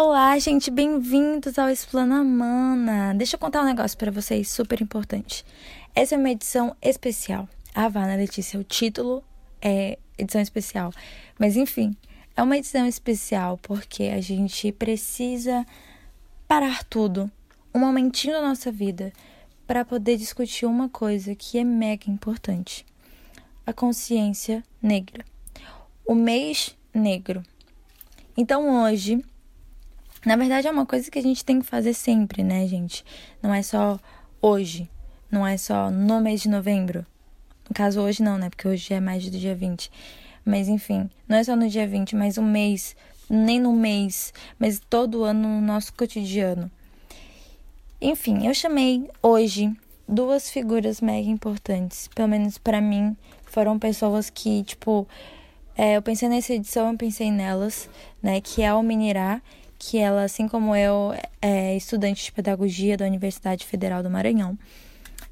Olá, 0.00 0.38
gente, 0.38 0.70
bem-vindos 0.70 1.58
ao 1.58 1.68
Explana 1.68 2.22
Mana. 2.22 3.12
Deixa 3.16 3.34
eu 3.34 3.40
contar 3.40 3.62
um 3.62 3.66
negócio 3.66 3.98
para 3.98 4.12
vocês 4.12 4.48
super 4.48 4.80
importante. 4.80 5.44
Essa 5.92 6.14
é 6.14 6.18
uma 6.18 6.30
edição 6.30 6.76
especial. 6.80 7.48
Ah, 7.74 7.88
vá, 7.88 8.06
né, 8.06 8.16
Letícia? 8.16 8.60
O 8.60 8.62
título 8.62 9.24
é 9.60 9.98
edição 10.16 10.40
especial. 10.40 10.92
Mas 11.36 11.56
enfim, 11.56 11.96
é 12.36 12.40
uma 12.44 12.56
edição 12.56 12.86
especial 12.86 13.58
porque 13.60 14.04
a 14.04 14.20
gente 14.20 14.70
precisa 14.70 15.66
parar 16.46 16.84
tudo, 16.84 17.28
um 17.74 17.80
momentinho 17.80 18.34
da 18.34 18.40
nossa 18.40 18.70
vida, 18.70 19.12
para 19.66 19.84
poder 19.84 20.16
discutir 20.16 20.64
uma 20.64 20.88
coisa 20.88 21.34
que 21.34 21.58
é 21.58 21.64
mega 21.64 22.08
importante: 22.08 22.86
a 23.66 23.72
consciência 23.72 24.62
negra. 24.80 25.24
O 26.06 26.14
mês 26.14 26.76
negro. 26.94 27.42
Então 28.36 28.84
hoje 28.84 29.20
na 30.24 30.36
verdade, 30.36 30.66
é 30.66 30.70
uma 30.70 30.86
coisa 30.86 31.10
que 31.10 31.18
a 31.18 31.22
gente 31.22 31.44
tem 31.44 31.60
que 31.60 31.66
fazer 31.66 31.94
sempre, 31.94 32.42
né, 32.42 32.66
gente? 32.66 33.04
Não 33.42 33.54
é 33.54 33.62
só 33.62 33.98
hoje, 34.42 34.88
não 35.30 35.46
é 35.46 35.56
só 35.56 35.90
no 35.90 36.20
mês 36.20 36.42
de 36.42 36.48
novembro. 36.48 37.06
No 37.68 37.74
caso, 37.74 38.00
hoje 38.00 38.22
não, 38.22 38.38
né? 38.38 38.48
Porque 38.50 38.66
hoje 38.66 38.94
é 38.94 39.00
mais 39.00 39.24
do 39.28 39.38
dia 39.38 39.54
20. 39.54 39.90
Mas 40.44 40.68
enfim, 40.68 41.10
não 41.28 41.36
é 41.36 41.44
só 41.44 41.54
no 41.54 41.68
dia 41.68 41.86
20, 41.86 42.16
mas 42.16 42.38
um 42.38 42.42
mês, 42.42 42.96
nem 43.28 43.60
no 43.60 43.72
mês, 43.72 44.32
mas 44.58 44.80
todo 44.88 45.24
ano 45.24 45.46
no 45.46 45.60
nosso 45.60 45.92
cotidiano. 45.92 46.70
Enfim, 48.00 48.46
eu 48.46 48.54
chamei 48.54 49.08
hoje 49.22 49.70
duas 50.08 50.48
figuras 50.48 51.00
mega 51.02 51.28
importantes, 51.28 52.08
pelo 52.14 52.28
menos 52.28 52.56
para 52.56 52.80
mim, 52.80 53.14
foram 53.44 53.78
pessoas 53.78 54.30
que, 54.30 54.62
tipo, 54.62 55.06
é, 55.76 55.96
eu 55.96 56.02
pensei 56.02 56.28
nessa 56.28 56.54
edição, 56.54 56.90
eu 56.90 56.96
pensei 56.96 57.30
nelas, 57.30 57.90
né, 58.22 58.40
que 58.40 58.62
é 58.62 58.72
o 58.72 58.82
Minirá 58.82 59.42
que 59.78 59.98
ela, 59.98 60.24
assim 60.24 60.48
como 60.48 60.74
eu, 60.74 61.14
é 61.40 61.76
estudante 61.76 62.24
de 62.24 62.32
pedagogia 62.32 62.96
da 62.96 63.06
Universidade 63.06 63.64
Federal 63.64 64.02
do 64.02 64.10
Maranhão. 64.10 64.58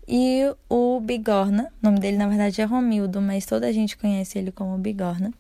E 0.09 0.43
o 0.69 1.01
Bigorna, 1.01 1.73
o 1.83 1.87
nome 1.87 1.99
dele 1.99 2.17
na 2.17 2.29
verdade 2.29 2.61
é 2.61 2.65
Romildo, 2.65 3.21
mas 3.21 3.45
toda 3.45 3.67
a 3.67 3.73
gente 3.73 3.97
conhece 3.97 4.39
ele 4.39 4.53
como 4.53 4.79
Bigorna, 4.79 5.33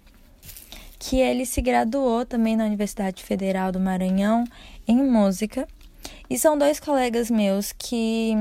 que 0.98 1.20
ele 1.20 1.46
se 1.46 1.62
graduou 1.62 2.26
também 2.26 2.56
na 2.56 2.64
Universidade 2.64 3.22
Federal 3.22 3.70
do 3.70 3.78
Maranhão 3.78 4.44
em 4.88 4.96
música. 4.96 5.68
E 6.28 6.36
são 6.36 6.58
dois 6.58 6.80
colegas 6.80 7.30
meus 7.30 7.72
que 7.72 8.34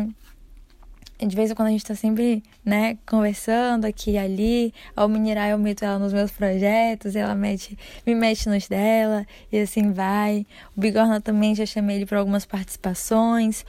de 1.19 1.35
vez 1.35 1.51
em 1.51 1.55
quando 1.55 1.69
a 1.69 1.71
gente 1.71 1.85
tá 1.85 1.95
sempre, 1.95 2.43
né, 2.63 2.97
conversando 3.05 3.85
aqui 3.85 4.11
e 4.11 4.17
ali. 4.17 4.73
Ao 4.95 5.07
minerar 5.07 5.49
eu 5.49 5.57
meto 5.57 5.85
ela 5.85 5.97
nos 5.97 6.13
meus 6.13 6.31
projetos, 6.31 7.15
ela 7.15 7.35
mete, 7.35 7.77
me 8.05 8.13
mete 8.13 8.49
nos 8.49 8.67
dela, 8.67 9.25
e 9.51 9.59
assim 9.59 9.91
vai. 9.91 10.45
O 10.75 10.81
Bigorna 10.81 11.21
também 11.21 11.55
já 11.55 11.65
chamei 11.65 11.97
ele 11.97 12.05
para 12.05 12.19
algumas 12.19 12.45
participações. 12.45 13.65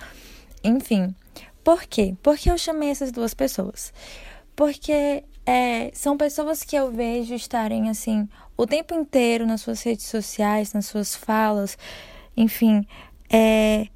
Enfim. 0.63 1.15
Por 1.63 1.85
quê? 1.85 2.15
Porque 2.23 2.51
eu 2.51 2.59
chamei 2.59 2.91
essas 2.91 3.11
duas 3.11 3.35
pessoas. 3.35 3.93
Porque 4.55 5.25
é, 5.45 5.91
são 5.93 6.17
pessoas 6.17 6.63
que 6.63 6.77
eu 6.77 6.91
vejo 6.91 7.35
estarem 7.35 7.89
assim 7.89 8.29
o 8.57 8.67
tempo 8.67 8.95
inteiro 8.95 9.47
nas 9.47 9.61
suas 9.61 9.83
redes 9.83 10.07
sociais, 10.07 10.73
nas 10.73 10.87
suas 10.87 11.15
falas, 11.15 11.77
enfim, 12.37 12.87
é, 13.31 13.87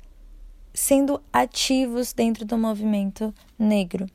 sendo 0.90 1.22
ativos 1.32 2.12
dentro 2.12 2.44
do 2.44 2.58
movimento 2.58 3.32
negro. 3.56 4.06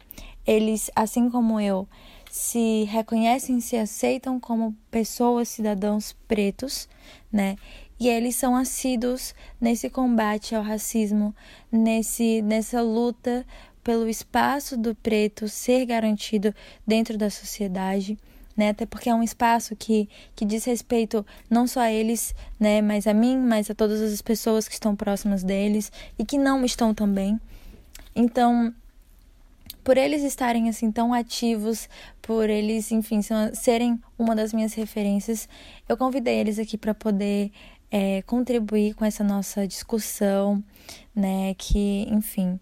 Eles, 0.46 0.92
assim 0.94 1.30
como 1.30 1.58
eu, 1.58 1.88
se 2.30 2.84
reconhecem, 2.90 3.62
se 3.62 3.78
aceitam 3.78 4.42
como 4.42 4.76
pessoas, 4.92 5.48
cidadãos 5.48 6.12
pretos, 6.28 6.90
né? 7.32 7.56
E 7.98 8.10
eles 8.10 8.36
são 8.36 8.58
assíduos 8.58 9.34
nesse 9.60 9.90
combate 9.90 10.54
ao 10.54 10.62
racismo, 10.62 11.34
nesse, 11.72 12.42
nessa 12.42 12.82
luta 12.82 13.46
pelo 13.82 14.10
espaço 14.10 14.76
do 14.76 14.94
preto 14.94 15.48
ser 15.48 15.86
garantido 15.86 16.54
dentro 16.86 17.18
da 17.18 17.30
sociedade 17.30 18.18
né? 18.56 18.70
Até 18.70 18.86
porque 18.86 19.10
é 19.10 19.16
um 19.16 19.24
espaço 19.24 19.76
que, 19.76 20.10
que 20.36 20.46
diz 20.46 20.66
respeito 20.66 21.26
não 21.50 21.68
só 21.68 21.82
a 21.82 21.92
eles, 21.92 22.34
né, 22.60 22.82
mas 22.82 23.08
a 23.08 23.14
mim, 23.14 23.38
mas 23.38 23.70
a 23.70 23.76
todas 23.76 24.02
as 24.02 24.22
pessoas 24.22 24.68
que 24.68 24.74
estão 24.74 24.96
próximas 24.96 25.44
deles 25.44 25.92
e 26.18 26.26
que 26.26 26.38
não 26.38 26.64
estão 26.64 26.94
também. 26.94 27.40
Então, 28.16 28.74
por 29.84 29.98
eles 29.98 30.24
estarem 30.24 30.70
assim 30.70 30.92
tão 30.92 31.14
ativos, 31.14 31.90
por 32.22 32.50
eles, 32.50 32.92
enfim, 32.92 33.20
serem 33.54 34.02
uma 34.18 34.36
das 34.36 34.52
minhas 34.52 34.74
referências, 34.74 35.48
eu 35.88 35.96
convidei 35.96 36.40
eles 36.40 36.58
aqui 36.58 36.78
para 36.78 36.94
poder 36.94 37.52
é, 37.92 38.22
contribuir 38.24 38.94
com 38.96 39.06
essa 39.06 39.24
nossa 39.24 39.68
discussão, 39.68 40.64
né? 41.16 41.54
Que, 41.58 42.08
enfim, 42.10 42.60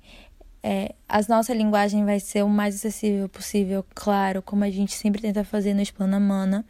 é, 0.64 0.96
a 1.10 1.22
nossa 1.28 1.54
linguagem 1.54 2.06
vai 2.06 2.22
ser 2.22 2.42
o 2.44 2.50
mais 2.50 2.76
acessível 2.76 3.28
possível, 3.28 3.86
claro, 3.94 4.42
como 4.42 4.64
a 4.64 4.70
gente 4.72 4.94
sempre 4.94 5.22
tenta 5.22 5.44
fazer 5.44 5.74
no 5.74 5.82
Explana 5.82 6.20
Mana. 6.20 6.66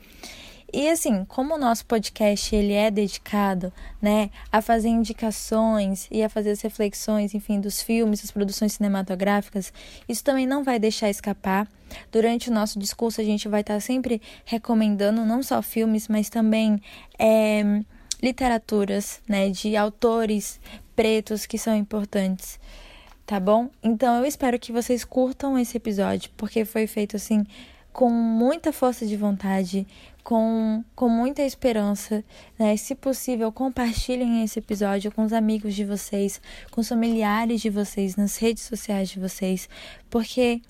E 0.75 0.89
assim, 0.89 1.23
como 1.25 1.53
o 1.53 1.57
nosso 1.59 1.85
podcast 1.85 2.55
ele 2.55 2.73
é 2.73 2.89
dedicado, 2.89 3.71
né, 4.01 4.31
a 4.51 4.59
fazer 4.59 4.87
indicações 4.87 6.07
e 6.09 6.23
a 6.23 6.29
fazer 6.29 6.49
as 6.49 6.61
reflexões, 6.61 7.35
enfim, 7.35 7.61
dos 7.61 7.79
filmes, 7.79 8.21
das 8.21 8.31
produções 8.31 8.73
cinematográficas, 8.73 9.71
isso 10.09 10.23
também 10.23 10.47
não 10.47 10.63
vai 10.63 10.79
deixar 10.79 11.11
escapar. 11.11 11.67
Durante 12.11 12.49
o 12.49 12.53
nosso 12.53 12.79
discurso 12.79 13.21
a 13.21 13.23
gente 13.23 13.47
vai 13.47 13.61
estar 13.61 13.79
sempre 13.79 14.19
recomendando 14.45 15.23
não 15.23 15.43
só 15.43 15.61
filmes, 15.61 16.07
mas 16.07 16.27
também 16.27 16.81
é, 17.19 17.83
literaturas, 18.23 19.21
né, 19.29 19.51
de 19.51 19.75
autores 19.75 20.59
pretos 20.95 21.45
que 21.45 21.59
são 21.59 21.75
importantes 21.75 22.59
tá 23.25 23.39
bom? 23.39 23.69
Então 23.81 24.19
eu 24.19 24.25
espero 24.25 24.59
que 24.59 24.71
vocês 24.71 25.03
curtam 25.03 25.57
esse 25.57 25.77
episódio, 25.77 26.29
porque 26.35 26.65
foi 26.65 26.87
feito 26.87 27.15
assim 27.15 27.45
com 27.91 28.09
muita 28.09 28.73
força 28.73 29.05
de 29.05 29.15
vontade, 29.15 29.87
com, 30.23 30.83
com 30.95 31.07
muita 31.07 31.43
esperança, 31.43 32.23
né? 32.57 32.75
Se 32.75 32.95
possível, 32.95 33.51
compartilhem 33.51 34.43
esse 34.43 34.59
episódio 34.59 35.11
com 35.11 35.23
os 35.23 35.31
amigos 35.31 35.75
de 35.75 35.85
vocês, 35.85 36.41
com 36.71 36.81
os 36.81 36.89
familiares 36.89 37.61
de 37.61 37.69
vocês, 37.69 38.15
nas 38.15 38.37
redes 38.37 38.63
sociais 38.63 39.09
de 39.09 39.19
vocês, 39.19 39.69
porque 40.09 40.61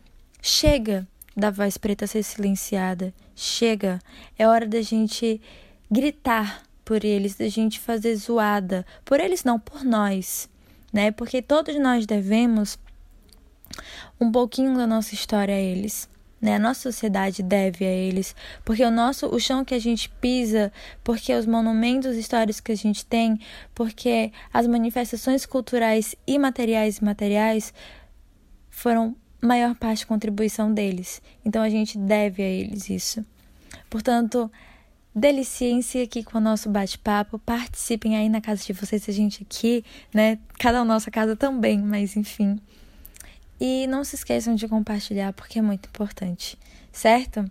chega 0.41 1.07
da 1.35 1.49
voz 1.49 1.77
preta 1.77 2.05
ser 2.05 2.23
silenciada, 2.23 3.13
chega, 3.35 3.99
é 4.37 4.47
hora 4.47 4.67
da 4.67 4.81
gente 4.81 5.41
gritar 5.89 6.63
por 6.83 7.05
eles, 7.05 7.35
da 7.35 7.47
gente 7.47 7.79
fazer 7.79 8.15
zoada, 8.15 8.85
por 9.05 9.19
eles 9.19 9.43
não, 9.45 9.57
por 9.57 9.85
nós 9.85 10.49
né? 10.93 11.11
Porque 11.11 11.41
todos 11.41 11.75
nós 11.79 12.05
devemos 12.05 12.77
um 14.21 14.31
pouquinho 14.31 14.77
da 14.77 14.85
nossa 14.85 15.15
história 15.15 15.55
a 15.55 15.59
eles. 15.59 16.07
Né? 16.39 16.55
A 16.55 16.59
nossa 16.59 16.81
sociedade 16.81 17.41
deve 17.41 17.85
a 17.85 17.89
eles, 17.89 18.35
porque 18.65 18.83
o 18.83 18.91
nosso, 18.91 19.27
o 19.27 19.39
chão 19.39 19.63
que 19.63 19.73
a 19.73 19.79
gente 19.79 20.09
pisa, 20.09 20.71
porque 21.01 21.33
os 21.33 21.45
monumentos 21.45 22.17
históricos 22.17 22.59
que 22.59 22.73
a 22.73 22.75
gente 22.75 23.05
tem, 23.05 23.39
porque 23.73 24.31
as 24.53 24.67
manifestações 24.67 25.45
culturais 25.45 26.15
imateriais 26.27 26.97
e 26.97 27.03
materiais 27.03 27.73
foram 28.69 29.15
maior 29.41 29.73
parte 29.75 30.05
contribuição 30.05 30.73
deles. 30.73 31.21
Então 31.45 31.61
a 31.63 31.69
gente 31.69 31.97
deve 31.97 32.43
a 32.43 32.47
eles 32.47 32.89
isso. 32.89 33.25
Portanto, 33.89 34.51
Deliciem-se 35.15 36.01
aqui 36.01 36.23
com 36.23 36.39
o 36.39 36.41
nosso 36.41 36.69
bate-papo, 36.69 37.37
participem 37.39 38.17
aí 38.17 38.29
na 38.29 38.41
casa 38.41 38.63
de 38.63 38.73
vocês, 38.73 39.07
a 39.07 39.11
gente 39.11 39.43
aqui, 39.43 39.85
né? 40.13 40.39
Cada 40.57 40.81
um 40.81 40.85
nossa 40.85 41.11
casa 41.11 41.35
também, 41.35 41.79
mas 41.79 42.17
enfim. 42.17 42.59
E 43.61 43.85
não 43.87 44.03
se 44.03 44.15
esqueçam 44.15 44.55
de 44.55 44.67
compartilhar 44.67 45.31
porque 45.33 45.59
é 45.59 45.61
muito 45.61 45.87
importante, 45.87 46.57
certo? 46.91 47.45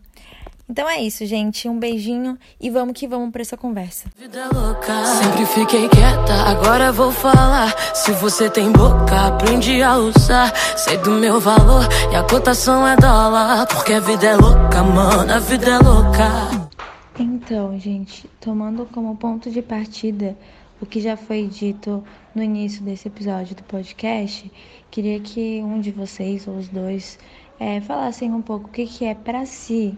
Então 0.69 0.89
é 0.89 1.03
isso, 1.03 1.27
gente. 1.27 1.69
Um 1.69 1.79
beijinho 1.79 2.39
e 2.61 2.71
vamos 2.71 2.95
que 2.95 3.07
vamos 3.07 3.31
para 3.31 3.43
essa 3.43 3.57
conversa. 3.57 4.09
Vida 4.17 4.49
louca. 4.53 5.05
Sempre 5.05 5.47
fiquei 5.47 5.89
quieta, 5.89 6.33
agora 6.47 6.91
vou 6.91 7.13
falar. 7.13 7.75
Se 7.95 8.11
você 8.13 8.49
tem 8.49 8.73
boca, 8.73 9.27
aprende 9.27 9.83
a 9.83 9.99
usar. 9.99 10.51
Sei 10.77 10.97
do 10.99 11.11
meu 11.13 11.39
valor 11.39 11.87
e 12.11 12.17
a 12.17 12.23
cotação 12.23 12.87
é 12.89 12.97
dólar. 12.97 13.67
Porque 13.67 13.93
a 13.93 14.01
vida 14.01 14.27
é 14.27 14.37
louca, 14.37 14.83
mano, 14.83 15.33
a 15.33 15.39
vida 15.39 15.71
é 15.73 15.79
louca. 15.79 16.71
Então, 17.19 17.79
gente, 17.79 18.27
tomando 18.41 18.87
como 18.87 19.17
ponto 19.17 19.51
de 19.51 19.61
partida 19.61 20.37
o 20.81 20.87
que 20.87 21.01
já 21.01 21.17
foi 21.17 21.47
dito 21.47 22.03
no 22.35 22.43
início 22.43 22.83
desse 22.83 23.07
episódio 23.07 23.55
do 23.55 23.63
podcast, 23.65 24.51
queria 24.91 25.21
que 25.21 25.63
um 25.63 25.79
de 25.79 25.93
vocês, 25.93 26.49
ou 26.49 26.57
os 26.57 26.69
dois, 26.69 27.19
é, 27.61 27.81
falassem 27.83 28.33
um 28.33 28.41
pouco 28.41 28.69
o 28.69 28.73
que, 28.73 28.87
que 28.87 29.05
é 29.05 29.15
para 29.15 29.45
si 29.45 29.97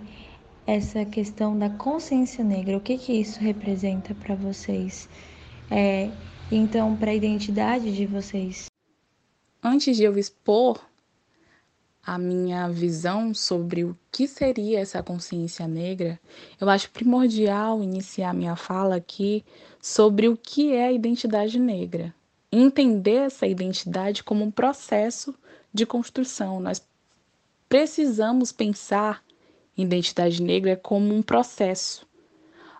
essa 0.67 1.05
questão 1.05 1.57
da 1.57 1.71
consciência 1.71 2.43
negra, 2.43 2.77
o 2.77 2.81
que, 2.81 2.99
que 2.99 3.13
isso 3.13 3.41
representa 3.41 4.15
para 4.15 4.35
vocês, 4.35 5.09
é, 5.71 6.11
então, 6.51 6.97
para 6.97 7.13
a 7.13 7.15
identidade 7.15 7.95
de 7.95 8.07
vocês. 8.07 8.67
Antes 9.63 9.97
de 9.97 10.03
eu 10.03 10.19
expor 10.19 10.79
a 12.07 12.19
minha 12.19 12.69
visão 12.69 13.33
sobre 13.33 13.85
o 13.85 13.97
que 14.13 14.29
seria 14.29 14.81
essa 14.81 15.03
consciência 15.03 15.67
negra, 15.67 16.21
eu 16.61 16.69
acho 16.69 16.91
primordial 16.91 17.83
iniciar 17.83 18.35
minha 18.35 18.57
fala 18.57 18.97
aqui 18.97 19.45
sobre 19.81 20.29
o 20.29 20.37
que 20.37 20.73
é 20.73 20.87
a 20.87 20.93
identidade 20.93 21.59
negra. 21.59 22.15
Entender 22.53 23.27
essa 23.27 23.47
identidade 23.47 24.23
como 24.23 24.45
um 24.45 24.51
processo 24.51 25.35
de 25.73 25.85
construção. 25.87 26.61
Nós 26.61 26.83
precisamos 27.69 28.53
pensar 28.53 29.23
identidade 29.77 30.43
negra 30.43 30.77
como 30.77 31.15
um 31.15 31.23
processo 31.23 32.07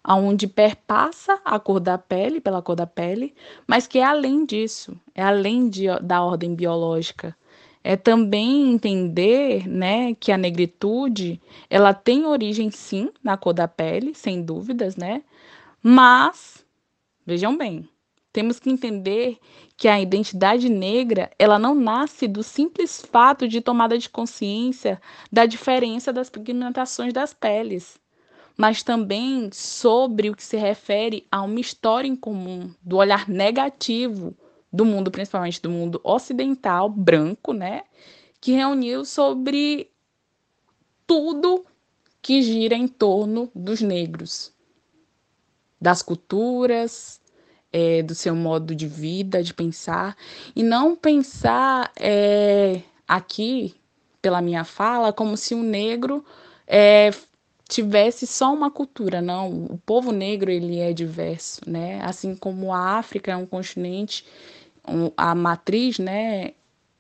aonde 0.05 0.47
perpassa 0.47 1.41
a 1.43 1.59
cor 1.59 1.81
da 1.81 1.97
pele, 1.97 2.39
pela 2.39 2.61
cor 2.61 2.77
da 2.77 2.87
pele, 2.87 3.35
mas 3.67 3.87
que 3.87 3.99
é 3.99 4.05
além 4.05 4.45
disso, 4.45 4.95
é 5.15 5.23
além 5.23 5.71
de, 5.71 5.87
da 6.03 6.23
ordem 6.23 6.55
biológica. 6.55 7.35
É 7.85 7.97
também 7.97 8.73
entender, 8.73 9.69
né, 9.69 10.15
que 10.15 10.33
a 10.33 10.39
negritude, 10.39 11.39
ela 11.69 11.93
tem 11.93 12.25
origem 12.25 12.71
sim 12.71 13.11
na 13.23 13.37
cor 13.37 13.53
da 13.53 13.69
pele, 13.69 14.15
sem 14.15 14.43
dúvidas, 14.43 14.97
né? 14.97 15.23
Mas 15.83 16.65
vejam 17.27 17.57
bem, 17.59 17.87
temos 18.33 18.59
que 18.59 18.71
entender 18.71 19.39
que 19.77 19.87
a 19.87 20.01
identidade 20.01 20.71
negra, 20.71 21.31
ela 21.39 21.59
não 21.59 21.75
nasce 21.75 22.27
do 22.27 22.43
simples 22.43 23.03
fato 23.03 23.47
de 23.47 23.61
tomada 23.61 23.99
de 23.99 24.09
consciência 24.09 25.01
da 25.31 25.45
diferença 25.45 26.11
das 26.13 26.31
pigmentações 26.31 27.13
das 27.13 27.35
peles 27.35 28.03
mas 28.57 28.83
também 28.83 29.51
sobre 29.53 30.31
o 30.31 30.37
que 30.37 30.43
se 30.43 30.57
refere 30.57 31.27
a 31.31 31.43
uma 31.43 31.61
história 31.61 32.09
em 32.09 32.15
comum, 32.15 32.73
do 32.81 32.97
olhar 32.97 33.29
negativo 33.29 34.33
do 34.75 34.85
mundo, 34.85 35.11
principalmente 35.11 35.63
do 35.63 35.71
mundo 35.71 36.01
ocidental, 36.03 36.89
branco, 36.91 37.53
né? 37.53 37.83
Que 38.41 38.53
reuniu 38.53 39.05
sobre 39.05 39.89
tudo 41.07 41.65
que 42.21 42.43
gira 42.43 42.75
em 42.75 42.89
torno 42.89 43.51
dos 43.55 43.81
negros, 43.81 44.53
das 45.81 46.03
culturas, 46.03 47.21
é, 47.73 48.03
do 48.03 48.15
seu 48.15 48.35
modo 48.35 48.75
de 48.75 48.89
vida, 48.89 49.43
de 49.43 49.55
pensar, 49.55 50.17
e 50.57 50.63
não 50.63 50.97
pensar 50.97 51.93
é, 51.97 52.83
aqui, 53.07 53.75
pela 54.21 54.43
minha 54.43 54.65
fala, 54.65 55.13
como 55.13 55.37
se 55.37 55.55
o 55.55 55.63
negro 55.63 56.25
é, 56.67 57.11
tivesse 57.69 58.27
só 58.27 58.53
uma 58.53 58.71
cultura, 58.71 59.21
não. 59.21 59.67
O 59.67 59.79
povo 59.79 60.13
negro 60.13 60.51
ele 60.51 60.79
é 60.79 60.93
diverso, 60.93 61.61
né? 61.67 62.01
Assim 62.03 62.35
como 62.35 62.73
a 62.73 62.99
África 62.99 63.33
é 63.33 63.37
um 63.37 63.47
continente, 63.47 64.25
um, 64.25 64.64
a 65.17 65.35
matriz, 65.35 65.99
né, 65.99 66.53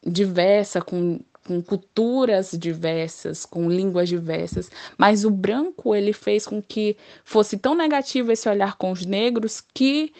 diversa 0.06 0.80
com 0.80 1.20
com 1.46 1.60
culturas 1.60 2.52
diversas, 2.58 3.44
com 3.44 3.68
línguas 3.68 4.08
diversas, 4.08 4.70
mas 4.96 5.24
o 5.24 5.30
branco 5.30 5.94
ele 5.94 6.12
fez 6.12 6.46
com 6.46 6.62
que 6.62 6.96
fosse 7.22 7.58
tão 7.58 7.74
negativo 7.74 8.32
esse 8.32 8.48
olhar 8.48 8.76
com 8.76 8.90
os 8.90 9.04
negros 9.04 9.62
que 9.74 10.12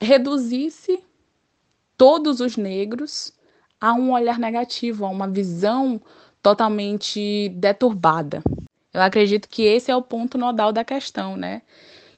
reduzisse 0.00 1.02
todos 1.96 2.40
os 2.40 2.56
negros 2.56 3.32
a 3.80 3.92
um 3.92 4.12
olhar 4.12 4.38
negativo, 4.38 5.04
a 5.04 5.10
uma 5.10 5.28
visão 5.28 6.00
totalmente 6.42 7.50
deturbada. 7.50 8.42
Eu 8.92 9.02
acredito 9.02 9.48
que 9.48 9.62
esse 9.62 9.90
é 9.90 9.96
o 9.96 10.02
ponto 10.02 10.38
nodal 10.38 10.72
da 10.72 10.84
questão, 10.84 11.36
né? 11.36 11.62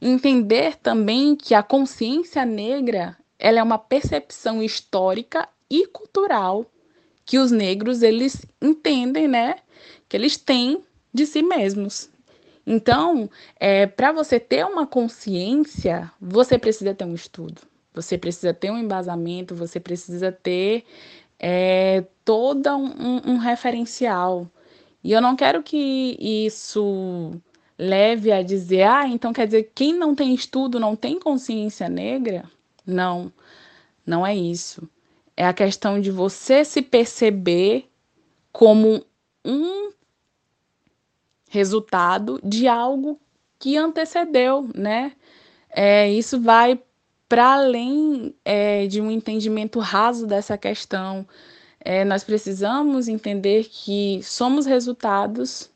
Entender 0.01 0.77
também 0.77 1.35
que 1.35 1.55
a 1.55 1.63
consciência 1.63 2.45
negra 2.45 3.17
ela 3.39 3.59
é 3.59 3.63
uma 3.63 3.79
percepção 3.79 4.63
histórica 4.63 5.49
e 5.71 5.87
cultural 5.87 6.67
que 7.25 7.39
os 7.39 7.51
negros 7.51 8.03
eles 8.03 8.47
entendem, 8.63 9.27
né? 9.27 9.57
Que 10.09 10.17
eles 10.17 10.37
têm 10.37 10.83
de 11.13 11.27
si 11.27 11.43
mesmos. 11.43 12.09
Então, 12.67 13.31
é, 13.59 13.87
para 13.87 14.13
você 14.13 14.41
ter 14.41 14.65
uma 14.65 14.87
consciência, 14.87 16.11
você 16.21 16.59
precisa 16.59 16.95
ter 16.95 17.05
um 17.05 17.15
estudo, 17.15 17.63
você 17.95 18.19
precisa 18.19 18.53
ter 18.53 18.71
um 18.71 18.79
embasamento, 18.79 19.55
você 19.55 19.79
precisa 19.79 20.33
ter 20.33 20.85
é, 21.39 22.05
todo 22.25 22.69
um, 22.77 23.33
um 23.33 23.37
referencial. 23.39 24.49
E 25.03 25.13
eu 25.13 25.21
não 25.21 25.37
quero 25.37 25.63
que 25.63 26.17
isso 26.21 27.33
leve 27.79 28.33
a 28.33 28.43
dizer, 28.43 28.83
ah, 28.83 29.07
então 29.07 29.33
quer 29.33 29.47
dizer 29.47 29.71
quem 29.75 29.93
não 29.93 30.15
tem 30.15 30.35
estudo 30.35 30.81
não 30.81 30.97
tem 30.97 31.21
consciência 31.21 31.89
negra? 31.89 32.45
Não, 32.87 33.33
não 34.07 34.27
é 34.27 34.35
isso. 34.35 34.89
É 35.37 35.47
a 35.47 35.53
questão 35.53 36.01
de 36.01 36.11
você 36.11 36.65
se 36.65 36.81
perceber 36.81 37.91
como 38.53 39.05
um 39.45 39.91
resultado 41.51 42.41
de 42.43 42.69
algo 42.69 43.21
que 43.59 43.77
antecedeu, 43.77 44.69
né? 44.75 45.13
É, 45.71 46.11
isso 46.11 46.41
vai 46.41 46.81
para 47.29 47.55
além 47.55 48.35
é, 48.45 48.87
de 48.87 49.01
um 49.01 49.11
entendimento 49.11 49.79
raso 49.81 50.27
dessa 50.27 50.57
questão 50.57 51.27
é, 51.89 52.05
nós 52.05 52.25
precisamos 52.25 53.07
entender 53.07 53.69
que 53.71 54.21
somos 54.21 54.67
resultados 54.67 55.71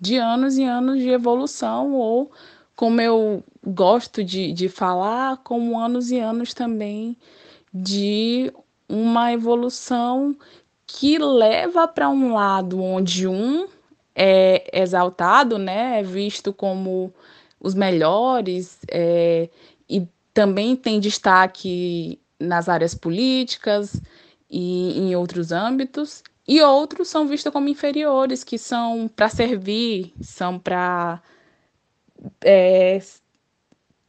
de 0.00 0.16
anos 0.16 0.58
e 0.58 0.64
anos 0.64 0.98
de 0.98 1.08
evolução, 1.08 1.92
ou, 1.94 2.32
como 2.74 3.00
eu 3.00 3.44
gosto 3.64 4.24
de, 4.24 4.52
de 4.52 4.68
falar, 4.68 5.38
como 5.38 5.78
anos 5.78 6.10
e 6.10 6.18
anos 6.18 6.52
também 6.54 7.16
de 7.72 8.52
uma 8.88 9.32
evolução 9.32 10.36
que 10.86 11.18
leva 11.18 11.88
para 11.88 12.08
um 12.10 12.34
lado 12.34 12.82
onde 12.82 13.26
um 13.26 13.66
é 14.14 14.80
exaltado, 14.80 15.58
né, 15.58 16.00
é 16.00 16.02
visto 16.02 16.52
como 16.52 17.12
os 17.58 17.74
melhores, 17.74 18.78
é, 18.90 19.48
e 19.88 20.06
também 20.34 20.76
tem 20.76 21.00
destaque 21.00 22.20
nas 22.38 22.68
áreas 22.68 22.94
políticas, 22.94 24.00
e 24.50 24.98
em 24.98 25.16
outros 25.16 25.50
âmbitos, 25.50 26.22
e 26.46 26.60
outros 26.60 27.08
são 27.08 27.26
vistos 27.26 27.52
como 27.52 27.68
inferiores, 27.68 28.44
que 28.44 28.58
são 28.58 29.08
para 29.08 29.28
servir, 29.30 30.12
são 30.20 30.58
para 30.58 31.22
é, 32.44 33.00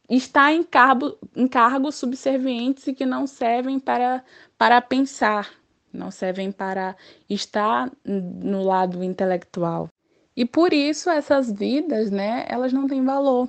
estar 0.08 0.52
em, 0.52 0.62
cargo, 0.62 1.16
em 1.34 1.48
cargos 1.48 1.94
subservientes 1.94 2.86
e 2.86 2.94
que 2.94 3.06
não 3.06 3.26
servem 3.26 3.78
para, 3.78 4.22
para 4.58 4.80
pensar, 4.80 5.50
não 5.92 6.10
servem 6.10 6.52
para 6.52 6.96
estar 7.28 7.90
no 8.04 8.62
lado 8.62 9.02
intelectual. 9.02 9.88
E 10.36 10.44
por 10.44 10.72
isso 10.72 11.08
essas 11.08 11.50
vidas, 11.50 12.10
né, 12.10 12.44
elas 12.48 12.72
não 12.72 12.86
têm 12.86 13.04
valor, 13.04 13.48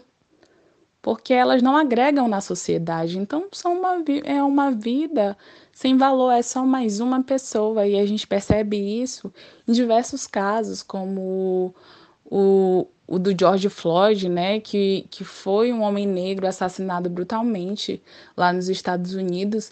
porque 1.02 1.34
elas 1.34 1.62
não 1.62 1.76
agregam 1.76 2.28
na 2.28 2.42
sociedade. 2.42 3.18
Então 3.18 3.48
são 3.52 3.80
uma, 3.80 4.04
é 4.24 4.42
uma 4.42 4.72
vida 4.72 5.38
sem 5.72 5.98
valor, 5.98 6.32
é 6.32 6.42
só 6.42 6.66
mais 6.66 7.00
uma 7.00 7.24
pessoa. 7.24 7.88
E 7.88 8.00
a 8.00 8.06
gente 8.06 8.26
percebe 8.26 8.78
isso 8.78 9.34
em 9.68 9.74
diversos 9.74 10.28
casos, 10.28 10.82
como 10.84 11.74
o, 12.24 12.88
o 13.08 13.20
do 13.20 13.38
George 13.38 13.70
Floyd, 13.70 14.28
né, 14.28 14.60
que, 14.60 15.06
que 15.10 15.24
foi 15.24 15.72
um 15.72 15.82
homem 15.82 16.08
negro 16.08 16.48
assassinado 16.48 17.10
brutalmente 17.10 18.02
lá 18.36 18.52
nos 18.52 18.68
Estados 18.68 19.14
Unidos. 19.14 19.70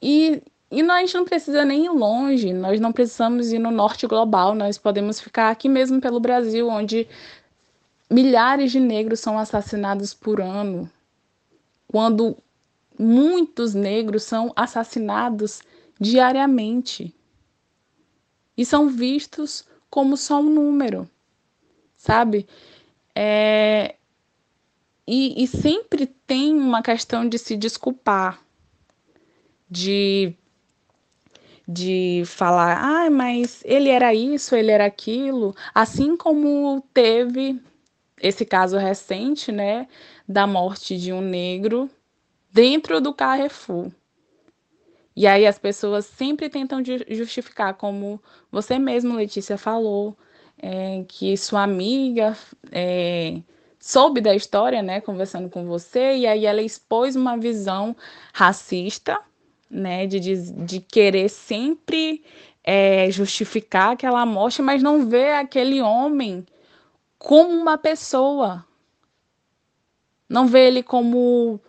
E, 0.00 0.42
e 0.70 0.82
nós 0.82 1.12
não 1.12 1.24
precisa 1.24 1.64
nem 1.64 1.86
ir 1.86 1.90
longe, 1.90 2.52
nós 2.52 2.78
não 2.80 2.92
precisamos 2.92 3.52
ir 3.52 3.58
no 3.58 3.70
norte 3.70 4.06
global, 4.06 4.54
nós 4.54 4.78
podemos 4.78 5.20
ficar 5.20 5.50
aqui 5.50 5.68
mesmo 5.68 6.00
pelo 6.00 6.20
Brasil, 6.20 6.68
onde 6.68 7.08
milhares 8.08 8.70
de 8.70 8.78
negros 8.78 9.20
são 9.20 9.38
assassinados 9.38 10.14
por 10.14 10.40
ano. 10.40 10.88
Quando 11.88 12.36
muitos 12.98 13.74
negros 13.74 14.22
são 14.22 14.52
assassinados 14.54 15.60
diariamente 15.98 17.14
e 18.56 18.64
são 18.64 18.88
vistos 18.88 19.64
como 19.90 20.16
só 20.16 20.40
um 20.40 20.50
número, 20.50 21.08
sabe? 21.96 22.46
É... 23.18 23.94
E, 25.08 25.42
e 25.42 25.46
sempre 25.46 26.04
tem 26.06 26.54
uma 26.54 26.82
questão 26.82 27.26
de 27.26 27.38
se 27.38 27.56
desculpar, 27.56 28.38
de 29.70 30.36
de 31.68 32.22
falar, 32.26 32.78
ah, 32.80 33.10
mas 33.10 33.60
ele 33.64 33.88
era 33.88 34.14
isso, 34.14 34.54
ele 34.54 34.70
era 34.70 34.86
aquilo, 34.86 35.52
assim 35.74 36.16
como 36.16 36.80
teve 36.94 37.60
esse 38.22 38.44
caso 38.44 38.78
recente, 38.78 39.50
né, 39.50 39.88
da 40.28 40.46
morte 40.46 40.96
de 40.96 41.12
um 41.12 41.20
negro 41.20 41.90
dentro 42.52 43.00
do 43.00 43.12
Carrefour. 43.12 43.90
E 45.16 45.26
aí 45.26 45.44
as 45.44 45.58
pessoas 45.58 46.06
sempre 46.06 46.48
tentam 46.48 46.82
justificar, 47.08 47.74
como 47.74 48.22
você 48.50 48.78
mesmo, 48.78 49.16
Letícia, 49.16 49.58
falou, 49.58 50.16
é, 50.58 51.04
que 51.08 51.36
sua 51.36 51.62
amiga 51.62 52.36
é, 52.72 53.40
soube 53.78 54.20
da 54.20 54.34
história, 54.34 54.82
né, 54.82 55.00
conversando 55.00 55.48
com 55.48 55.66
você, 55.66 56.16
e 56.16 56.26
aí 56.26 56.46
ela 56.46 56.62
expôs 56.62 57.14
uma 57.14 57.36
visão 57.36 57.96
racista, 58.32 59.20
né, 59.70 60.06
de, 60.06 60.20
de, 60.20 60.52
de 60.52 60.80
querer 60.80 61.28
sempre 61.28 62.24
é, 62.64 63.10
justificar 63.10 63.92
aquela 63.92 64.24
morte, 64.26 64.60
mas 64.62 64.82
não 64.82 65.08
ver 65.08 65.34
aquele 65.34 65.80
homem 65.80 66.44
como 67.18 67.50
uma 67.50 67.78
pessoa. 67.78 68.64
Não 70.28 70.46
vê 70.46 70.66
ele 70.66 70.82
como 70.82 71.60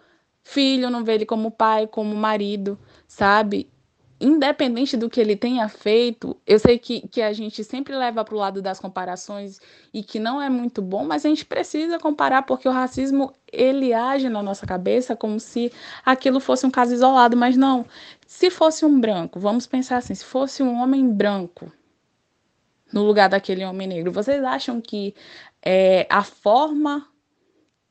filho, 0.43 0.89
não 0.89 1.03
vê 1.03 1.13
ele 1.13 1.25
como 1.25 1.51
pai, 1.51 1.85
como 1.85 2.15
marido, 2.15 2.79
sabe? 3.07 3.69
Independente 4.19 4.97
do 4.97 5.09
que 5.09 5.21
ele 5.21 5.35
tenha 5.35 5.69
feito, 5.69 6.35
eu 6.45 6.57
sei 6.57 6.79
que, 6.79 7.07
que 7.07 7.21
a 7.21 7.31
gente 7.33 7.63
sempre 7.63 7.95
leva 7.95 8.25
para 8.25 8.33
o 8.33 8.37
lado 8.37 8.61
das 8.61 8.79
comparações 8.79 9.59
e 9.93 10.01
que 10.01 10.19
não 10.19 10.41
é 10.41 10.49
muito 10.49 10.81
bom, 10.81 11.05
mas 11.05 11.23
a 11.25 11.29
gente 11.29 11.45
precisa 11.45 11.99
comparar 11.99 12.41
porque 12.41 12.67
o 12.67 12.71
racismo 12.71 13.31
ele 13.51 13.93
age 13.93 14.27
na 14.27 14.41
nossa 14.41 14.65
cabeça 14.65 15.15
como 15.15 15.39
se 15.39 15.71
aquilo 16.03 16.39
fosse 16.39 16.65
um 16.65 16.71
caso 16.71 16.93
isolado, 16.93 17.37
mas 17.37 17.55
não. 17.55 17.85
Se 18.25 18.49
fosse 18.49 18.83
um 18.85 18.99
branco, 18.99 19.39
vamos 19.39 19.67
pensar 19.67 19.97
assim, 19.97 20.15
se 20.15 20.25
fosse 20.25 20.63
um 20.63 20.81
homem 20.81 21.07
branco 21.07 21.71
no 22.91 23.03
lugar 23.03 23.29
daquele 23.29 23.63
homem 23.65 23.87
negro, 23.87 24.11
vocês 24.11 24.43
acham 24.43 24.81
que 24.81 25.13
é, 25.61 26.07
a 26.09 26.23
forma 26.23 27.07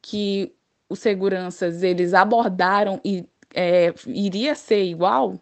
que 0.02 0.52
os 0.88 0.98
seguranças 0.98 1.82
eles 1.82 2.14
abordaram 2.14 3.00
e 3.04 3.28
é, 3.54 3.94
iria 4.06 4.54
ser 4.54 4.84
igual? 4.84 5.40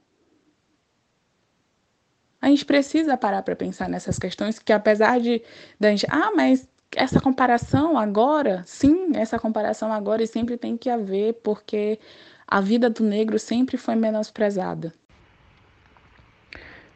A 2.45 2.49
gente 2.49 2.67
precisa 2.67 3.17
parar 3.17 3.43
para 3.43 3.57
pensar 3.57 3.89
nessas 3.89 4.19
questões 4.19 4.59
que 4.59 4.71
apesar 4.71 5.19
de 5.19 5.41
da 5.81 5.89
gente, 5.89 6.07
ah, 6.11 6.31
mas 6.37 6.69
essa 6.95 7.19
comparação 7.19 7.97
agora, 7.97 8.63
sim, 8.67 9.13
essa 9.15 9.39
comparação 9.39 9.91
agora 9.91 10.23
e 10.23 10.27
sempre 10.27 10.59
tem 10.59 10.77
que 10.77 10.91
haver, 10.91 11.33
porque 11.43 11.99
a 12.47 12.61
vida 12.61 12.91
do 12.91 13.03
negro 13.03 13.39
sempre 13.39 13.79
foi 13.79 13.95
menosprezada. 13.95 14.93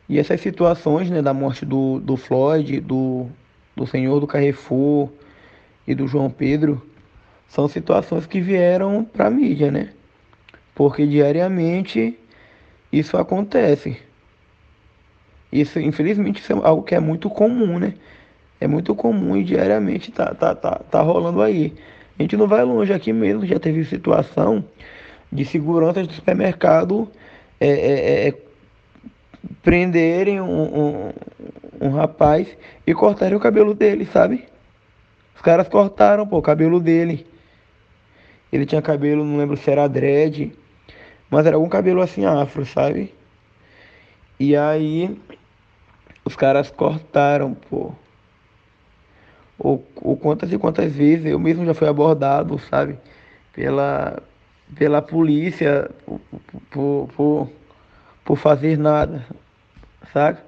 E 0.06 0.18
essas 0.18 0.38
situações, 0.42 1.08
né, 1.08 1.22
da 1.22 1.32
morte 1.32 1.64
do, 1.64 1.98
do 1.98 2.18
Floyd, 2.18 2.80
do, 2.80 3.26
do 3.74 3.86
senhor 3.86 4.20
do 4.20 4.26
Carrefour 4.26 5.08
e 5.86 5.94
do 5.94 6.06
João 6.06 6.28
Pedro, 6.28 6.86
são 7.48 7.66
situações 7.68 8.26
que 8.26 8.38
vieram 8.38 9.02
para 9.02 9.28
a 9.28 9.30
mídia, 9.30 9.70
né? 9.70 9.94
Porque 10.74 11.06
diariamente 11.06 12.18
isso 12.92 13.16
acontece. 13.16 14.07
Isso, 15.52 15.80
infelizmente, 15.80 16.40
isso 16.40 16.52
é 16.52 16.56
algo 16.62 16.82
que 16.82 16.94
é 16.94 17.00
muito 17.00 17.30
comum, 17.30 17.78
né? 17.78 17.94
É 18.60 18.66
muito 18.66 18.94
comum 18.94 19.36
e 19.36 19.44
diariamente 19.44 20.10
tá, 20.10 20.34
tá, 20.34 20.54
tá, 20.54 20.80
tá 20.90 21.00
rolando 21.00 21.40
aí. 21.40 21.74
A 22.18 22.22
gente 22.22 22.36
não 22.36 22.46
vai 22.46 22.64
longe 22.64 22.92
aqui 22.92 23.12
mesmo, 23.12 23.46
já 23.46 23.58
teve 23.58 23.84
situação 23.84 24.64
de 25.32 25.44
seguranças 25.44 26.06
do 26.06 26.12
supermercado 26.12 27.08
é, 27.60 27.68
é, 27.68 28.28
é, 28.28 28.34
prenderem 29.62 30.40
um, 30.40 30.62
um, 30.62 31.12
um, 31.80 31.90
rapaz 31.90 32.48
e 32.86 32.94
cortarem 32.94 33.36
o 33.36 33.40
cabelo 33.40 33.74
dele, 33.74 34.06
sabe? 34.06 34.44
Os 35.36 35.42
caras 35.42 35.68
cortaram 35.68 36.26
pô, 36.26 36.38
o 36.38 36.42
cabelo 36.42 36.80
dele. 36.80 37.26
Ele 38.52 38.66
tinha 38.66 38.82
cabelo, 38.82 39.24
não 39.24 39.36
lembro 39.36 39.56
se 39.56 39.70
era 39.70 39.86
dread, 39.86 40.52
mas 41.30 41.46
era 41.46 41.56
algum 41.56 41.68
cabelo 41.68 42.00
assim 42.00 42.24
afro, 42.24 42.64
sabe? 42.64 43.14
E 44.40 44.56
aí 44.56 45.16
os 46.28 46.36
caras 46.36 46.70
cortaram, 46.70 47.54
pô. 47.54 47.92
Ou, 49.58 49.78
quantas 50.20 50.52
e 50.52 50.58
quantas 50.58 50.92
vezes 50.92 51.26
eu 51.26 51.38
mesmo 51.38 51.64
já 51.64 51.74
fui 51.74 51.88
abordado, 51.88 52.58
sabe? 52.70 52.96
Pela, 53.52 54.22
pela 54.76 55.02
polícia 55.02 55.90
por, 56.70 57.08
por, 57.16 57.50
por, 58.24 58.36
fazer 58.36 58.78
nada, 58.78 59.26
sabe? 60.12 60.38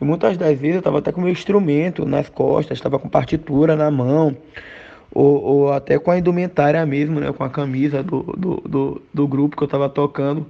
E 0.00 0.04
muitas 0.04 0.36
das 0.36 0.58
vezes 0.58 0.76
eu 0.76 0.82
tava 0.82 0.98
até 0.98 1.12
com 1.12 1.20
meu 1.20 1.30
instrumento 1.30 2.04
nas 2.04 2.28
costas, 2.28 2.76
estava 2.76 2.98
com 2.98 3.08
partitura 3.08 3.76
na 3.76 3.90
mão, 3.90 4.36
ou, 5.12 5.42
ou, 5.42 5.72
até 5.72 5.98
com 5.98 6.10
a 6.10 6.18
indumentária 6.18 6.84
mesmo, 6.84 7.20
né? 7.20 7.32
Com 7.32 7.44
a 7.44 7.50
camisa 7.50 8.02
do, 8.02 8.22
do, 8.36 8.56
do, 8.68 9.02
do 9.14 9.28
grupo 9.28 9.56
que 9.56 9.62
eu 9.62 9.68
tava 9.68 9.88
tocando. 9.88 10.44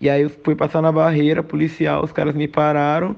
E 0.00 0.08
aí 0.08 0.22
eu 0.22 0.30
fui 0.30 0.56
passar 0.56 0.82
na 0.82 0.90
barreira 0.90 1.42
policial, 1.42 2.02
os 2.02 2.12
caras 2.12 2.34
me 2.34 2.48
pararam 2.48 3.14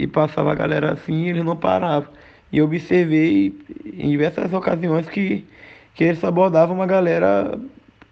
e 0.00 0.06
passava 0.06 0.50
a 0.50 0.54
galera 0.54 0.92
assim 0.94 1.28
eles 1.28 1.44
não 1.44 1.56
paravam. 1.56 2.10
E 2.50 2.58
eu 2.58 2.64
observei 2.64 3.54
em 3.84 4.10
diversas 4.10 4.52
ocasiões 4.52 5.08
que, 5.08 5.46
que 5.94 6.04
eles 6.04 6.24
abordavam 6.24 6.74
uma 6.74 6.86
galera 6.86 7.58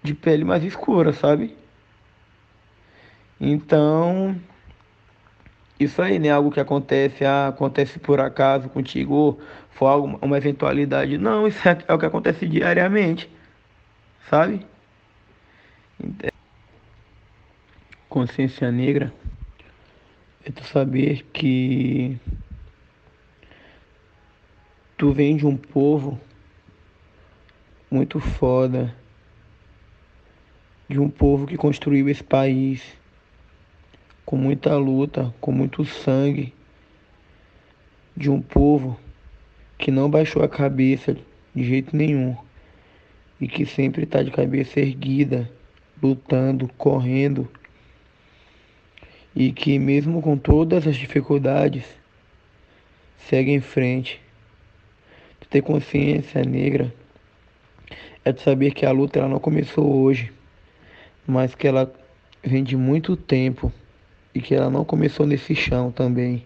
de 0.03 0.15
pele 0.15 0.45
mais 0.45 0.63
escura, 0.63 1.13
sabe? 1.13 1.57
Então, 3.41 4.37
isso 5.81 6.03
aí, 6.03 6.19
né? 6.19 6.31
Algo 6.31 6.51
que 6.51 6.61
acontece, 6.61 7.25
ah, 7.25 7.49
acontece 7.49 7.99
por 7.99 8.21
acaso 8.21 8.69
contigo, 8.69 9.15
ou 9.15 9.41
foi 9.71 9.89
algo, 9.89 10.19
uma 10.21 10.37
eventualidade. 10.37 11.17
Não, 11.17 11.49
isso 11.49 11.67
é, 11.67 11.79
é 11.89 11.95
o 11.95 11.99
que 11.99 12.07
acontece 12.07 12.47
diariamente, 12.47 13.31
sabe? 14.29 14.67
Consciência 18.09 18.71
negra 18.71 19.13
é 20.45 20.51
tu 20.51 20.65
saber 20.65 21.25
que 21.33 22.19
tu 24.97 25.13
vem 25.13 25.37
de 25.37 25.47
um 25.47 25.57
povo 25.57 26.19
muito 27.91 28.21
foda, 28.21 28.95
de 30.89 30.99
um 30.99 31.09
povo 31.09 31.47
que 31.47 31.57
construiu 31.57 32.09
esse 32.09 32.23
país 32.23 32.83
com 34.25 34.37
muita 34.37 34.77
luta, 34.77 35.35
com 35.41 35.53
muito 35.53 35.85
sangue, 35.85 36.53
de 38.17 38.31
um 38.31 38.41
povo 38.41 38.99
que 39.79 39.91
não 39.91 40.11
baixou 40.11 40.43
a 40.43 40.49
cabeça 40.49 41.17
de 41.55 41.65
jeito 41.65 41.97
nenhum 41.97 42.37
e 43.41 43.47
que 43.47 43.65
sempre 43.65 44.05
está 44.05 44.23
de 44.23 44.31
cabeça 44.31 44.81
erguida, 44.81 45.51
lutando, 46.03 46.69
correndo 46.77 47.49
e 49.35 49.53
que, 49.53 49.79
mesmo 49.79 50.21
com 50.21 50.37
todas 50.37 50.87
as 50.87 50.97
dificuldades, 50.97 51.85
segue 53.29 53.53
em 53.53 53.61
frente. 53.61 54.21
Tu 55.41 55.49
ter 55.49 55.63
consciência 55.63 56.43
negra 56.43 56.93
é 58.25 58.33
de 58.33 58.41
saber 58.41 58.73
que 58.73 58.85
a 58.85 58.91
luta 58.91 59.19
ela 59.19 59.29
não 59.29 59.39
começou 59.39 60.03
hoje, 60.03 60.33
mas 61.27 61.55
que 61.55 61.67
ela 61.67 61.93
vem 62.43 62.65
de 62.65 62.77
muito 62.77 63.17
tempo 63.17 63.73
e 64.35 64.41
que 64.41 64.55
ela 64.55 64.71
não 64.71 64.85
começou 64.85 65.27
nesse 65.27 65.55
chão 65.55 65.91
também. 65.91 66.45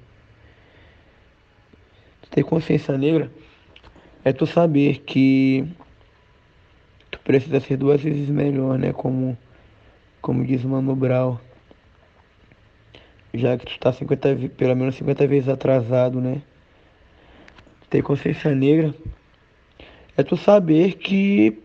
Tu 2.22 2.30
ter 2.30 2.42
consciência 2.42 2.96
negra 2.98 3.30
é 4.24 4.32
tu 4.32 4.46
saber 4.46 4.98
que 4.98 5.66
tu 7.10 7.18
precisa 7.20 7.60
ser 7.60 7.76
duas 7.76 8.00
vezes 8.00 8.28
melhor, 8.28 8.78
né? 8.78 8.92
Como, 8.92 9.36
como 10.20 10.44
diz 10.44 10.64
Mano 10.64 10.94
Brown 10.94 11.38
já 13.34 13.56
que 13.56 13.66
tu 13.66 13.78
tá 13.78 13.92
50, 13.92 14.50
pelo 14.56 14.76
menos 14.76 14.94
50 14.96 15.26
vezes 15.26 15.48
atrasado, 15.48 16.20
né? 16.20 16.42
Ter 17.88 18.02
consciência 18.02 18.54
negra 18.54 18.94
é 20.16 20.22
tu 20.22 20.36
saber 20.36 20.94
que 20.94 21.58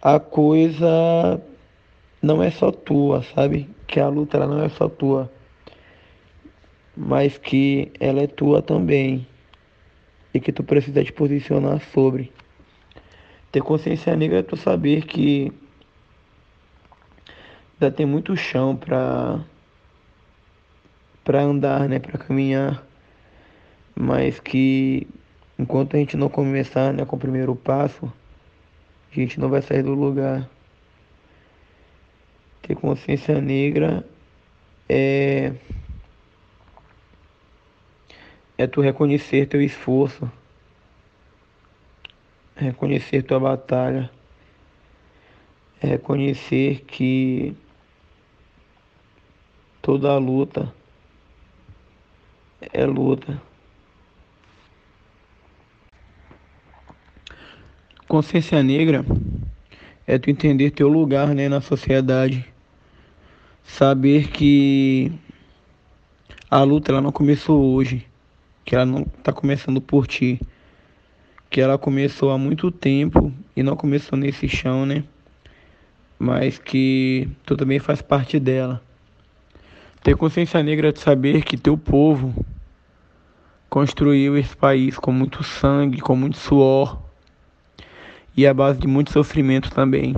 a 0.00 0.20
coisa 0.20 1.40
não 2.22 2.42
é 2.42 2.50
só 2.50 2.70
tua, 2.70 3.22
sabe? 3.34 3.68
Que 3.86 3.98
a 3.98 4.08
luta 4.08 4.36
ela 4.36 4.46
não 4.46 4.62
é 4.62 4.68
só 4.68 4.88
tua, 4.88 5.30
mas 6.96 7.38
que 7.38 7.92
ela 7.98 8.20
é 8.20 8.26
tua 8.26 8.62
também 8.62 9.26
e 10.32 10.40
que 10.40 10.52
tu 10.52 10.62
precisa 10.62 11.02
te 11.02 11.12
posicionar 11.12 11.80
sobre. 11.92 12.32
Ter 13.50 13.62
consciência 13.62 14.14
negra 14.16 14.38
é 14.38 14.42
tu 14.42 14.56
saber 14.56 15.04
que 15.06 15.52
ainda 17.80 17.94
tem 17.94 18.06
muito 18.06 18.36
chão 18.36 18.76
para 18.76 19.40
para 21.22 21.42
andar, 21.42 21.88
né, 21.88 21.98
para 21.98 22.18
caminhar, 22.18 22.86
mas 23.96 24.38
que 24.38 25.08
enquanto 25.58 25.96
a 25.96 25.98
gente 25.98 26.16
não 26.16 26.28
começar, 26.28 26.92
né, 26.92 27.04
com 27.04 27.16
o 27.16 27.18
primeiro 27.18 27.56
passo, 27.56 28.12
a 29.10 29.14
gente 29.14 29.40
não 29.40 29.48
vai 29.48 29.60
sair 29.60 29.82
do 29.82 29.92
lugar. 29.92 30.48
Ter 32.62 32.76
consciência 32.76 33.40
negra 33.40 34.06
é 34.88 35.52
é 38.58 38.66
tu 38.66 38.80
reconhecer 38.80 39.46
teu 39.46 39.60
esforço, 39.60 40.30
reconhecer 42.54 43.22
tua 43.22 43.40
batalha, 43.40 44.10
é 45.82 45.88
reconhecer 45.88 46.84
que 46.86 47.54
Toda 49.86 50.18
luta 50.18 50.74
é 52.60 52.84
luta. 52.84 53.40
Consciência 58.08 58.60
negra 58.64 59.04
é 60.04 60.18
tu 60.18 60.28
entender 60.28 60.72
teu 60.72 60.88
lugar 60.88 61.28
né, 61.28 61.48
na 61.48 61.60
sociedade. 61.60 62.44
Saber 63.62 64.26
que 64.32 65.12
a 66.50 66.64
luta 66.64 66.90
ela 66.90 67.00
não 67.00 67.12
começou 67.12 67.62
hoje, 67.72 68.04
que 68.64 68.74
ela 68.74 68.84
não 68.84 69.02
está 69.02 69.32
começando 69.32 69.80
por 69.80 70.08
ti, 70.08 70.40
que 71.48 71.60
ela 71.60 71.78
começou 71.78 72.32
há 72.32 72.38
muito 72.38 72.72
tempo 72.72 73.32
e 73.54 73.62
não 73.62 73.76
começou 73.76 74.18
nesse 74.18 74.48
chão, 74.48 74.84
né? 74.84 75.04
Mas 76.18 76.58
que 76.58 77.28
tu 77.44 77.56
também 77.56 77.78
faz 77.78 78.02
parte 78.02 78.40
dela. 78.40 78.84
Ter 80.06 80.16
consciência 80.16 80.62
negra 80.62 80.92
de 80.92 81.00
saber 81.00 81.42
que 81.42 81.56
teu 81.56 81.76
povo 81.76 82.32
construiu 83.68 84.38
esse 84.38 84.56
país 84.56 84.96
com 84.96 85.10
muito 85.10 85.42
sangue, 85.42 86.00
com 86.00 86.14
muito 86.14 86.36
suor 86.36 87.02
e 88.36 88.46
a 88.46 88.54
base 88.54 88.78
de 88.78 88.86
muito 88.86 89.10
sofrimento 89.10 89.68
também. 89.68 90.14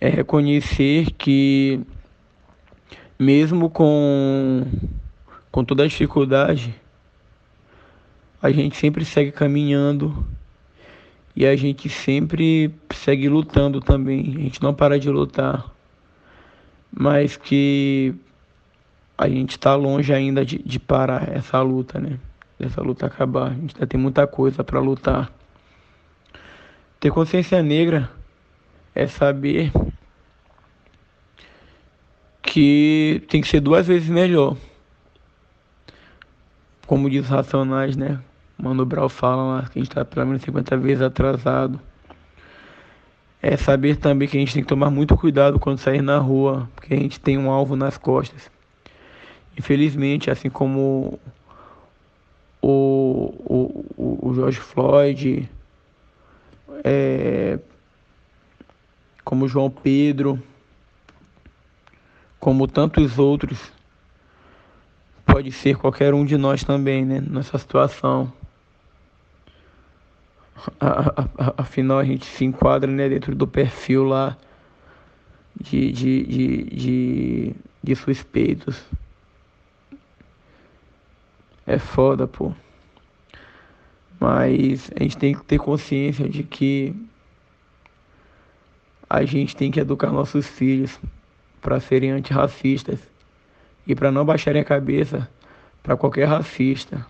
É 0.00 0.08
reconhecer 0.08 1.12
que 1.12 1.80
mesmo 3.16 3.70
com, 3.70 4.66
com 5.52 5.64
toda 5.64 5.84
a 5.84 5.86
dificuldade, 5.86 6.74
a 8.42 8.50
gente 8.50 8.76
sempre 8.76 9.04
segue 9.04 9.30
caminhando 9.30 10.26
e 11.36 11.46
a 11.46 11.54
gente 11.54 11.88
sempre 11.88 12.74
segue 12.92 13.28
lutando 13.28 13.80
também. 13.80 14.34
A 14.36 14.40
gente 14.40 14.60
não 14.60 14.74
para 14.74 14.98
de 14.98 15.08
lutar, 15.08 15.72
mas 16.92 17.36
que 17.36 18.14
a 19.16 19.28
gente 19.28 19.52
está 19.52 19.74
longe 19.74 20.12
ainda 20.12 20.44
de, 20.44 20.58
de 20.58 20.78
parar 20.78 21.28
essa 21.28 21.60
luta, 21.62 21.98
né? 21.98 22.18
Dessa 22.58 22.82
luta 22.82 23.06
acabar. 23.06 23.52
A 23.52 23.54
gente 23.54 23.74
ainda 23.74 23.86
tem 23.86 23.98
muita 23.98 24.26
coisa 24.26 24.62
para 24.62 24.78
lutar. 24.78 25.32
Ter 27.00 27.10
consciência 27.10 27.62
negra 27.62 28.10
é 28.94 29.06
saber 29.06 29.72
que 32.42 33.24
tem 33.28 33.40
que 33.40 33.48
ser 33.48 33.60
duas 33.60 33.86
vezes 33.86 34.08
melhor. 34.08 34.56
Como 36.86 37.08
diz 37.08 37.26
Racionais, 37.26 37.96
né? 37.96 38.20
Mano 38.58 38.84
Brau 38.84 39.08
fala 39.08 39.42
lá 39.42 39.62
que 39.62 39.78
a 39.78 39.82
gente 39.82 39.90
está 39.90 40.04
pelo 40.04 40.26
menos 40.26 40.42
50 40.42 40.76
vezes 40.76 41.02
atrasado. 41.02 41.80
É 43.42 43.56
saber 43.56 43.96
também 43.96 44.28
que 44.28 44.36
a 44.36 44.40
gente 44.40 44.54
tem 44.54 44.62
que 44.62 44.68
tomar 44.68 44.88
muito 44.88 45.16
cuidado 45.16 45.58
quando 45.58 45.78
sair 45.78 46.00
na 46.00 46.18
rua, 46.18 46.70
porque 46.76 46.94
a 46.94 46.96
gente 46.96 47.18
tem 47.18 47.36
um 47.36 47.50
alvo 47.50 47.74
nas 47.74 47.98
costas. 47.98 48.48
Infelizmente, 49.58 50.30
assim 50.30 50.48
como 50.48 51.18
o, 52.62 53.34
o, 53.44 54.28
o 54.28 54.34
George 54.34 54.60
Floyd, 54.60 55.50
é, 56.84 57.58
como 59.24 59.48
João 59.48 59.68
Pedro, 59.68 60.40
como 62.38 62.68
tantos 62.68 63.18
outros, 63.18 63.72
pode 65.26 65.50
ser 65.50 65.76
qualquer 65.76 66.14
um 66.14 66.24
de 66.24 66.36
nós 66.36 66.62
também, 66.62 67.04
né? 67.04 67.20
Nessa 67.20 67.58
situação. 67.58 68.32
Afinal, 71.56 71.98
a 71.98 72.04
gente 72.04 72.26
se 72.26 72.44
enquadra 72.44 72.90
né, 72.90 73.08
dentro 73.08 73.34
do 73.34 73.46
perfil 73.46 74.04
lá 74.04 74.36
de, 75.60 75.92
de, 75.92 76.24
de, 76.24 76.62
de, 76.64 77.54
de 77.82 77.96
suspeitos. 77.96 78.82
É 81.66 81.78
foda, 81.78 82.26
pô. 82.26 82.52
Mas 84.20 84.90
a 84.98 85.02
gente 85.02 85.16
tem 85.16 85.34
que 85.34 85.44
ter 85.44 85.58
consciência 85.58 86.28
de 86.28 86.42
que 86.42 86.94
a 89.08 89.24
gente 89.24 89.56
tem 89.56 89.70
que 89.70 89.80
educar 89.80 90.10
nossos 90.10 90.46
filhos 90.46 90.98
para 91.60 91.80
serem 91.80 92.12
antirracistas 92.12 92.98
e 93.86 93.94
para 93.94 94.10
não 94.10 94.24
baixarem 94.24 94.62
a 94.62 94.64
cabeça 94.64 95.28
para 95.82 95.96
qualquer 95.96 96.26
racista. 96.26 97.04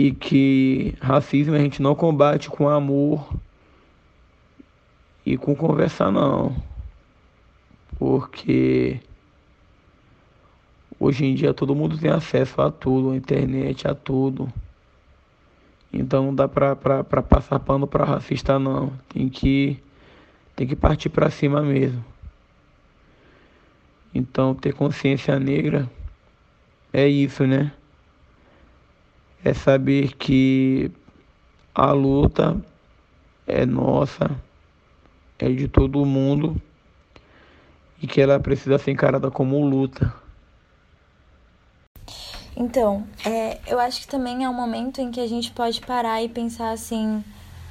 E 0.00 0.12
que 0.12 0.94
racismo 1.00 1.56
a 1.56 1.58
gente 1.58 1.82
não 1.82 1.92
combate 1.92 2.48
com 2.48 2.68
amor 2.68 3.36
e 5.26 5.36
com 5.36 5.56
conversar 5.56 6.12
não. 6.12 6.54
Porque 7.98 9.00
hoje 11.00 11.24
em 11.24 11.34
dia 11.34 11.52
todo 11.52 11.74
mundo 11.74 11.98
tem 11.98 12.12
acesso 12.12 12.62
a 12.62 12.70
tudo, 12.70 13.10
a 13.10 13.16
internet, 13.16 13.88
a 13.88 13.94
tudo. 13.96 14.48
Então 15.92 16.26
não 16.26 16.32
dá 16.32 16.46
pra, 16.46 16.76
pra, 16.76 17.02
pra 17.02 17.20
passar 17.20 17.58
pano 17.58 17.84
pra 17.84 18.04
racista 18.04 18.56
não. 18.56 18.92
Tem 19.08 19.28
que, 19.28 19.82
tem 20.54 20.64
que 20.64 20.76
partir 20.76 21.08
pra 21.08 21.28
cima 21.28 21.60
mesmo. 21.60 22.04
Então, 24.14 24.54
ter 24.54 24.74
consciência 24.74 25.40
negra 25.40 25.90
é 26.92 27.08
isso, 27.08 27.44
né? 27.44 27.72
É 29.44 29.54
saber 29.54 30.14
que 30.16 30.90
a 31.74 31.92
luta 31.92 32.60
é 33.46 33.64
nossa, 33.64 34.30
é 35.38 35.48
de 35.48 35.68
todo 35.68 36.04
mundo 36.04 36.60
e 38.02 38.06
que 38.06 38.20
ela 38.20 38.38
precisa 38.38 38.78
ser 38.78 38.90
encarada 38.90 39.30
como 39.30 39.64
luta. 39.64 40.12
Então, 42.56 43.06
é, 43.24 43.58
eu 43.68 43.78
acho 43.78 44.00
que 44.00 44.08
também 44.08 44.42
é 44.42 44.50
um 44.50 44.54
momento 44.54 45.00
em 45.00 45.12
que 45.12 45.20
a 45.20 45.26
gente 45.28 45.52
pode 45.52 45.80
parar 45.80 46.22
e 46.22 46.28
pensar 46.28 46.70
assim 46.70 47.22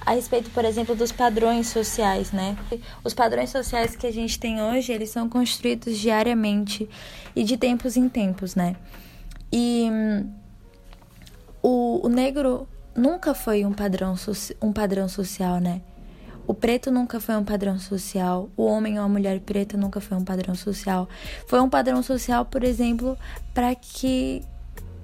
a 0.05 0.13
respeito, 0.13 0.49
por 0.51 0.63
exemplo, 0.63 0.95
dos 0.95 1.11
padrões 1.11 1.67
sociais, 1.67 2.31
né? 2.31 2.57
Os 3.03 3.13
padrões 3.13 3.49
sociais 3.49 3.93
que 3.93 4.07
a 4.07 4.11
gente 4.13 4.39
tem 4.39 4.61
hoje, 4.61 4.93
eles 4.93 5.09
são 5.09 5.27
construídos 5.27 5.97
diariamente 5.97 6.89
e 7.35 7.43
de 7.43 7.57
tempos 7.57 7.97
em 7.97 8.07
tempos, 8.07 8.55
né? 8.55 8.77
E 9.51 9.89
hum, 9.91 10.31
o, 11.67 11.99
o 12.05 12.07
negro 12.07 12.65
nunca 12.95 13.33
foi 13.33 13.65
um 13.65 13.73
padrão, 13.73 14.15
um 14.61 14.71
padrão 14.71 15.09
social, 15.09 15.59
né? 15.59 15.81
O 16.47 16.53
preto 16.53 16.89
nunca 16.89 17.19
foi 17.19 17.35
um 17.35 17.43
padrão 17.43 17.77
social, 17.77 18.49
o 18.55 18.63
homem 18.63 18.97
ou 18.97 19.03
a 19.03 19.09
mulher 19.09 19.41
preta 19.41 19.75
nunca 19.75 19.99
foi 19.99 20.15
um 20.15 20.23
padrão 20.23 20.55
social. 20.55 21.09
Foi 21.45 21.59
um 21.59 21.69
padrão 21.69 22.01
social, 22.01 22.45
por 22.45 22.63
exemplo, 22.63 23.17
para 23.53 23.75
que 23.75 24.41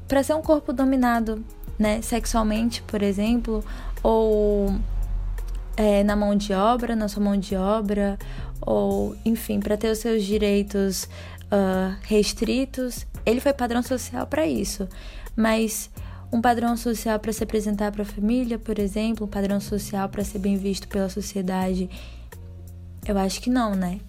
para 0.08 0.24
ser 0.24 0.36
um 0.36 0.42
corpo 0.42 0.72
dominado, 0.72 1.44
né, 1.78 2.02
sexualmente, 2.02 2.82
por 2.84 3.02
exemplo, 3.02 3.62
ou 4.02 4.74
é, 5.76 6.02
na 6.02 6.16
mão 6.16 6.34
de 6.34 6.54
obra, 6.54 6.96
na 6.96 7.10
sua 7.10 7.22
mão 7.22 7.36
de 7.36 7.58
obra, 7.58 8.18
ou 8.62 9.18
enfim, 9.26 9.60
para 9.60 9.76
ter 9.76 9.92
os 9.92 10.00
seus 10.00 10.24
direitos 10.24 11.10
uh, 11.52 11.94
restritos. 12.04 13.06
Ele 13.26 13.42
foi 13.42 13.52
padrão 13.52 13.84
social 13.84 14.26
para 14.28 14.48
isso, 14.48 14.88
mas 15.36 15.90
um 16.34 16.42
padrão 16.42 16.76
social 16.76 17.20
para 17.20 17.32
se 17.32 17.44
apresentar 17.44 17.92
para 17.92 18.02
a 18.02 18.06
família, 18.06 18.58
por 18.58 18.80
exemplo, 18.80 19.28
um 19.28 19.30
padrão 19.30 19.60
social 19.60 20.10
para 20.10 20.24
ser 20.24 20.40
bem 20.40 20.58
visto 20.58 20.88
pela 20.88 21.08
sociedade, 21.08 21.88
eu 23.08 23.16
acho 23.20 23.40
que 23.40 23.52
não, 23.52 23.76
né? 23.76 24.00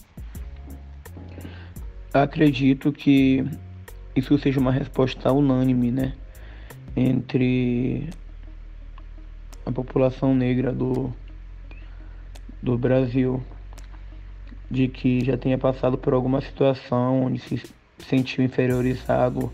Acredito 2.15 2.91
que 2.91 3.45
isso 4.17 4.39
seja 4.39 4.59
uma 4.59 4.73
resposta 4.73 5.31
unânime, 5.31 5.91
né? 5.91 6.15
Entre 6.97 8.09
a 9.67 9.71
população 9.71 10.35
negra 10.35 10.73
do, 10.73 11.13
do 12.63 12.79
Brasil 12.79 13.43
de 14.71 14.89
que 14.89 15.23
já 15.23 15.37
tenha 15.37 15.59
passado 15.59 15.99
por 15.99 16.15
alguma 16.15 16.41
situação 16.41 17.25
onde 17.25 17.39
se 17.39 17.63
sentiu 17.99 18.43
inferiorizado 18.43 19.53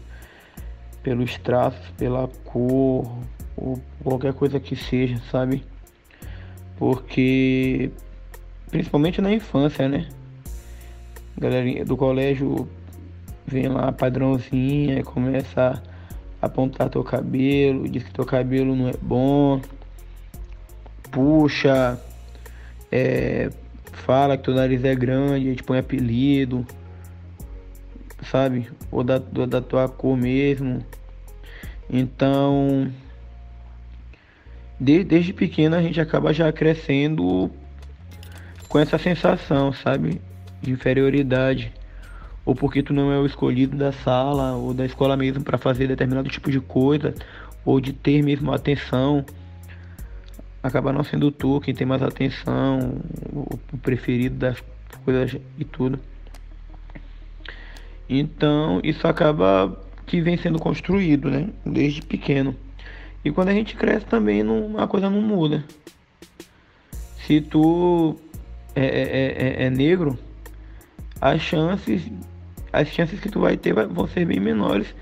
pelos 1.03 1.37
traços, 1.39 1.91
pela 1.97 2.29
cor, 2.45 3.11
ou 3.57 3.81
qualquer 4.03 4.33
coisa 4.33 4.59
que 4.59 4.77
seja, 4.77 5.21
sabe? 5.31 5.65
Porque 6.77 7.91
principalmente 8.71 9.21
na 9.21 9.33
infância, 9.33 9.89
né? 9.89 10.09
Galerinha 11.37 11.85
do 11.85 11.97
colégio 11.97 12.69
vem 13.47 13.69
lá 13.69 13.91
padrãozinha 13.91 15.03
começa 15.03 15.83
a 16.41 16.47
apontar 16.47 16.89
teu 16.89 17.03
cabelo, 17.03 17.89
diz 17.89 18.05
que 18.05 18.13
teu 18.13 18.25
cabelo 18.25 18.75
não 18.77 18.89
é 18.89 18.95
bom, 19.01 19.61
puxa, 21.11 22.01
é, 22.91 23.51
fala 23.93 24.37
que 24.37 24.45
teu 24.45 24.55
nariz 24.55 24.85
é 24.85 24.95
grande, 24.95 25.47
a 25.47 25.51
gente 25.51 25.63
põe 25.63 25.79
apelido, 25.79 26.65
sabe? 28.25 28.69
Ou 28.91 29.03
da, 29.05 29.19
da 29.19 29.61
tua 29.61 29.89
cor 29.89 30.17
mesmo. 30.17 30.85
Então, 31.89 32.91
de, 34.79 35.05
desde 35.05 35.33
pequeno 35.33 35.77
a 35.77 35.83
gente 35.83 36.01
acaba 36.01 36.33
já 36.33 36.53
crescendo 36.53 37.51
com 38.69 38.79
essa 38.79 38.99
sensação, 38.99 39.73
sabe? 39.73 40.21
De 40.63 40.71
inferioridade. 40.71 41.73
Ou 42.45 42.55
porque 42.55 42.83
tu 42.83 42.93
não 42.93 43.13
é 43.13 43.19
o 43.19 43.27
escolhido 43.27 43.77
da 43.77 43.93
sala 43.93 44.55
ou 44.55 44.73
da 44.73 44.87
escola 44.87 45.17
mesmo 45.17 45.43
para 45.43 45.59
fazer 45.59 45.87
determinado 45.87 46.29
tipo 46.29 46.51
de 46.51 46.61
coisa, 46.61 47.15
ou 47.65 47.81
de 47.81 47.93
ter 47.93 48.23
mesmo 48.23 48.53
atenção 48.53 49.25
acaba 50.63 50.93
não 50.93 51.03
sendo 51.03 51.31
tu 51.31 51.61
quem 51.61 51.75
tem 51.75 51.87
mais 51.87 52.03
atenção, 52.03 53.01
o 53.33 53.79
preferido 53.79 54.37
das 54.37 54.63
coisas 55.05 55.41
e 55.59 55.65
tudo. 55.65 55.99
Então, 58.13 58.81
isso 58.83 59.07
acaba 59.07 59.81
que 60.05 60.21
vem 60.21 60.37
sendo 60.37 60.59
construído, 60.59 61.31
né? 61.31 61.49
Desde 61.65 62.03
pequeno. 62.03 62.57
E 63.25 63.31
quando 63.31 63.51
a 63.51 63.53
gente 63.53 63.77
cresce 63.77 64.05
também, 64.05 64.43
não, 64.43 64.77
a 64.79 64.89
coisa 64.89 65.09
não 65.09 65.21
muda. 65.23 65.65
Se 67.25 67.41
tu 67.41 68.17
é, 68.75 68.85
é, 68.85 69.63
é, 69.63 69.67
é 69.67 69.71
negro, 69.71 70.19
as 71.21 71.41
chances, 71.41 72.03
as 72.73 72.89
chances 72.89 73.21
que 73.21 73.29
tu 73.29 73.39
vai 73.39 73.57
ter 73.57 73.73
vão 73.73 74.09
ser 74.09 74.25
bem 74.25 74.41
menores 74.41 74.93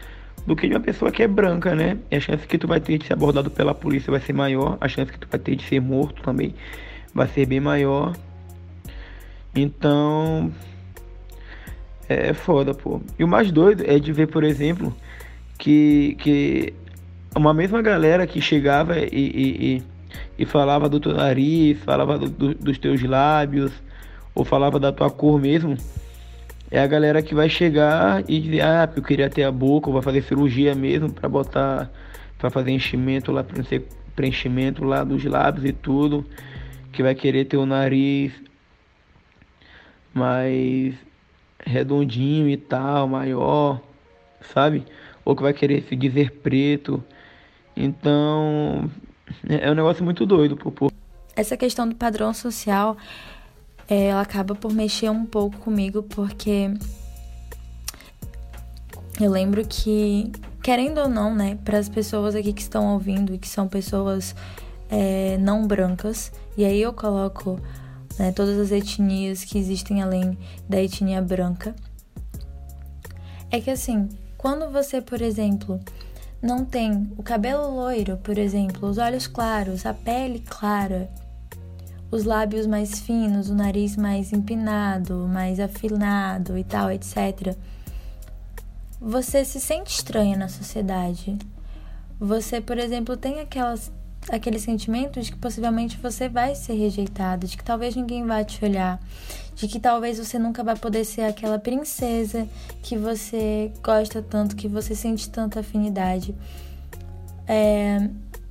do 0.47 0.55
que 0.55 0.69
de 0.69 0.75
uma 0.75 0.81
pessoa 0.81 1.11
que 1.11 1.23
é 1.23 1.29
branca, 1.29 1.75
né? 1.75 1.97
E 2.11 2.17
a 2.17 2.21
chance 2.21 2.47
que 2.47 2.59
tu 2.59 2.69
vai 2.69 2.79
ter 2.79 2.99
de 2.99 3.07
ser 3.07 3.15
abordado 3.15 3.51
pela 3.51 3.75
polícia 3.75 4.11
vai 4.11 4.21
ser 4.21 4.35
maior, 4.35 4.77
a 4.83 4.89
chance 4.89 5.11
que 5.11 5.19
tu 5.19 5.29
vai 5.31 5.41
ter 5.41 5.57
de 5.57 5.65
ser 5.65 5.81
morto 5.81 6.23
também 6.23 6.55
vai 7.15 7.27
ser 7.29 7.47
bem 7.47 7.61
maior. 7.61 8.15
Então, 9.55 10.53
é, 12.09 12.29
é 12.29 12.35
foda, 12.35 12.75
pô. 12.75 13.01
E 13.19 13.25
o 13.25 13.29
mais 13.29 13.53
doido 13.53 13.85
é 13.87 13.99
de 13.99 14.13
ver, 14.13 14.29
por 14.29 14.43
exemplo, 14.43 14.95
que, 15.59 16.17
que 16.19 16.73
uma 17.37 17.53
mesma 17.53 17.83
galera 17.83 18.27
que 18.27 18.41
chegava 18.41 18.99
e, 18.99 19.09
e, 19.13 19.77
e, 19.77 19.83
e 20.39 20.47
falava 20.47 20.89
do 20.89 20.99
teu 20.99 21.15
nariz, 21.15 21.79
falava 21.81 22.19
do, 22.19 22.29
do, 22.29 22.55
dos 22.55 22.79
teus 22.79 23.03
lábios, 23.03 23.73
ou 24.35 24.45
falava 24.45 24.79
da 24.79 24.93
tua 24.93 25.11
cor 25.11 25.41
mesmo, 25.41 25.77
é 26.71 26.81
a 26.81 26.87
galera 26.87 27.23
que 27.23 27.35
vai 27.35 27.49
chegar 27.49 28.23
e 28.29 28.41
dizer, 28.41 28.61
ah, 28.63 28.89
eu 28.95 29.03
queria 29.03 29.29
ter 29.29 29.43
a 29.45 29.53
boca, 29.53 29.89
ou 29.89 29.95
vai 29.95 30.03
fazer 30.03 30.23
cirurgia 30.23 30.75
mesmo 30.75 31.13
para 31.13 31.29
botar, 31.29 31.91
para 32.39 32.51
fazer 32.51 32.71
enchimento 32.71 33.33
lá, 33.33 33.45
preenchimento 34.15 34.85
lá 34.85 35.05
dos 35.05 35.25
lábios 35.25 35.65
e 35.65 35.73
tudo, 35.73 36.25
que 36.93 37.03
vai 37.03 37.15
querer 37.15 37.47
ter 37.47 37.57
o 37.57 37.67
nariz 37.67 38.33
mais 40.13 40.95
redondinho 41.69 42.49
e 42.49 42.57
tal, 42.57 43.07
maior, 43.07 43.81
sabe? 44.53 44.85
Ou 45.25 45.37
que 45.37 45.43
vai 45.43 45.53
querer 45.53 45.83
se 45.83 45.95
dizer 45.95 46.33
preto. 46.43 47.03
Então, 47.77 48.91
é 49.49 49.71
um 49.71 49.75
negócio 49.75 50.05
muito 50.05 50.27
doido, 50.27 50.57
pô. 50.57 50.91
Essa 51.37 51.57
questão 51.57 51.89
do 51.89 51.95
padrão 51.95 52.35
social 52.35 52.97
é, 53.89 54.07
ela 54.07 54.21
acaba 54.21 54.55
por 54.55 54.73
mexer 54.73 55.11
um 55.11 55.25
pouco 55.25 55.57
comigo, 55.59 56.03
porque 56.03 56.71
eu 59.21 59.31
lembro 59.31 59.65
que, 59.67 60.31
querendo 60.63 60.99
ou 60.99 61.09
não, 61.09 61.35
né, 61.35 61.59
para 61.65 61.79
as 61.79 61.89
pessoas 61.89 62.35
aqui 62.35 62.53
que 62.53 62.61
estão 62.61 62.93
ouvindo 62.93 63.35
e 63.35 63.39
que 63.39 63.49
são 63.49 63.67
pessoas 63.67 64.35
é, 64.91 65.39
não 65.39 65.67
brancas, 65.67 66.33
e 66.57 66.65
aí 66.65 66.83
eu 66.83 66.93
coloco 66.93 67.59
né, 68.19 68.33
todas 68.33 68.59
as 68.59 68.73
etnias 68.73 69.45
que 69.45 69.59
existem 69.59 70.03
além 70.03 70.37
da 70.69 70.83
etnia 70.83 71.23
branca, 71.23 71.75
é 73.51 73.61
que 73.61 73.71
assim, 73.71 74.09
quando 74.37 74.71
você, 74.71 75.01
por 75.01 75.23
exemplo, 75.23 75.81
não 76.41 76.65
tem 76.65 77.11
o 77.17 77.23
cabelo 77.23 77.75
loiro, 77.75 78.17
por 78.19 78.39
exemplo, 78.39 78.89
os 78.89 78.99
olhos 78.99 79.27
claros, 79.27 79.85
a 79.85 79.95
pele 79.95 80.41
clara, 80.41 81.11
os 82.11 82.25
lábios 82.25 82.67
mais 82.67 83.01
finos, 83.01 83.51
o 83.51 83.55
nariz 83.55 83.97
mais 83.97 84.33
empinado, 84.33 85.27
mais 85.29 85.61
afinado 85.61 86.57
e 86.57 86.65
tal, 86.65 86.91
etc. 86.91 87.57
Você 89.01 89.45
se 89.45 89.61
sente 89.61 89.93
estranha 89.93 90.37
na 90.37 90.49
sociedade. 90.49 91.39
Você, 92.19 92.61
por 92.61 92.79
exemplo, 92.79 93.17
tem 93.17 93.41
aquelas, 93.41 93.93
aquele 94.31 94.59
sentimento 94.59 95.21
de 95.21 95.33
que 95.33 95.39
possivelmente 95.39 95.97
você 95.97 96.29
vai 96.29 96.55
ser 96.55 96.75
rejeitado, 96.75 97.47
de 97.47 97.57
que 97.57 97.65
talvez 97.65 97.97
ninguém 97.97 98.27
vai 98.27 98.45
te 98.45 98.65
olhar, 98.65 99.01
de 99.55 99.67
que 99.67 99.81
talvez 99.81 100.19
você 100.19 100.39
nunca 100.39 100.63
vai 100.63 100.77
poder 100.77 101.05
ser 101.05 101.23
aquela 101.23 101.59
princesa 101.59 102.47
que 102.83 102.97
você 102.97 103.73
gosta 103.83 104.23
tanto, 104.23 104.57
que 104.57 104.69
você 104.69 104.95
sente 104.95 105.29
tanta 105.31 105.61
afinidade. 105.61 106.35
É, 107.47 108.09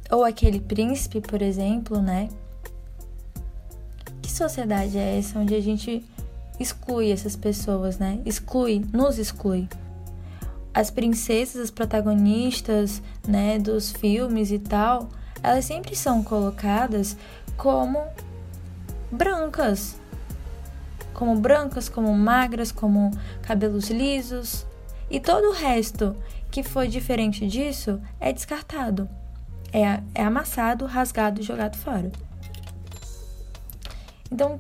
ou 0.09 0.23
aquele 0.23 0.59
príncipe, 0.59 1.21
por 1.21 1.41
exemplo, 1.41 2.01
né? 2.01 2.29
sociedade 4.37 4.97
é 4.97 5.17
essa 5.17 5.39
onde 5.39 5.55
a 5.55 5.59
gente 5.59 6.05
exclui 6.59 7.11
essas 7.11 7.35
pessoas, 7.35 7.97
né? 7.97 8.19
Exclui, 8.25 8.85
nos 8.93 9.17
exclui. 9.17 9.67
As 10.73 10.91
princesas, 10.91 11.63
as 11.63 11.71
protagonistas, 11.71 13.01
né, 13.27 13.57
dos 13.57 13.91
filmes 13.91 14.51
e 14.51 14.59
tal, 14.59 15.09
elas 15.43 15.65
sempre 15.65 15.95
são 15.95 16.23
colocadas 16.23 17.17
como 17.55 18.03
brancas. 19.11 19.99
Como 21.13 21.35
brancas, 21.39 21.89
como 21.89 22.13
magras, 22.13 22.71
como 22.71 23.11
cabelos 23.41 23.89
lisos. 23.89 24.65
E 25.09 25.19
todo 25.19 25.49
o 25.49 25.53
resto 25.53 26.15
que 26.51 26.63
foi 26.63 26.87
diferente 26.87 27.47
disso 27.47 28.01
é 28.19 28.31
descartado. 28.31 29.09
É, 29.71 30.01
é 30.13 30.23
amassado, 30.23 30.85
rasgado 30.85 31.41
jogado 31.43 31.77
fora. 31.77 32.11
Então, 34.31 34.59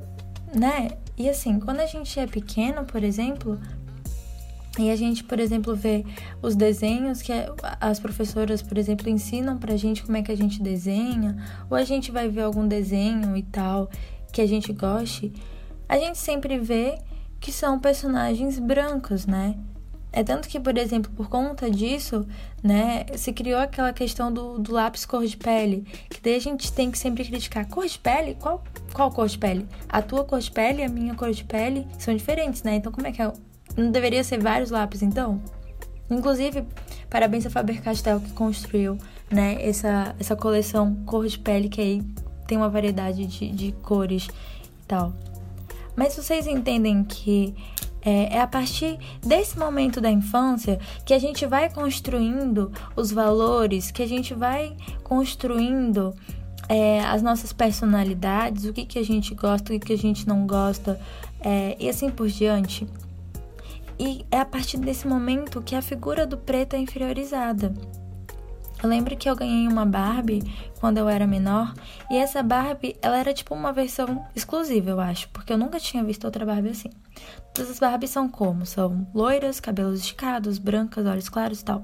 né? 0.53 0.89
E 1.17 1.29
assim, 1.29 1.59
quando 1.59 1.79
a 1.79 1.85
gente 1.85 2.19
é 2.19 2.27
pequeno, 2.27 2.85
por 2.85 3.03
exemplo, 3.03 3.59
e 4.79 4.89
a 4.89 4.95
gente, 4.95 5.23
por 5.23 5.39
exemplo, 5.39 5.75
vê 5.75 6.05
os 6.41 6.55
desenhos 6.55 7.21
que 7.21 7.31
as 7.79 7.99
professoras, 7.99 8.61
por 8.61 8.77
exemplo, 8.77 9.09
ensinam 9.09 9.57
pra 9.57 9.75
gente 9.75 10.03
como 10.03 10.17
é 10.17 10.21
que 10.21 10.31
a 10.31 10.37
gente 10.37 10.61
desenha, 10.61 11.37
ou 11.69 11.77
a 11.77 11.83
gente 11.83 12.11
vai 12.11 12.29
ver 12.29 12.41
algum 12.41 12.67
desenho 12.67 13.35
e 13.35 13.43
tal 13.43 13.89
que 14.31 14.41
a 14.41 14.47
gente 14.47 14.71
goste, 14.73 15.33
a 15.87 15.97
gente 15.97 16.17
sempre 16.17 16.59
vê 16.59 16.97
que 17.39 17.51
são 17.51 17.79
personagens 17.79 18.59
brancos, 18.59 19.25
né? 19.25 19.55
É 20.11 20.23
tanto 20.23 20.47
que, 20.47 20.59
por 20.59 20.77
exemplo, 20.77 21.11
por 21.11 21.29
conta 21.29 21.69
disso, 21.69 22.25
né, 22.63 23.05
se 23.15 23.31
criou 23.33 23.59
aquela 23.59 23.93
questão 23.93 24.31
do, 24.33 24.57
do 24.57 24.71
lápis 24.71 25.05
cor 25.05 25.25
de 25.25 25.37
pele, 25.37 25.85
que 26.09 26.21
daí 26.21 26.35
a 26.35 26.39
gente 26.39 26.71
tem 26.71 26.89
que 26.89 26.97
sempre 26.97 27.23
criticar. 27.23 27.67
Cor 27.67 27.85
de 27.85 27.99
pele? 27.99 28.35
Qual, 28.39 28.63
qual 28.93 29.11
cor 29.11 29.27
de 29.27 29.37
pele? 29.37 29.67
A 29.87 30.01
tua 30.01 30.23
cor 30.23 30.39
de 30.39 30.49
pele 30.49 30.81
e 30.81 30.85
a 30.85 30.89
minha 30.89 31.13
cor 31.13 31.31
de 31.31 31.43
pele 31.43 31.85
são 31.99 32.15
diferentes, 32.15 32.63
né? 32.63 32.75
Então 32.77 32.91
como 32.91 33.05
é 33.05 33.11
que 33.11 33.21
é? 33.21 33.31
Não 33.77 33.91
deveria 33.91 34.23
ser 34.23 34.41
vários 34.41 34.71
lápis, 34.71 35.03
então? 35.03 35.39
Inclusive, 36.09 36.65
parabéns 37.09 37.45
a 37.45 37.49
Faber-Castell 37.49 38.19
que 38.19 38.31
construiu, 38.31 38.97
né, 39.29 39.57
essa, 39.61 40.15
essa 40.19 40.35
coleção 40.35 40.95
cor 41.05 41.27
de 41.27 41.37
pele, 41.37 41.69
que 41.69 41.79
aí 41.79 42.03
tem 42.47 42.57
uma 42.57 42.69
variedade 42.69 43.25
de, 43.25 43.51
de 43.51 43.71
cores 43.83 44.27
e 44.27 44.85
tal. 44.87 45.13
Mas 45.95 46.15
vocês 46.15 46.47
entendem 46.47 47.03
que 47.03 47.53
é, 48.01 48.35
é, 48.35 48.41
a 48.41 48.47
partir 48.47 48.97
desse 49.25 49.59
momento 49.59 49.99
da 49.99 50.09
infância 50.09 50.79
que 51.05 51.13
a 51.13 51.19
gente 51.19 51.45
vai 51.45 51.69
construindo 51.69 52.71
os 52.95 53.11
valores, 53.11 53.91
que 53.91 54.01
a 54.01 54.07
gente 54.07 54.33
vai 54.33 54.77
construindo 55.03 56.15
é, 56.69 57.01
as 57.01 57.21
nossas 57.21 57.51
personalidades, 57.51 58.65
o 58.65 58.71
que, 58.71 58.85
que 58.85 58.99
a 58.99 59.03
gente 59.03 59.35
gosta, 59.35 59.73
o 59.73 59.79
que, 59.79 59.87
que 59.87 59.93
a 59.93 59.97
gente 59.97 60.27
não 60.27 60.47
gosta, 60.47 60.99
é, 61.41 61.75
e 61.79 61.89
assim 61.89 62.09
por 62.09 62.27
diante. 62.27 62.87
E 63.99 64.25
é 64.29 64.39
a 64.39 64.45
partir 64.45 64.77
desse 64.77 65.07
momento 65.07 65.61
que 65.61 65.75
a 65.75 65.81
figura 65.81 66.25
do 66.25 66.37
preto 66.37 66.75
é 66.75 66.79
inferiorizada. 66.79 67.73
Eu 68.81 68.87
lembro 68.87 69.17
que 69.17 69.27
eu 69.27 69.35
ganhei 69.35 69.67
uma 69.67 69.85
Barbie 69.85 70.43
quando 70.79 70.99
eu 70.99 71.09
era 71.09 71.25
menor, 71.25 71.73
e 72.11 72.17
essa 72.17 72.43
Barbie, 72.43 72.95
ela 73.01 73.17
era 73.17 73.33
tipo 73.33 73.55
uma 73.55 73.73
versão 73.73 74.23
exclusiva, 74.35 74.91
eu 74.91 74.99
acho, 74.99 75.27
porque 75.29 75.51
eu 75.51 75.57
nunca 75.57 75.79
tinha 75.79 76.03
visto 76.03 76.25
outra 76.25 76.45
Barbie 76.45 76.69
assim. 76.69 76.91
Todas 77.55 77.71
as 77.71 77.79
Barbies 77.79 78.11
são 78.11 78.29
como? 78.29 78.67
São 78.67 79.07
loiras, 79.15 79.59
cabelos 79.59 80.01
esticados, 80.01 80.59
brancas, 80.59 81.07
olhos 81.07 81.27
claros 81.27 81.61
e 81.61 81.65
tal. 81.65 81.83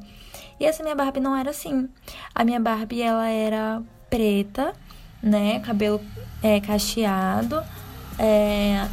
E 0.60 0.66
essa 0.66 0.84
minha 0.84 0.96
Barbie 0.96 1.20
não 1.20 1.36
era 1.36 1.50
assim. 1.50 1.90
A 2.36 2.46
minha 2.46 2.60
Barbie, 2.60 3.02
ela 3.02 3.28
era 3.28 3.82
preta, 4.08 4.74
né, 5.22 5.60
cabelo 5.62 6.00
é, 6.44 6.60
cacheado, 6.62 7.64
é, 8.20 8.88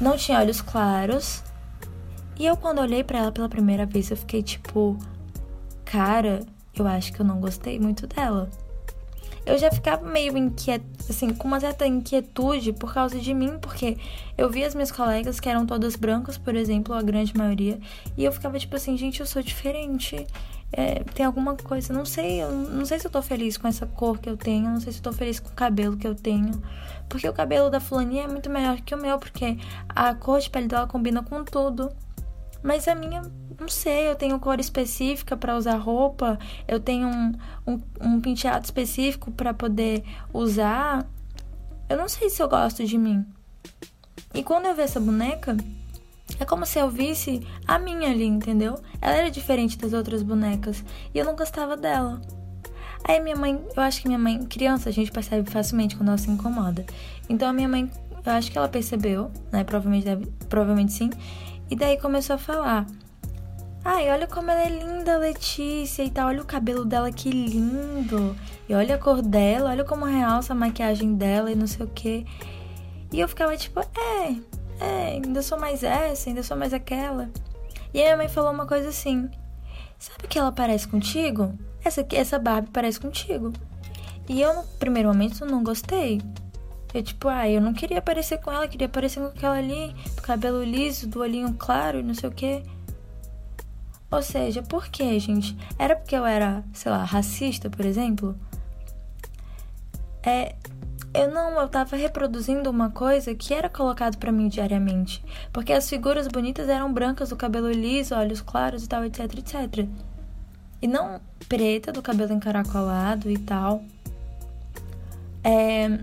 não 0.00 0.16
tinha 0.16 0.38
olhos 0.38 0.60
claros. 0.60 1.42
E 2.40 2.46
eu, 2.46 2.56
quando 2.56 2.78
olhei 2.78 3.04
para 3.04 3.18
ela 3.18 3.30
pela 3.30 3.50
primeira 3.50 3.84
vez, 3.84 4.10
eu 4.10 4.16
fiquei 4.16 4.42
tipo, 4.42 4.96
cara, 5.84 6.40
eu 6.74 6.86
acho 6.86 7.12
que 7.12 7.20
eu 7.20 7.26
não 7.26 7.38
gostei 7.38 7.78
muito 7.78 8.06
dela. 8.06 8.48
Eu 9.44 9.58
já 9.58 9.70
ficava 9.70 10.08
meio 10.08 10.38
inquieta, 10.38 10.86
assim, 11.10 11.34
com 11.34 11.46
uma 11.46 11.60
certa 11.60 11.86
inquietude 11.86 12.72
por 12.72 12.94
causa 12.94 13.18
de 13.18 13.34
mim, 13.34 13.58
porque 13.60 13.98
eu 14.38 14.48
via 14.48 14.66
as 14.66 14.74
minhas 14.74 14.90
colegas 14.90 15.38
que 15.38 15.50
eram 15.50 15.66
todas 15.66 15.96
brancas, 15.96 16.38
por 16.38 16.56
exemplo, 16.56 16.94
a 16.94 17.02
grande 17.02 17.36
maioria, 17.36 17.78
e 18.16 18.24
eu 18.24 18.32
ficava 18.32 18.58
tipo 18.58 18.74
assim, 18.74 18.96
gente, 18.96 19.20
eu 19.20 19.26
sou 19.26 19.42
diferente. 19.42 20.26
É, 20.72 21.04
tem 21.12 21.26
alguma 21.26 21.54
coisa, 21.56 21.92
não 21.92 22.06
sei, 22.06 22.42
não 22.46 22.86
sei 22.86 22.98
se 22.98 23.06
eu 23.06 23.10
tô 23.10 23.20
feliz 23.20 23.58
com 23.58 23.68
essa 23.68 23.84
cor 23.84 24.18
que 24.18 24.30
eu 24.30 24.38
tenho, 24.38 24.70
não 24.70 24.80
sei 24.80 24.94
se 24.94 25.00
eu 25.00 25.02
tô 25.02 25.12
feliz 25.12 25.38
com 25.38 25.50
o 25.50 25.52
cabelo 25.52 25.94
que 25.94 26.06
eu 26.06 26.14
tenho. 26.14 26.52
Porque 27.06 27.28
o 27.28 27.34
cabelo 27.34 27.68
da 27.68 27.80
fulaninha 27.80 28.24
é 28.24 28.28
muito 28.28 28.48
melhor 28.48 28.80
que 28.80 28.94
o 28.94 28.98
meu, 28.98 29.18
porque 29.18 29.58
a 29.90 30.14
cor 30.14 30.40
de 30.40 30.48
pele 30.48 30.68
dela 30.68 30.86
combina 30.86 31.22
com 31.22 31.44
tudo. 31.44 31.92
Mas 32.62 32.86
a 32.88 32.94
minha, 32.94 33.22
não 33.58 33.68
sei, 33.68 34.08
eu 34.08 34.14
tenho 34.14 34.38
cor 34.38 34.60
específica 34.60 35.36
para 35.36 35.56
usar 35.56 35.76
roupa, 35.76 36.38
eu 36.68 36.78
tenho 36.78 37.08
um, 37.08 37.32
um, 37.66 37.80
um 38.00 38.20
penteado 38.20 38.64
específico 38.64 39.30
para 39.30 39.54
poder 39.54 40.04
usar. 40.32 41.06
Eu 41.88 41.96
não 41.96 42.08
sei 42.08 42.28
se 42.30 42.42
eu 42.42 42.48
gosto 42.48 42.84
de 42.84 42.98
mim. 42.98 43.24
E 44.34 44.42
quando 44.42 44.66
eu 44.66 44.74
vi 44.74 44.82
essa 44.82 45.00
boneca, 45.00 45.56
É 46.38 46.44
como 46.44 46.64
se 46.64 46.78
eu 46.78 46.88
visse 46.88 47.40
a 47.66 47.78
minha 47.78 48.10
ali, 48.10 48.24
entendeu? 48.24 48.78
Ela 49.00 49.16
era 49.16 49.30
diferente 49.30 49.76
das 49.76 49.92
outras 49.92 50.22
bonecas 50.22 50.84
e 51.12 51.18
eu 51.18 51.24
não 51.24 51.34
gostava 51.34 51.76
dela. 51.76 52.20
Aí 53.02 53.18
minha 53.20 53.36
mãe, 53.36 53.60
eu 53.74 53.82
acho 53.82 54.02
que 54.02 54.08
minha 54.08 54.18
mãe, 54.18 54.44
criança, 54.44 54.88
a 54.88 54.92
gente 54.92 55.10
percebe 55.10 55.50
facilmente 55.50 55.96
quando 55.96 56.10
ela 56.10 56.18
se 56.18 56.30
incomoda. 56.30 56.84
Então 57.28 57.48
a 57.48 57.52
minha 57.52 57.68
mãe, 57.68 57.90
eu 58.24 58.32
acho 58.32 58.50
que 58.50 58.58
ela 58.58 58.68
percebeu, 58.68 59.30
né? 59.50 59.64
Provavelmente, 59.64 60.06
provavelmente 60.48 60.92
sim. 60.92 61.10
E 61.70 61.76
daí 61.76 61.96
começou 61.96 62.34
a 62.34 62.38
falar: 62.38 62.86
Ai, 63.84 64.10
olha 64.10 64.26
como 64.26 64.50
ela 64.50 64.62
é 64.62 64.68
linda, 64.68 65.16
Letícia 65.16 66.02
e 66.02 66.10
tal. 66.10 66.28
Olha 66.28 66.42
o 66.42 66.46
cabelo 66.46 66.84
dela, 66.84 67.10
que 67.10 67.30
lindo. 67.30 68.36
E 68.68 68.74
olha 68.74 68.96
a 68.96 68.98
cor 68.98 69.22
dela, 69.22 69.70
olha 69.70 69.84
como 69.84 70.04
realça 70.04 70.52
a 70.52 70.56
maquiagem 70.56 71.14
dela 71.14 71.50
e 71.50 71.54
não 71.54 71.66
sei 71.66 71.86
o 71.86 71.88
que. 71.88 72.26
E 73.12 73.20
eu 73.20 73.28
ficava 73.28 73.56
tipo, 73.56 73.80
é, 73.80 74.36
é, 74.80 75.06
ainda 75.12 75.42
sou 75.42 75.58
mais 75.58 75.82
essa, 75.82 76.28
ainda 76.28 76.42
sou 76.42 76.56
mais 76.56 76.74
aquela. 76.74 77.30
E 77.94 77.98
aí 77.98 78.04
minha 78.04 78.16
mãe 78.16 78.28
falou 78.28 78.52
uma 78.52 78.66
coisa 78.66 78.88
assim: 78.88 79.30
Sabe 79.98 80.28
que 80.28 80.38
ela 80.38 80.52
parece 80.52 80.86
contigo? 80.86 81.52
Essa, 81.84 82.06
essa 82.12 82.38
Barbie 82.38 82.70
parece 82.72 83.00
contigo. 83.00 83.52
E 84.28 84.40
eu, 84.40 84.54
no 84.54 84.62
primeiro 84.78 85.08
momento, 85.08 85.44
não 85.44 85.62
gostei. 85.62 86.20
Eu, 86.92 87.02
tipo, 87.02 87.28
ah, 87.28 87.48
eu 87.48 87.60
não 87.60 87.72
queria 87.72 88.02
parecer 88.02 88.38
com 88.38 88.50
ela, 88.50 88.66
queria 88.66 88.88
parecer 88.88 89.20
com 89.20 89.26
aquela 89.26 89.56
ali, 89.56 89.94
do 90.16 90.22
cabelo 90.22 90.62
liso, 90.62 91.06
do 91.08 91.20
olhinho 91.20 91.54
claro 91.54 92.00
e 92.00 92.02
não 92.02 92.14
sei 92.14 92.28
o 92.28 92.32
que. 92.32 92.62
Ou 94.10 94.22
seja, 94.22 94.62
por 94.62 94.88
que, 94.88 95.18
gente? 95.20 95.56
Era 95.78 95.94
porque 95.94 96.16
eu 96.16 96.26
era, 96.26 96.64
sei 96.72 96.90
lá, 96.90 97.04
racista, 97.04 97.70
por 97.70 97.86
exemplo? 97.86 98.36
É. 100.22 100.56
Eu 101.12 101.28
não, 101.32 101.60
eu 101.60 101.68
tava 101.68 101.96
reproduzindo 101.96 102.70
uma 102.70 102.90
coisa 102.90 103.34
que 103.34 103.52
era 103.52 103.68
colocado 103.68 104.16
para 104.16 104.30
mim 104.30 104.48
diariamente. 104.48 105.24
Porque 105.52 105.72
as 105.72 105.88
figuras 105.88 106.28
bonitas 106.28 106.68
eram 106.68 106.92
brancas, 106.92 107.30
do 107.30 107.36
cabelo 107.36 107.70
liso, 107.70 108.14
olhos 108.14 108.40
claros 108.40 108.84
e 108.84 108.88
tal, 108.88 109.04
etc, 109.04 109.20
etc. 109.38 109.88
E 110.80 110.86
não 110.86 111.20
preta, 111.48 111.90
do 111.90 112.00
cabelo 112.00 112.32
encaracolado 112.32 113.28
e 113.28 113.38
tal. 113.38 113.82
É, 115.42 115.98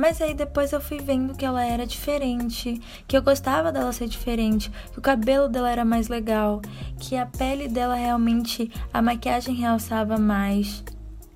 mas 0.00 0.22
aí 0.22 0.32
depois 0.32 0.72
eu 0.72 0.80
fui 0.80 0.98
vendo 0.98 1.36
que 1.36 1.44
ela 1.44 1.62
era 1.62 1.86
diferente, 1.86 2.80
que 3.06 3.14
eu 3.14 3.22
gostava 3.22 3.70
dela 3.70 3.92
ser 3.92 4.08
diferente, 4.08 4.72
que 4.90 4.98
o 4.98 5.02
cabelo 5.02 5.46
dela 5.46 5.70
era 5.70 5.84
mais 5.84 6.08
legal, 6.08 6.62
que 6.98 7.16
a 7.16 7.26
pele 7.26 7.68
dela 7.68 7.94
realmente, 7.94 8.72
a 8.94 9.02
maquiagem 9.02 9.54
realçava 9.54 10.16
mais. 10.16 10.82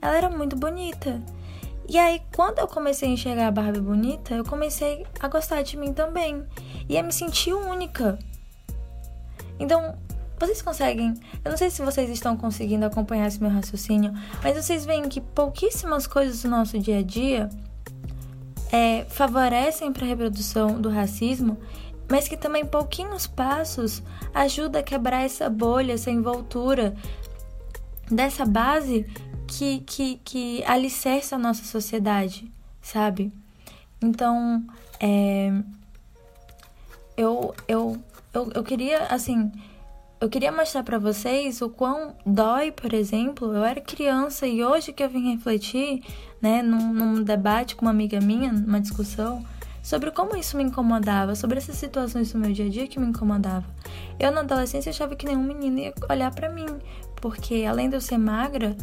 Ela 0.01 0.17
era 0.17 0.31
muito 0.31 0.57
bonita. 0.57 1.21
E 1.87 1.99
aí, 1.99 2.23
quando 2.35 2.59
eu 2.59 2.67
comecei 2.67 3.07
a 3.07 3.13
enxergar 3.13 3.49
a 3.49 3.51
Barbie 3.51 3.81
bonita, 3.81 4.35
eu 4.35 4.45
comecei 4.45 5.07
a 5.21 5.29
gostar 5.29 5.61
de 5.61 5.77
mim 5.77 5.93
também. 5.93 6.43
E 6.89 6.97
a 6.97 7.03
me 7.03 7.13
sentir 7.13 7.53
única. 7.53 8.19
Então, 9.59 9.95
vocês 10.41 10.63
conseguem. 10.63 11.13
Eu 11.45 11.51
não 11.51 11.59
sei 11.59 11.69
se 11.69 11.83
vocês 11.83 12.09
estão 12.09 12.35
conseguindo 12.35 12.87
acompanhar 12.87 13.27
esse 13.27 13.43
meu 13.43 13.51
raciocínio, 13.51 14.15
mas 14.43 14.57
vocês 14.57 14.87
veem 14.87 15.07
que 15.07 15.21
pouquíssimas 15.21 16.07
coisas 16.07 16.43
do 16.43 16.49
nosso 16.49 16.79
dia 16.79 17.01
a 17.01 17.03
dia 17.03 17.51
é, 18.75 19.05
favorecem 19.09 19.93
para 19.93 20.05
a 20.05 20.09
reprodução 20.09 20.81
do 20.81 20.91
racismo, 20.91 21.57
mas 22.11 22.27
que 22.27 22.37
também 22.37 22.67
pouquinhos 22.67 23.25
passos 23.25 24.03
ajudam 24.35 24.81
a 24.81 24.85
quebrar 24.85 25.23
essa 25.23 25.49
bolha, 25.49 25.93
essa 25.93 26.11
envoltura 26.11 26.93
dessa 28.11 28.45
base 28.45 29.07
que, 29.47 29.79
que, 29.87 30.17
que 30.25 30.65
alicerça 30.65 31.37
a 31.37 31.39
nossa 31.39 31.63
sociedade, 31.63 32.51
sabe? 32.83 33.33
Então, 34.03 34.65
é, 34.99 35.53
eu, 37.17 37.55
eu, 37.69 37.97
eu, 38.33 38.51
eu 38.57 38.65
queria, 38.65 39.05
assim, 39.05 39.53
eu 40.21 40.29
queria 40.29 40.51
mostrar 40.51 40.83
para 40.83 40.99
vocês 40.99 41.61
o 41.63 41.69
quão 41.69 42.17
dói, 42.25 42.73
por 42.73 42.93
exemplo. 42.93 43.55
Eu 43.55 43.63
era 43.63 43.81
criança 43.81 44.47
e 44.47 44.65
hoje 44.65 44.93
que 44.93 45.05
eu 45.05 45.09
vim 45.09 45.33
refletir, 45.33 46.03
né, 46.41 46.63
num, 46.63 46.93
num 46.93 47.23
debate 47.23 47.75
com 47.75 47.85
uma 47.85 47.91
amiga 47.91 48.21
minha, 48.21 48.53
numa 48.53 48.81
discussão, 48.81 49.45
sobre 49.83 50.11
como 50.11 50.37
isso 50.37 50.57
me 50.57 50.63
incomodava, 50.63 51.35
sobre 51.35 51.59
essas 51.59 51.77
situações 51.77 52.33
do 52.33 52.39
meu 52.39 52.53
dia 52.53 52.67
a 52.67 52.69
dia 52.69 52.87
que 52.87 52.99
me 52.99 53.07
incomodava. 53.07 53.67
Eu 54.19 54.33
na 54.33 54.41
adolescência 54.41 54.91
achava 54.91 55.15
que 55.15 55.27
nenhum 55.27 55.43
menino 55.43 55.79
ia 55.79 55.95
olhar 56.09 56.35
para 56.35 56.49
mim, 56.49 56.67
porque 57.17 57.65
além 57.69 57.89
de 57.89 57.97
eu 57.97 58.01
ser 58.01 58.19
magra, 58.19 58.77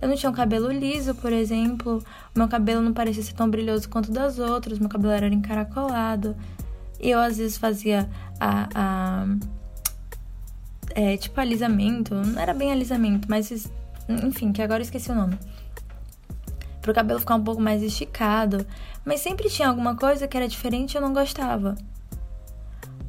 eu 0.00 0.08
não 0.08 0.16
tinha 0.16 0.30
um 0.30 0.34
cabelo 0.34 0.70
liso, 0.70 1.14
por 1.14 1.32
exemplo, 1.32 2.02
o 2.34 2.38
meu 2.38 2.48
cabelo 2.48 2.80
não 2.82 2.92
parecia 2.92 3.22
ser 3.22 3.34
tão 3.34 3.48
brilhoso 3.50 3.88
quanto 3.88 4.12
das 4.12 4.38
outras, 4.38 4.78
meu 4.78 4.88
cabelo 4.88 5.12
era 5.12 5.28
encaracolado. 5.28 6.36
E 7.00 7.10
eu 7.10 7.20
às 7.20 7.38
vezes 7.38 7.56
fazia 7.56 8.08
a, 8.40 8.68
a 8.74 9.26
é, 10.94 11.16
tipo 11.16 11.40
alisamento, 11.40 12.14
não 12.14 12.40
era 12.40 12.54
bem 12.54 12.72
alisamento, 12.72 13.28
mas 13.28 13.70
enfim, 14.08 14.52
que 14.52 14.62
agora 14.62 14.80
eu 14.80 14.84
esqueci 14.84 15.10
o 15.10 15.14
nome. 15.14 15.38
Pro 16.88 16.94
cabelo 16.94 17.20
ficar 17.20 17.34
um 17.34 17.44
pouco 17.44 17.60
mais 17.60 17.82
esticado, 17.82 18.66
mas 19.04 19.20
sempre 19.20 19.50
tinha 19.50 19.68
alguma 19.68 19.94
coisa 19.94 20.26
que 20.26 20.34
era 20.34 20.48
diferente 20.48 20.94
e 20.94 20.96
eu 20.96 21.02
não 21.02 21.12
gostava. 21.12 21.74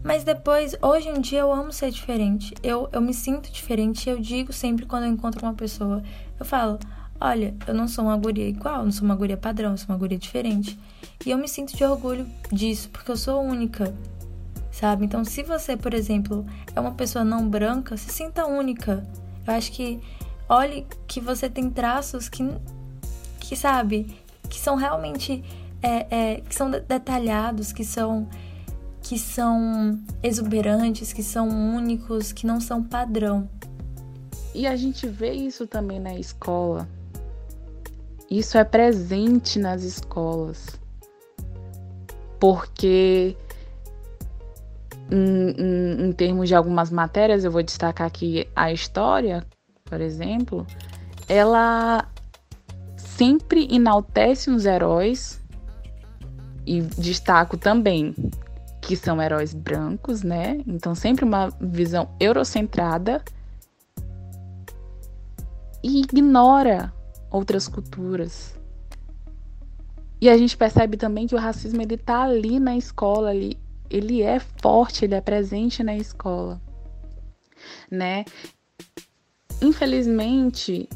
Mas 0.04 0.26
depois, 0.26 0.76
hoje 0.82 1.08
em 1.08 1.22
dia 1.22 1.40
eu 1.40 1.54
amo 1.54 1.72
ser 1.72 1.90
diferente. 1.90 2.54
Eu, 2.62 2.90
eu 2.92 3.00
me 3.00 3.14
sinto 3.14 3.50
diferente 3.50 4.06
e 4.06 4.10
eu 4.10 4.20
digo 4.20 4.52
sempre 4.52 4.86
quando 4.86 5.06
eu 5.06 5.10
encontro 5.10 5.46
uma 5.46 5.54
pessoa, 5.54 6.04
eu 6.38 6.46
falo: 6.46 6.78
"Olha, 7.22 7.56
eu 7.66 7.74
não 7.74 7.88
sou 7.88 8.04
uma 8.04 8.18
guria 8.18 8.50
igual, 8.50 8.84
não 8.84 8.92
sou 8.92 9.06
uma 9.06 9.16
guria 9.16 9.38
padrão, 9.38 9.72
eu 9.72 9.78
sou 9.78 9.88
uma 9.88 9.98
guria 9.98 10.18
diferente". 10.18 10.78
E 11.26 11.32
eu 11.32 11.38
me 11.38 11.48
sinto 11.48 11.74
de 11.74 11.86
orgulho 11.86 12.28
disso, 12.52 12.90
porque 12.90 13.10
eu 13.10 13.16
sou 13.16 13.42
única 13.42 13.96
sabe? 14.74 15.06
Então, 15.06 15.24
se 15.24 15.42
você, 15.42 15.78
por 15.78 15.94
exemplo, 15.94 16.46
é 16.76 16.82
uma 16.82 16.96
pessoa 16.96 17.24
não 17.24 17.48
branca, 17.48 17.96
se 17.96 18.12
sinta 18.12 18.46
única. 18.46 19.08
Eu 19.48 19.54
acho 19.54 19.72
que 19.72 20.02
olhe 20.50 20.86
que 21.08 21.22
você 21.22 21.50
tem 21.50 21.70
traços 21.70 22.28
que, 22.28 22.44
que 23.40 23.56
sabe, 23.56 24.18
que 24.50 24.60
são 24.60 24.76
realmente 24.76 25.44
é, 25.82 26.08
é, 26.10 26.42
que 26.42 26.54
são 26.54 26.70
detalhados, 26.70 27.72
que 27.72 27.84
são 27.84 28.28
que 29.02 29.18
são 29.18 29.98
exuberantes, 30.22 31.14
que 31.14 31.24
são 31.24 31.48
únicos, 31.48 32.34
que 32.34 32.46
não 32.46 32.60
são 32.60 32.84
padrão. 32.84 33.50
E 34.54 34.68
a 34.68 34.76
gente 34.76 35.08
vê 35.08 35.32
isso 35.32 35.66
também 35.66 36.00
na 36.00 36.14
escola. 36.16 36.88
Isso 38.30 38.58
é 38.58 38.64
presente 38.64 39.58
nas 39.58 39.84
escolas. 39.84 40.80
Porque 42.40 43.36
em, 45.10 45.56
em, 45.58 46.08
em 46.08 46.12
termos 46.12 46.48
de 46.48 46.56
algumas 46.56 46.92
matérias, 46.92 47.44
eu 47.44 47.52
vou 47.52 47.64
destacar 47.64 48.06
aqui 48.06 48.48
a 48.56 48.72
história, 48.72 49.46
por 49.86 50.02
exemplo, 50.02 50.68
ela 51.28 52.08
sempre 53.20 53.68
enaltece 53.70 54.50
os 54.50 54.66
heróis 54.66 55.42
e 56.66 56.80
destaco 56.80 57.58
também 57.58 58.16
que 58.82 58.96
são 58.96 59.22
heróis 59.22 59.54
brancos, 59.54 60.24
né? 60.24 60.62
Então 60.66 60.96
sempre 60.96 61.26
uma 61.26 61.50
visão 61.60 62.10
eurocentrada 62.18 63.22
e 65.84 66.00
ignora 66.00 66.94
outras 67.30 67.68
culturas. 67.68 68.58
E 70.22 70.30
a 70.30 70.38
gente 70.38 70.56
percebe 70.56 70.96
também 70.96 71.28
que 71.28 71.36
o 71.36 71.40
racismo 71.40 71.82
ele 71.82 71.98
tá 71.98 72.24
ali 72.24 72.58
na 72.58 72.78
escola 72.78 73.32
ali 73.32 73.60
ele 73.90 74.22
é 74.22 74.40
forte, 74.40 75.04
ele 75.04 75.16
é 75.16 75.22
presente 75.22 75.84
na 75.84 75.98
escola, 75.98 76.62
né? 77.92 78.24
Infelizmente, 79.62 80.88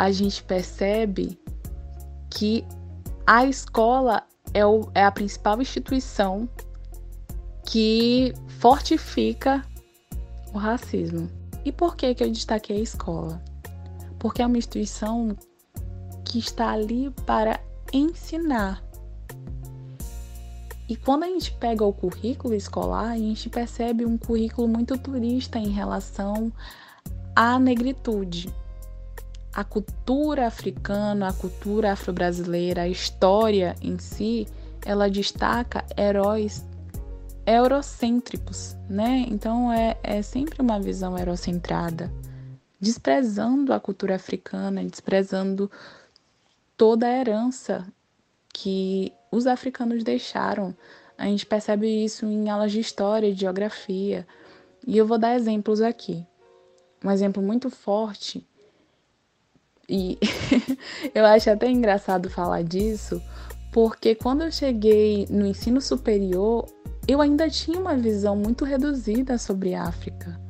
a 0.00 0.10
gente 0.10 0.42
percebe 0.42 1.38
que 2.30 2.64
a 3.26 3.44
escola 3.44 4.22
é, 4.54 4.64
o, 4.64 4.90
é 4.94 5.04
a 5.04 5.10
principal 5.10 5.60
instituição 5.60 6.48
que 7.66 8.32
fortifica 8.58 9.62
o 10.54 10.58
racismo. 10.58 11.28
E 11.66 11.70
por 11.70 11.96
que, 11.96 12.14
que 12.14 12.24
eu 12.24 12.32
destaquei 12.32 12.78
a 12.78 12.80
escola? 12.80 13.44
Porque 14.18 14.40
é 14.40 14.46
uma 14.46 14.56
instituição 14.56 15.36
que 16.24 16.38
está 16.38 16.70
ali 16.70 17.10
para 17.26 17.60
ensinar 17.92 18.82
e 20.88 20.96
quando 20.96 21.24
a 21.24 21.26
gente 21.26 21.52
pega 21.52 21.84
o 21.84 21.92
currículo 21.92 22.54
escolar, 22.54 23.10
a 23.10 23.18
gente 23.18 23.50
percebe 23.50 24.06
um 24.06 24.16
currículo 24.16 24.66
muito 24.66 24.96
turista 24.96 25.58
em 25.58 25.68
relação 25.68 26.50
à 27.36 27.58
negritude. 27.58 28.52
A 29.52 29.64
cultura 29.64 30.46
africana, 30.46 31.28
a 31.28 31.32
cultura 31.32 31.92
afro-brasileira, 31.92 32.82
a 32.82 32.88
história 32.88 33.74
em 33.82 33.98
si, 33.98 34.46
ela 34.84 35.10
destaca 35.10 35.84
heróis 35.96 36.64
eurocêntricos, 37.44 38.76
né? 38.88 39.26
Então 39.28 39.72
é, 39.72 39.98
é 40.02 40.22
sempre 40.22 40.62
uma 40.62 40.78
visão 40.78 41.18
eurocentrada, 41.18 42.12
desprezando 42.78 43.72
a 43.72 43.80
cultura 43.80 44.14
africana, 44.14 44.84
desprezando 44.84 45.70
toda 46.76 47.06
a 47.06 47.10
herança 47.10 47.86
que 48.52 49.12
os 49.30 49.46
africanos 49.46 50.02
deixaram 50.02 50.74
A 51.16 51.26
gente 51.26 51.44
percebe 51.44 51.86
isso 51.86 52.24
em 52.26 52.48
aulas 52.48 52.72
de 52.72 52.80
história 52.80 53.26
e 53.26 53.34
geografia. 53.34 54.26
E 54.86 54.96
eu 54.96 55.06
vou 55.06 55.18
dar 55.18 55.34
exemplos 55.34 55.82
aqui. 55.82 56.26
Um 57.04 57.10
exemplo 57.10 57.42
muito 57.42 57.68
forte, 57.68 58.46
e 59.90 60.18
eu 61.12 61.26
acho 61.26 61.50
até 61.50 61.68
engraçado 61.68 62.30
falar 62.30 62.62
disso, 62.62 63.20
porque 63.72 64.14
quando 64.14 64.42
eu 64.42 64.52
cheguei 64.52 65.26
no 65.28 65.44
ensino 65.44 65.80
superior, 65.80 66.66
eu 67.08 67.20
ainda 67.20 67.50
tinha 67.50 67.78
uma 67.78 67.96
visão 67.96 68.36
muito 68.36 68.64
reduzida 68.64 69.36
sobre 69.36 69.74
a 69.74 69.82
África. 69.82 70.40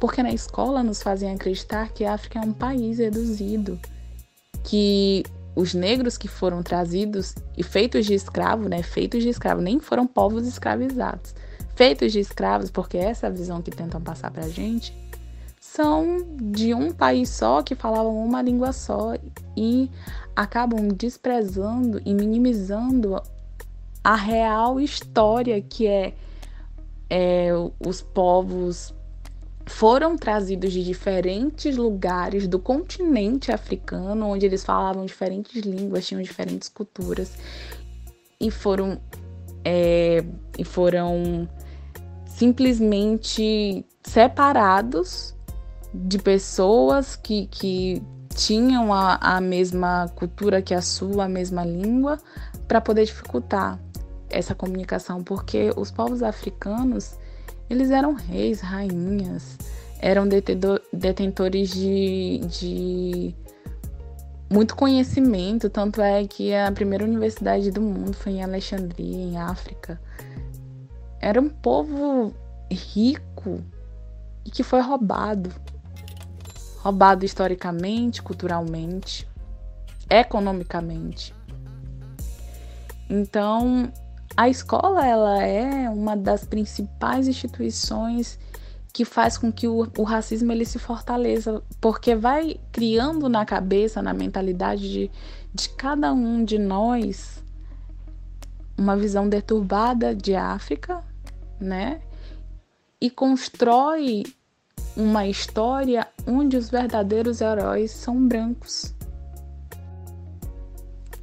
Porque 0.00 0.22
na 0.22 0.32
escola 0.32 0.82
nos 0.82 1.02
fazem 1.02 1.32
acreditar 1.32 1.92
que 1.92 2.04
a 2.04 2.14
África 2.14 2.38
é 2.38 2.42
um 2.42 2.52
país 2.52 2.98
reduzido, 2.98 3.80
que 4.62 5.24
os 5.56 5.74
negros 5.74 6.16
que 6.16 6.28
foram 6.28 6.62
trazidos 6.62 7.34
e 7.56 7.62
feitos 7.62 8.06
de 8.06 8.14
escravo, 8.14 8.68
né, 8.68 8.82
feitos 8.82 9.22
de 9.22 9.28
escravo, 9.28 9.60
nem 9.60 9.80
foram 9.80 10.06
povos 10.06 10.46
escravizados, 10.46 11.34
feitos 11.74 12.12
de 12.12 12.20
escravos, 12.20 12.70
porque 12.70 12.96
essa 12.96 13.26
é 13.26 13.28
a 13.28 13.32
visão 13.32 13.62
que 13.62 13.70
tentam 13.70 14.00
passar 14.00 14.30
pra 14.30 14.48
gente, 14.48 14.92
são 15.74 16.24
de 16.40 16.72
um 16.72 16.92
país 16.92 17.28
só 17.30 17.60
que 17.60 17.74
falavam 17.74 18.24
uma 18.24 18.40
língua 18.40 18.72
só 18.72 19.14
e 19.56 19.90
acabam 20.36 20.86
desprezando 20.86 22.00
e 22.04 22.14
minimizando 22.14 23.20
a 24.04 24.14
real 24.14 24.78
história 24.78 25.60
que 25.60 25.88
é, 25.88 26.14
é 27.10 27.48
os 27.84 28.00
povos 28.00 28.94
foram 29.66 30.16
trazidos 30.16 30.72
de 30.72 30.84
diferentes 30.84 31.76
lugares 31.76 32.46
do 32.46 32.60
continente 32.60 33.50
africano, 33.50 34.28
onde 34.28 34.46
eles 34.46 34.62
falavam 34.62 35.04
diferentes 35.04 35.60
línguas, 35.64 36.06
tinham 36.06 36.22
diferentes 36.22 36.68
culturas 36.68 37.36
e 38.38 38.48
foram 38.48 39.00
é, 39.64 40.24
e 40.56 40.62
foram 40.62 41.48
simplesmente 42.26 43.84
separados 44.04 45.33
de 45.94 46.18
pessoas 46.18 47.14
que, 47.14 47.46
que 47.46 48.02
tinham 48.34 48.92
a, 48.92 49.14
a 49.14 49.40
mesma 49.40 50.08
cultura 50.16 50.60
que 50.60 50.74
a 50.74 50.82
sua, 50.82 51.24
a 51.24 51.28
mesma 51.28 51.64
língua, 51.64 52.18
para 52.66 52.80
poder 52.80 53.04
dificultar 53.04 53.78
essa 54.28 54.54
comunicação, 54.54 55.22
porque 55.22 55.70
os 55.76 55.92
povos 55.92 56.22
africanos 56.22 57.16
eles 57.70 57.90
eram 57.90 58.12
reis, 58.12 58.60
rainhas, 58.60 59.56
eram 60.00 60.28
detentores 60.28 61.70
de, 61.70 62.40
de 62.40 63.34
muito 64.50 64.76
conhecimento, 64.76 65.70
tanto 65.70 66.02
é 66.02 66.26
que 66.26 66.54
a 66.54 66.70
primeira 66.70 67.04
universidade 67.04 67.70
do 67.70 67.80
mundo 67.80 68.14
foi 68.14 68.32
em 68.32 68.42
Alexandria, 68.42 69.16
em 69.16 69.38
África. 69.38 70.00
Era 71.20 71.40
um 71.40 71.48
povo 71.48 72.34
rico 72.70 73.62
e 74.44 74.50
que 74.50 74.62
foi 74.62 74.80
roubado. 74.80 75.50
Roubado 76.84 77.24
historicamente, 77.24 78.22
culturalmente, 78.22 79.26
economicamente. 80.10 81.34
Então, 83.08 83.90
a 84.36 84.50
escola 84.50 85.06
ela 85.06 85.42
é 85.42 85.88
uma 85.88 86.14
das 86.14 86.44
principais 86.44 87.26
instituições 87.26 88.38
que 88.92 89.02
faz 89.02 89.38
com 89.38 89.50
que 89.50 89.66
o, 89.66 89.90
o, 89.96 90.02
racismo 90.02 90.52
ele 90.52 90.66
se 90.66 90.78
fortaleça, 90.78 91.62
porque 91.80 92.14
vai 92.14 92.60
criando 92.70 93.30
na 93.30 93.46
cabeça, 93.46 94.02
na 94.02 94.12
mentalidade 94.12 94.92
de, 94.92 95.10
de 95.54 95.68
cada 95.70 96.12
um 96.12 96.44
de 96.44 96.58
nós 96.58 97.42
uma 98.76 98.94
visão 98.94 99.26
deturbada 99.26 100.14
de 100.14 100.34
África, 100.34 101.02
né? 101.58 102.02
E 103.00 103.08
constrói 103.08 104.24
uma 104.96 105.26
história 105.26 106.06
onde 106.26 106.56
os 106.56 106.70
verdadeiros 106.70 107.40
heróis 107.40 107.90
são 107.90 108.26
brancos. 108.26 108.94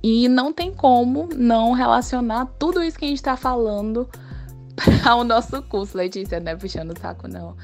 E 0.03 0.27
não 0.27 0.51
tem 0.51 0.73
como 0.73 1.29
não 1.35 1.73
relacionar 1.73 2.47
tudo 2.57 2.83
isso 2.83 2.97
que 2.97 3.05
a 3.05 3.07
gente 3.07 3.17
está 3.17 3.37
falando 3.37 4.09
ao 5.05 5.23
nosso 5.23 5.61
curso, 5.63 5.97
Letícia, 5.97 6.39
não 6.39 6.51
é 6.51 6.55
puxando 6.55 6.91
o 6.91 6.99
saco, 6.99 7.27
não. 7.27 7.55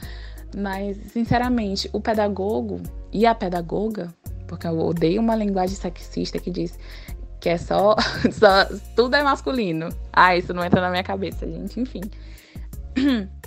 Mas, 0.55 0.97
sinceramente, 1.11 1.89
o 1.91 1.99
pedagogo 1.99 2.81
e 3.11 3.25
a 3.25 3.33
pedagoga, 3.33 4.13
porque 4.47 4.67
eu 4.67 4.79
odeio 4.79 5.19
uma 5.19 5.35
linguagem 5.35 5.75
sexista 5.75 6.39
que 6.39 6.51
diz 6.51 6.77
que 7.39 7.49
é 7.49 7.57
só, 7.57 7.95
só 8.31 8.65
tudo 8.95 9.15
é 9.15 9.23
masculino. 9.23 9.89
Ah, 10.13 10.35
isso 10.35 10.53
não 10.53 10.63
entra 10.63 10.81
na 10.81 10.89
minha 10.89 11.03
cabeça, 11.03 11.45
gente. 11.45 11.79
Enfim. 11.79 12.01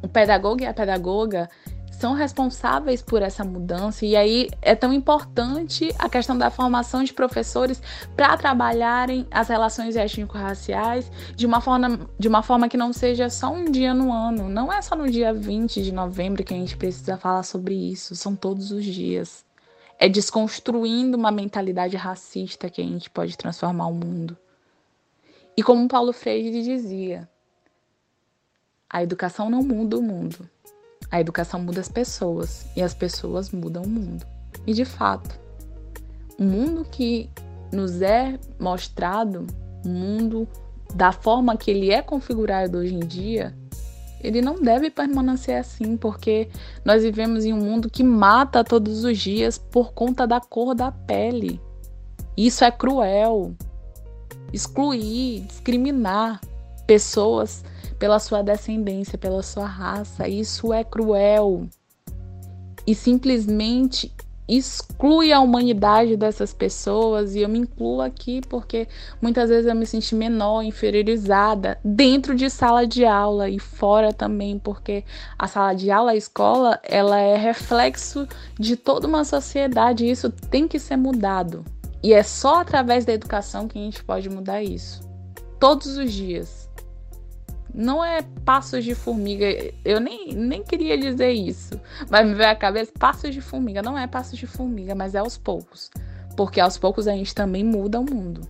O 0.00 0.06
pedagogo 0.06 0.62
e 0.62 0.64
a 0.64 0.72
pedagoga 0.72 1.50
são 1.98 2.12
responsáveis 2.12 3.02
por 3.02 3.22
essa 3.22 3.42
mudança 3.42 4.06
e 4.06 4.14
aí 4.14 4.48
é 4.62 4.76
tão 4.76 4.92
importante 4.92 5.92
a 5.98 6.08
questão 6.08 6.38
da 6.38 6.48
formação 6.48 7.02
de 7.02 7.12
professores 7.12 7.82
para 8.14 8.36
trabalharem 8.36 9.26
as 9.32 9.48
relações 9.48 9.96
étnico-raciais 9.96 11.10
de 11.34 11.44
uma 11.44 11.60
forma 11.60 12.08
de 12.16 12.28
uma 12.28 12.40
forma 12.40 12.68
que 12.68 12.76
não 12.76 12.92
seja 12.92 13.28
só 13.28 13.52
um 13.52 13.64
dia 13.64 13.92
no 13.92 14.12
ano, 14.12 14.48
não 14.48 14.72
é 14.72 14.80
só 14.80 14.94
no 14.94 15.10
dia 15.10 15.34
20 15.34 15.82
de 15.82 15.92
novembro 15.92 16.44
que 16.44 16.54
a 16.54 16.56
gente 16.56 16.76
precisa 16.76 17.16
falar 17.16 17.42
sobre 17.42 17.74
isso, 17.74 18.14
são 18.14 18.36
todos 18.36 18.70
os 18.70 18.84
dias. 18.84 19.44
É 19.98 20.08
desconstruindo 20.08 21.16
uma 21.16 21.32
mentalidade 21.32 21.96
racista 21.96 22.70
que 22.70 22.80
a 22.80 22.84
gente 22.84 23.10
pode 23.10 23.36
transformar 23.36 23.88
o 23.88 23.94
mundo. 23.94 24.38
E 25.56 25.62
como 25.64 25.88
Paulo 25.88 26.12
Freire 26.12 26.62
dizia, 26.62 27.28
a 28.88 29.02
educação 29.02 29.50
não 29.50 29.60
muda 29.60 29.98
o 29.98 30.02
mundo, 30.02 30.48
a 31.10 31.20
educação 31.20 31.60
muda 31.60 31.80
as 31.80 31.88
pessoas 31.88 32.66
e 32.76 32.82
as 32.82 32.94
pessoas 32.94 33.50
mudam 33.50 33.82
o 33.82 33.88
mundo. 33.88 34.26
E 34.66 34.72
de 34.72 34.84
fato, 34.84 35.38
o 36.38 36.44
mundo 36.44 36.84
que 36.84 37.30
nos 37.72 38.00
é 38.02 38.38
mostrado, 38.58 39.46
o 39.84 39.88
mundo 39.88 40.48
da 40.94 41.12
forma 41.12 41.56
que 41.56 41.70
ele 41.70 41.90
é 41.90 42.02
configurado 42.02 42.78
hoje 42.78 42.94
em 42.94 43.00
dia, 43.00 43.54
ele 44.20 44.42
não 44.42 44.60
deve 44.60 44.90
permanecer 44.90 45.56
assim, 45.56 45.96
porque 45.96 46.48
nós 46.84 47.02
vivemos 47.02 47.44
em 47.44 47.52
um 47.52 47.58
mundo 47.58 47.90
que 47.90 48.02
mata 48.02 48.64
todos 48.64 49.04
os 49.04 49.16
dias 49.18 49.58
por 49.58 49.92
conta 49.92 50.26
da 50.26 50.40
cor 50.40 50.74
da 50.74 50.90
pele. 50.90 51.60
Isso 52.36 52.64
é 52.64 52.70
cruel. 52.70 53.54
Excluir, 54.52 55.40
discriminar 55.42 56.40
pessoas 56.86 57.62
pela 57.98 58.18
sua 58.18 58.42
descendência, 58.42 59.18
pela 59.18 59.42
sua 59.42 59.66
raça. 59.66 60.28
Isso 60.28 60.72
é 60.72 60.84
cruel. 60.84 61.66
E 62.86 62.94
simplesmente 62.94 64.12
exclui 64.48 65.30
a 65.30 65.40
humanidade 65.40 66.16
dessas 66.16 66.54
pessoas 66.54 67.34
e 67.34 67.40
eu 67.40 67.48
me 67.50 67.58
incluo 67.58 68.00
aqui 68.00 68.40
porque 68.48 68.88
muitas 69.20 69.50
vezes 69.50 69.66
eu 69.66 69.74
me 69.74 69.84
senti 69.84 70.14
menor, 70.14 70.62
inferiorizada 70.62 71.78
dentro 71.84 72.34
de 72.34 72.48
sala 72.48 72.86
de 72.86 73.04
aula 73.04 73.50
e 73.50 73.58
fora 73.58 74.10
também, 74.10 74.58
porque 74.58 75.04
a 75.38 75.46
sala 75.46 75.74
de 75.74 75.90
aula, 75.90 76.12
a 76.12 76.16
escola, 76.16 76.80
ela 76.82 77.20
é 77.20 77.36
reflexo 77.36 78.26
de 78.58 78.74
toda 78.74 79.06
uma 79.06 79.22
sociedade 79.22 80.06
e 80.06 80.10
isso 80.10 80.30
tem 80.30 80.66
que 80.66 80.78
ser 80.78 80.96
mudado. 80.96 81.62
E 82.02 82.14
é 82.14 82.22
só 82.22 82.60
através 82.60 83.04
da 83.04 83.12
educação 83.12 83.68
que 83.68 83.78
a 83.78 83.82
gente 83.82 84.02
pode 84.02 84.30
mudar 84.30 84.62
isso. 84.62 85.06
Todos 85.60 85.98
os 85.98 86.10
dias 86.10 86.67
não 87.78 88.04
é 88.04 88.22
passos 88.44 88.82
de 88.82 88.92
formiga. 88.92 89.46
Eu 89.84 90.00
nem, 90.00 90.34
nem 90.34 90.64
queria 90.64 90.98
dizer 90.98 91.30
isso. 91.30 91.80
Mas 92.10 92.26
me 92.26 92.34
veio 92.34 92.50
a 92.50 92.54
cabeça, 92.56 92.90
passos 92.98 93.32
de 93.32 93.40
formiga. 93.40 93.80
Não 93.80 93.96
é 93.96 94.04
passos 94.08 94.36
de 94.36 94.48
formiga, 94.48 94.96
mas 94.96 95.14
é 95.14 95.18
aos 95.18 95.38
poucos. 95.38 95.88
Porque 96.36 96.60
aos 96.60 96.76
poucos 96.76 97.06
a 97.06 97.12
gente 97.12 97.32
também 97.32 97.62
muda 97.62 98.00
o 98.00 98.04
mundo. 98.04 98.40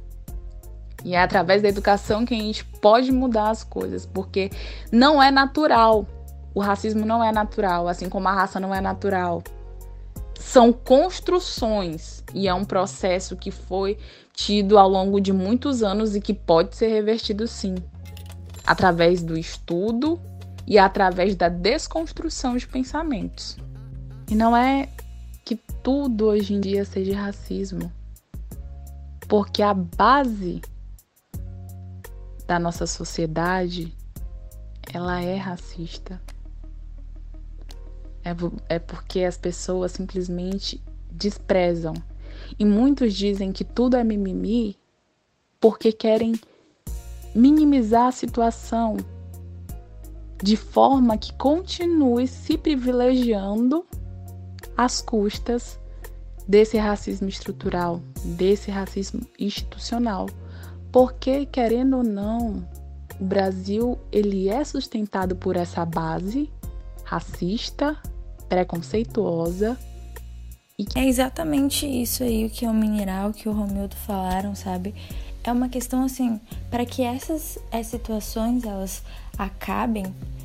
E 1.05 1.15
é 1.15 1.21
através 1.21 1.61
da 1.61 1.69
educação 1.69 2.25
que 2.25 2.33
a 2.33 2.39
gente 2.39 2.65
pode 2.65 3.13
mudar 3.13 3.51
as 3.51 3.63
coisas. 3.63 4.07
Porque 4.07 4.51
não 4.91 5.23
é 5.23 5.31
natural. 5.31 6.07
O 6.55 6.61
racismo 6.61 7.05
não 7.05 7.23
é 7.23 7.31
natural, 7.31 7.87
assim 7.87 8.09
como 8.09 8.29
a 8.29 8.33
raça 8.33 8.59
não 8.59 8.75
é 8.75 8.81
natural. 8.81 9.43
São 10.41 10.73
construções 10.73 12.25
e 12.33 12.49
é 12.49 12.55
um 12.55 12.65
processo 12.65 13.37
que 13.37 13.51
foi 13.51 13.99
tido 14.33 14.79
ao 14.79 14.89
longo 14.89 15.21
de 15.21 15.35
muitos 15.35 15.83
anos 15.83 16.17
e 16.17 16.21
que 16.21 16.33
pode 16.33 16.77
ser 16.77 16.89
revertido 16.89 17.47
sim 17.47 17.75
através 18.69 19.23
do 19.23 19.39
estudo 19.39 20.21
e 20.67 20.79
através 20.79 21.35
da 21.35 21.49
desconstrução 21.49 22.55
de 22.55 22.69
pensamentos. 22.69 23.57
E 24.31 24.35
não 24.35 24.55
é 24.55 24.91
que 25.43 25.57
tudo 25.83 26.27
hoje 26.27 26.53
em 26.53 26.61
dia 26.61 26.85
seja 26.85 27.19
racismo, 27.19 27.91
porque 29.27 29.63
a 29.63 29.73
base 29.73 30.61
da 32.47 32.59
nossa 32.59 32.87
sociedade 32.87 33.97
ela 34.93 35.19
é 35.23 35.37
racista. 35.37 36.21
É, 38.23 38.75
é 38.75 38.79
porque 38.79 39.25
as 39.25 39.39
pessoas 39.39 39.93
simplesmente 39.93 40.79
desprezam. 41.11 41.95
E 42.59 42.67
muitos 42.67 43.15
dizem 43.15 43.51
que 43.51 43.65
tudo 43.65 43.97
é 43.97 44.05
mimimi 44.05 44.77
porque 45.59 45.91
querem 45.91 46.39
minimizar 47.39 48.09
a 48.09 48.13
situação 48.13 48.97
de 50.43 50.57
forma 50.57 51.17
que 51.17 51.33
continue 51.35 52.27
se 52.27 52.59
privilegiando 52.59 53.87
às 54.77 55.01
custas 55.01 55.79
desse 56.47 56.77
racismo 56.77 57.29
estrutural, 57.29 58.01
desse 58.25 58.71
racismo 58.71 59.21
institucional. 59.39 60.27
Porque 60.91 61.47
querendo 61.47 61.99
ou 61.99 62.03
não, 62.03 62.67
o 63.21 63.25
Brasil 63.25 63.99
ele 64.11 64.49
é 64.49 64.65
sustentado 64.65 65.37
por 65.37 65.57
essa 65.57 65.85
base 65.85 66.51
racista, 67.05 67.97
preconceituosa. 68.49 69.79
É 70.95 71.07
exatamente 71.07 71.87
isso 71.87 72.23
aí 72.23 72.47
o 72.47 72.51
que 72.51 72.65
é 72.65 72.71
o 72.71 72.75
mineral, 72.75 73.33
que 73.33 73.49
o 73.49 73.53
Romildo 73.53 73.97
falaram, 73.97 74.55
sabe? 74.55 74.95
É 75.49 75.53
uma 75.53 75.71
questão 75.71 76.05
assim, 76.05 76.39
para 76.71 76.85
que 76.85 77.03
essas, 77.03 77.59
essas 77.71 77.87
situações 77.87 78.65
elas 78.65 79.03
acabem, 79.39 80.05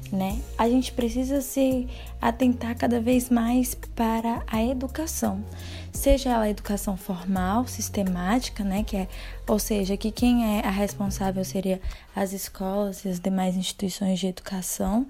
né? 0.09 0.41
A 0.57 0.69
gente 0.69 0.93
precisa 0.93 1.41
se 1.41 1.89
atentar 2.21 2.77
cada 2.77 3.01
vez 3.01 3.29
mais 3.29 3.75
para 3.75 4.43
a 4.47 4.63
educação, 4.63 5.43
seja 5.91 6.29
ela 6.29 6.45
a 6.45 6.49
educação 6.49 6.95
formal, 6.95 7.67
sistemática, 7.67 8.63
né? 8.63 8.81
Que 8.81 8.95
é, 8.95 9.07
ou 9.45 9.59
seja, 9.59 9.97
que 9.97 10.09
quem 10.09 10.57
é 10.57 10.65
a 10.65 10.71
responsável 10.71 11.43
seria 11.43 11.81
as 12.15 12.31
escolas 12.31 13.03
e 13.03 13.09
as 13.09 13.19
demais 13.19 13.57
instituições 13.57 14.17
de 14.21 14.27
educação, 14.27 15.05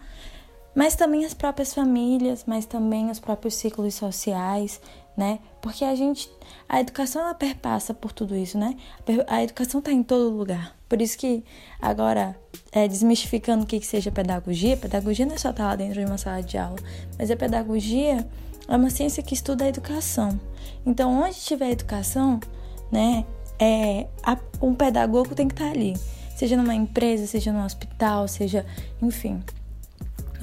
mas 0.73 0.95
também 0.95 1.23
as 1.23 1.35
próprias 1.35 1.71
famílias, 1.71 2.45
mas 2.47 2.65
também 2.65 3.11
os 3.11 3.19
próprios 3.19 3.53
ciclos 3.53 3.93
sociais, 3.93 4.81
né? 5.15 5.39
Porque 5.61 5.85
a 5.85 5.95
gente, 5.95 6.29
a 6.67 6.79
educação 6.79 7.21
ela 7.21 7.33
perpassa 7.33 7.93
por 7.93 8.11
tudo 8.11 8.35
isso, 8.35 8.57
né? 8.57 8.75
A 9.27 9.43
educação 9.43 9.79
está 9.79 9.91
em 9.91 10.03
todo 10.03 10.35
lugar. 10.35 10.75
Por 10.89 11.01
isso 11.01 11.17
que 11.17 11.43
agora, 11.81 12.35
é, 12.71 12.87
desmistificando 12.87 13.63
o 13.63 13.67
que, 13.67 13.79
que 13.79 13.85
seja 13.85 14.11
pedagogia, 14.11 14.77
pedagogia 14.77 15.25
não 15.25 15.35
é 15.35 15.37
só 15.37 15.49
estar 15.49 15.63
tá 15.63 15.69
lá 15.69 15.75
dentro 15.75 15.95
de 15.95 16.05
uma 16.05 16.17
sala 16.17 16.41
de 16.41 16.57
aula, 16.57 16.77
mas 17.17 17.31
a 17.31 17.35
pedagogia 17.35 18.27
é 18.67 18.75
uma 18.75 18.89
ciência 18.89 19.23
que 19.23 19.33
estuda 19.33 19.65
a 19.65 19.67
educação. 19.67 20.39
Então, 20.85 21.23
onde 21.23 21.39
tiver 21.39 21.71
educação, 21.71 22.39
né, 22.91 23.25
é, 23.59 24.07
a, 24.23 24.37
um 24.61 24.75
pedagogo 24.75 25.33
tem 25.35 25.47
que 25.47 25.53
estar 25.53 25.65
tá 25.65 25.71
ali, 25.71 25.95
seja 26.35 26.57
numa 26.57 26.75
empresa, 26.75 27.25
seja 27.27 27.51
num 27.51 27.63
hospital, 27.63 28.27
seja, 28.27 28.65
enfim, 29.01 29.41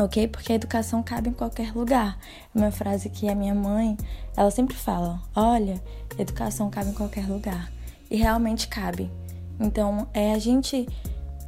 ok? 0.04 0.28
Porque 0.28 0.52
a 0.52 0.56
educação 0.56 1.02
cabe 1.02 1.28
em 1.28 1.32
qualquer 1.32 1.74
lugar. 1.74 2.18
É 2.54 2.58
uma 2.58 2.70
frase 2.70 3.08
que 3.08 3.28
a 3.28 3.34
minha 3.34 3.54
mãe, 3.54 3.96
ela 4.36 4.50
sempre 4.50 4.76
fala: 4.76 5.20
olha, 5.34 5.80
educação 6.18 6.70
cabe 6.70 6.90
em 6.90 6.94
qualquer 6.94 7.26
lugar. 7.26 7.70
E 8.10 8.16
realmente 8.16 8.68
cabe. 8.68 9.10
Então, 9.58 10.08
é 10.12 10.32
a 10.32 10.38
gente 10.38 10.86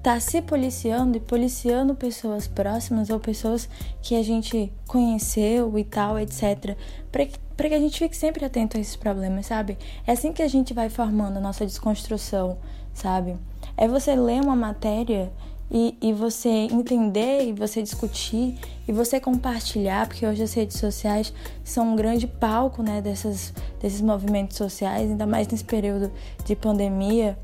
tá 0.03 0.19
se 0.19 0.43
policiando 0.43 1.17
e 1.17 1.21
policiando 1.21 1.95
pessoas 1.95 2.49
próximas 2.49 3.09
ou 3.09 3.21
pessoas 3.21 3.69
que 4.03 4.17
a 4.17 4.23
gente 4.23 4.73
conheceu 4.87 5.79
e 5.79 5.85
tal, 5.85 6.19
etc. 6.19 6.77
Para 7.11 7.27
que, 7.27 7.39
pra 7.57 7.69
que 7.69 7.75
a 7.75 7.79
gente 7.79 7.99
fique 7.99 8.17
sempre 8.17 8.45
atento 8.45 8.77
a 8.77 8.81
esses 8.81 8.97
problemas, 8.97 9.47
sabe? 9.47 9.79
É 10.05 10.13
assim 10.13 10.33
que 10.33 10.43
a 10.43 10.49
gente 10.49 10.75
vai 10.75 10.89
formando 10.89 11.37
a 11.37 11.41
nossa 11.41 11.65
desconstrução, 11.65 12.59
sabe? 12.93 13.37
É 13.77 13.87
você 13.87 14.17
ler 14.17 14.43
uma 14.43 14.57
matéria 14.57 15.33
e, 15.73 15.97
e 16.03 16.13
você 16.13 16.51
entender 16.51 17.49
e 17.49 17.53
você 17.55 17.83
discutir 17.83 18.59
e 18.87 18.93
você 18.93 19.19
compartilhar, 19.19 20.07
porque 20.07 20.27
hoje 20.27 20.43
as 20.43 20.53
redes 20.53 20.79
sociais 20.79 21.33
são 21.65 21.95
um 21.95 21.97
grande 21.97 22.27
palco 22.27 22.83
né, 22.83 23.01
dessas, 23.01 23.55
desses 23.81 24.03
movimentos 24.03 24.59
sociais, 24.59 25.11
ainda 25.11 25.27
mais 25.27 25.49
nesse 25.49 25.65
período 25.65 26.13
de 26.45 26.55
pandemia. 26.55 27.39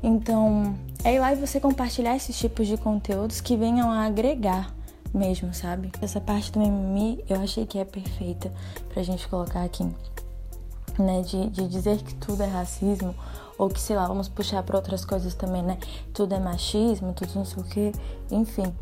Então, 0.00 0.76
é 1.02 1.16
ir 1.16 1.18
lá 1.18 1.32
e 1.32 1.36
você 1.36 1.58
compartilhar 1.58 2.14
esses 2.14 2.38
tipos 2.38 2.68
de 2.68 2.76
conteúdos 2.76 3.40
que 3.40 3.56
venham 3.56 3.90
a 3.90 4.06
agregar 4.06 4.72
mesmo, 5.12 5.52
sabe? 5.52 5.90
Essa 6.00 6.20
parte 6.20 6.52
do 6.52 6.60
mimimi 6.60 7.24
eu 7.28 7.40
achei 7.40 7.66
que 7.66 7.80
é 7.80 7.84
perfeita 7.84 8.52
pra 8.94 9.02
gente 9.02 9.26
colocar 9.26 9.64
aqui, 9.64 9.82
né? 10.96 11.22
De, 11.22 11.50
de 11.50 11.66
dizer 11.66 11.98
que 11.98 12.14
tudo 12.14 12.44
é 12.44 12.46
racismo 12.46 13.12
ou 13.60 13.68
que, 13.68 13.78
sei 13.78 13.94
lá, 13.94 14.06
vamos 14.06 14.26
puxar 14.26 14.62
para 14.62 14.74
outras 14.74 15.04
coisas 15.04 15.34
também, 15.34 15.62
né? 15.62 15.76
Tudo 16.14 16.34
é 16.34 16.40
machismo, 16.40 17.12
tudo 17.12 17.34
não 17.34 17.44
sei 17.44 17.62
o 17.62 17.66
que, 17.66 17.92
enfim. 18.30 18.74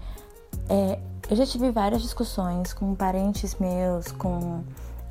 É, 0.69 1.01
eu 1.29 1.37
já 1.37 1.45
tive 1.45 1.73
várias 1.73 2.01
discussões 2.01 2.73
com 2.73 2.95
parentes 2.95 3.57
meus, 3.57 4.13
com 4.13 4.63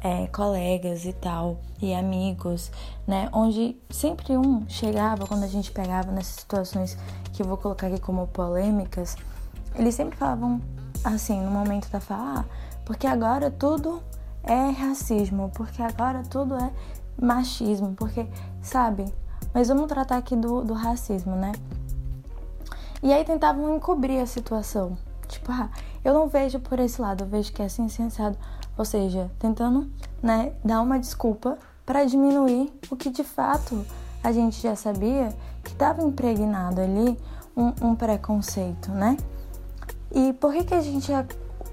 é, 0.02 0.26
colegas 0.28 1.04
e 1.04 1.12
tal, 1.12 1.58
e 1.82 1.94
amigos, 1.94 2.72
né? 3.06 3.30
Onde 3.34 3.76
sempre 3.90 4.38
um 4.38 4.64
chegava, 4.70 5.28
quando 5.28 5.44
a 5.44 5.48
gente 5.48 5.70
pegava 5.70 6.14
nessas 6.14 6.38
situações 6.38 6.98
que 7.34 7.42
eu 7.42 7.46
vou 7.46 7.58
colocar 7.58 7.88
aqui 7.88 8.00
como 8.00 8.26
polêmicas, 8.28 9.18
eles 9.76 9.96
sempre 9.96 10.16
falavam 10.16 10.62
assim, 11.04 11.42
no 11.42 11.52
momento 11.52 11.90
da 11.90 12.00
fala, 12.00 12.40
ah, 12.40 12.46
porque 12.86 13.06
agora 13.06 13.52
tudo 13.52 14.02
é 14.44 14.70
racismo, 14.70 15.52
porque 15.54 15.82
agora 15.82 16.24
tudo 16.24 16.56
é 16.56 16.72
machismo, 17.22 17.94
porque, 17.96 18.26
sabe, 18.62 19.14
mas 19.58 19.70
vamos 19.70 19.88
tratar 19.88 20.18
aqui 20.18 20.36
do, 20.36 20.64
do 20.64 20.76
racismo, 20.76 21.36
né? 21.36 21.52
E 23.02 23.12
aí 23.12 23.26
tentavam 23.26 23.76
encobrir 23.76 24.20
a 24.22 24.28
situação. 24.28 24.96
Tipo, 25.28 25.52
ah, 25.52 25.68
eu 26.06 26.14
não 26.14 26.28
vejo 26.28 26.60
por 26.60 26.80
esse 26.80 27.02
lado, 27.02 27.24
eu 27.24 27.28
vejo 27.28 27.52
que 27.52 27.64
é 27.64 27.66
assim 27.66 27.90
sensado. 27.90 28.38
Ou 28.78 28.86
seja, 28.86 29.32
tentando, 29.40 29.90
né, 30.22 30.54
dar 30.64 30.80
uma 30.80 31.00
desculpa 31.00 31.58
para 31.84 32.06
diminuir 32.06 32.72
o 32.92 32.96
que 32.96 33.10
de 33.10 33.24
fato 33.24 33.84
a 34.24 34.32
gente 34.32 34.62
já 34.62 34.76
sabia 34.76 35.36
que 35.64 35.72
estava 35.72 36.04
impregnado 36.04 36.80
ali 36.80 37.18
um, 37.58 37.74
um, 37.82 37.96
preconceito, 37.96 38.92
né? 38.92 39.18
E 40.12 40.34
por 40.34 40.54
que 40.54 40.66
que 40.66 40.76
a 40.76 40.82
gente 40.82 41.12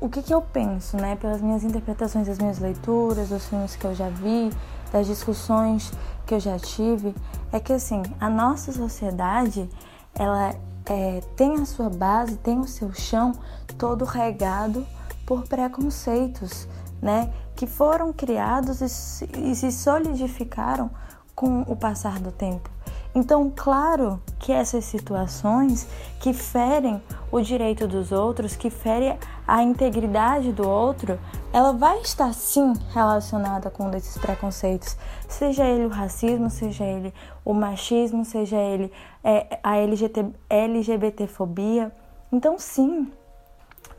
o 0.01 0.09
que 0.09 0.23
que 0.23 0.33
eu 0.33 0.41
penso, 0.41 0.97
né, 0.97 1.17
pelas 1.17 1.43
minhas 1.43 1.63
interpretações 1.63 2.29
das 2.29 2.39
minhas 2.39 2.59
leituras, 2.59 3.29
dos 3.29 3.45
filmes 3.45 3.77
que 3.77 3.85
eu 3.85 3.95
já 3.95 4.09
vi, 4.09 4.51
das 4.91 5.07
discussões 5.07 5.93
que 6.27 6.35
eu 6.35 6.41
já 6.41 6.59
tive, 6.59 7.15
é 7.53 7.61
que 7.61 7.73
assim, 7.73 8.03
a 8.21 8.29
nossa 8.29 8.73
sociedade, 8.73 9.69
ela 10.15 10.55
é, 10.87 11.21
tem 11.37 11.55
a 11.57 11.65
sua 11.65 11.89
base, 11.89 12.37
tem 12.37 12.59
o 12.59 12.67
seu 12.67 12.93
chão 12.93 13.33
todo 13.79 14.05
regado 14.05 14.87
por 15.27 15.43
preconceitos, 15.49 16.69
né? 17.01 17.33
Que 17.57 17.67
foram 17.67 18.13
criados 18.13 18.81
e 18.81 19.51
e 19.51 19.55
se 19.55 19.73
solidificaram 19.73 20.91
com 21.35 21.63
o 21.63 21.77
passar 21.77 22.19
do 22.21 22.31
tempo. 22.31 22.71
Então, 23.15 23.53
claro 23.55 24.21
que 24.41 24.53
essas 24.53 24.85
situações 24.85 25.87
que 26.19 26.33
ferem 26.33 27.01
o 27.31 27.41
direito 27.41 27.87
dos 27.87 28.11
outros, 28.11 28.57
que 28.57 28.71
ferem 28.71 29.17
a 29.47 29.63
integridade 29.63 30.53
do 30.53 30.69
outro, 30.69 31.19
ela 31.53 31.73
vai 31.73 32.01
estar 32.01 32.33
sim 32.33 32.73
relacionada 32.93 33.71
com 33.71 33.87
um 33.87 33.91
desses 33.91 34.17
preconceitos, 34.19 34.97
seja 35.29 35.65
ele 35.65 35.85
o 35.85 35.89
racismo, 35.89 36.49
seja 36.51 36.85
ele 36.85 37.13
o 37.45 37.53
machismo, 37.53 38.25
seja 38.25 38.57
ele 38.57 38.91
é, 39.23 39.59
a 39.63 39.77
LGBT, 39.77 40.27
LGBTfobia. 40.49 41.93
Então, 42.33 42.59
sim, 42.59 43.11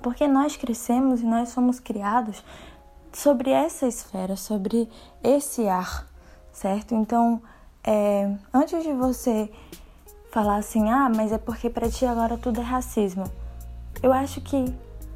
porque 0.01 0.27
nós 0.27 0.57
crescemos 0.57 1.21
e 1.21 1.25
nós 1.25 1.49
somos 1.49 1.79
criados 1.79 2.43
sobre 3.13 3.51
essa 3.51 3.87
esfera, 3.87 4.35
sobre 4.35 4.89
esse 5.23 5.67
ar, 5.67 6.05
certo? 6.51 6.93
Então, 6.93 7.41
é, 7.83 8.35
antes 8.53 8.83
de 8.83 8.91
você 8.91 9.49
falar 10.31 10.57
assim, 10.57 10.89
ah, 10.89 11.09
mas 11.15 11.31
é 11.31 11.37
porque 11.37 11.69
para 11.69 11.89
ti 11.89 12.05
agora 12.05 12.37
tudo 12.37 12.59
é 12.59 12.63
racismo, 12.63 13.31
eu 14.03 14.11
acho 14.11 14.41
que 14.41 14.73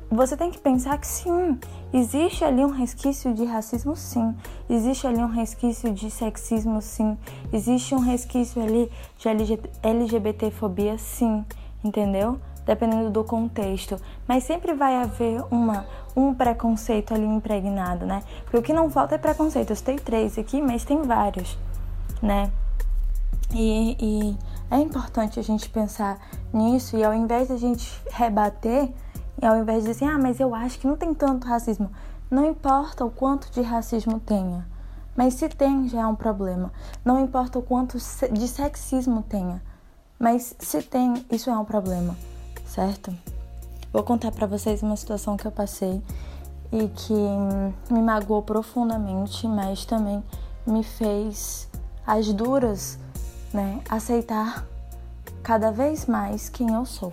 você 0.10 0.36
tem 0.36 0.52
que 0.52 0.58
pensar 0.58 0.98
que 0.98 1.08
sim, 1.08 1.60
existe 1.94 2.44
ali 2.44 2.64
um 2.64 2.72
resquício 2.72 3.34
de 3.34 3.46
racismo, 3.46 3.96
sim, 3.96 4.36
existe 4.70 5.06
ali 5.06 5.20
um 5.20 5.28
resquício 5.28 5.94
de 5.94 6.10
sexismo, 6.10 6.82
sim, 6.82 7.18
existe 7.54 7.94
um 7.94 8.00
resquício 8.00 8.62
ali 8.62 8.92
de 9.18 9.60
LGBTfobia, 9.84 10.98
sim, 10.98 11.46
entendeu? 11.84 12.40
Dependendo 12.66 13.10
do 13.10 13.24
contexto, 13.24 14.00
mas 14.28 14.44
sempre 14.44 14.74
vai 14.74 14.96
haver 14.96 15.44
uma 15.50 15.86
um 16.16 16.34
preconceito 16.34 17.14
ali 17.14 17.26
impregnado, 17.26 18.06
né? 18.06 18.22
Porque 18.44 18.58
o 18.58 18.62
que 18.62 18.74
não 18.74 18.90
falta 18.90 19.16
é 19.16 19.18
preconceito. 19.18 19.70
Eu 19.70 19.76
citei 19.76 19.96
três 19.98 20.38
aqui, 20.38 20.62
mas 20.62 20.84
tem 20.84 21.02
vários 21.04 21.58
né? 22.22 22.52
E, 23.52 23.98
e 24.00 24.38
é 24.70 24.80
importante 24.80 25.40
a 25.40 25.44
gente 25.44 25.70
pensar 25.70 26.20
nisso 26.54 26.96
e 26.98 27.04
ao 27.04 27.14
invés 27.14 27.48
de 27.48 27.54
a 27.54 27.58
gente 27.58 27.90
rebater, 28.12 28.90
e 29.42 29.46
ao 29.46 29.58
invés 29.58 29.84
de 29.84 29.90
dizer 29.90 30.06
assim, 30.06 30.16
ah, 30.16 30.20
mas 30.20 30.40
eu 30.40 30.54
acho 30.54 30.80
que 30.80 30.88
não 30.88 30.96
tem 30.96 31.14
tanto 31.14 31.48
racismo, 31.48 31.90
não 32.30 32.46
importa 32.46 33.06
o 33.06 33.10
quanto 33.10 33.52
de 33.52 33.62
racismo 33.62 34.20
tenha, 34.20 34.68
mas 35.16 35.34
se 35.34 35.50
tem 35.50 35.88
já 35.90 36.02
é 36.02 36.06
um 36.06 36.16
problema. 36.16 36.72
Não 37.04 37.20
importa 37.20 37.60
o 37.60 37.62
quanto 37.62 37.98
de 37.98 38.48
sexismo 38.48 39.24
tenha, 39.24 39.62
mas 40.20 40.56
se 40.60 40.82
tem, 40.82 41.26
isso 41.32 41.50
é 41.50 41.58
um 41.58 41.66
problema, 41.66 42.16
certo? 42.66 43.16
Vou 43.92 44.04
contar 44.04 44.32
para 44.32 44.46
vocês 44.46 44.84
uma 44.84 44.96
situação 44.96 45.36
que 45.36 45.48
eu 45.48 45.52
passei 45.52 46.04
e 46.72 46.88
que 46.88 47.14
me 47.92 48.02
magoou 48.02 48.44
profundamente, 48.44 49.48
mas 49.48 49.86
também 49.86 50.24
me 50.68 50.84
fez 50.84 51.68
as 52.06 52.32
duras, 52.32 53.00
né, 53.54 53.82
aceitar 53.90 54.66
cada 55.42 55.72
vez 55.72 56.06
mais 56.06 56.50
quem 56.50 56.74
eu 56.74 56.86
sou. 56.86 57.12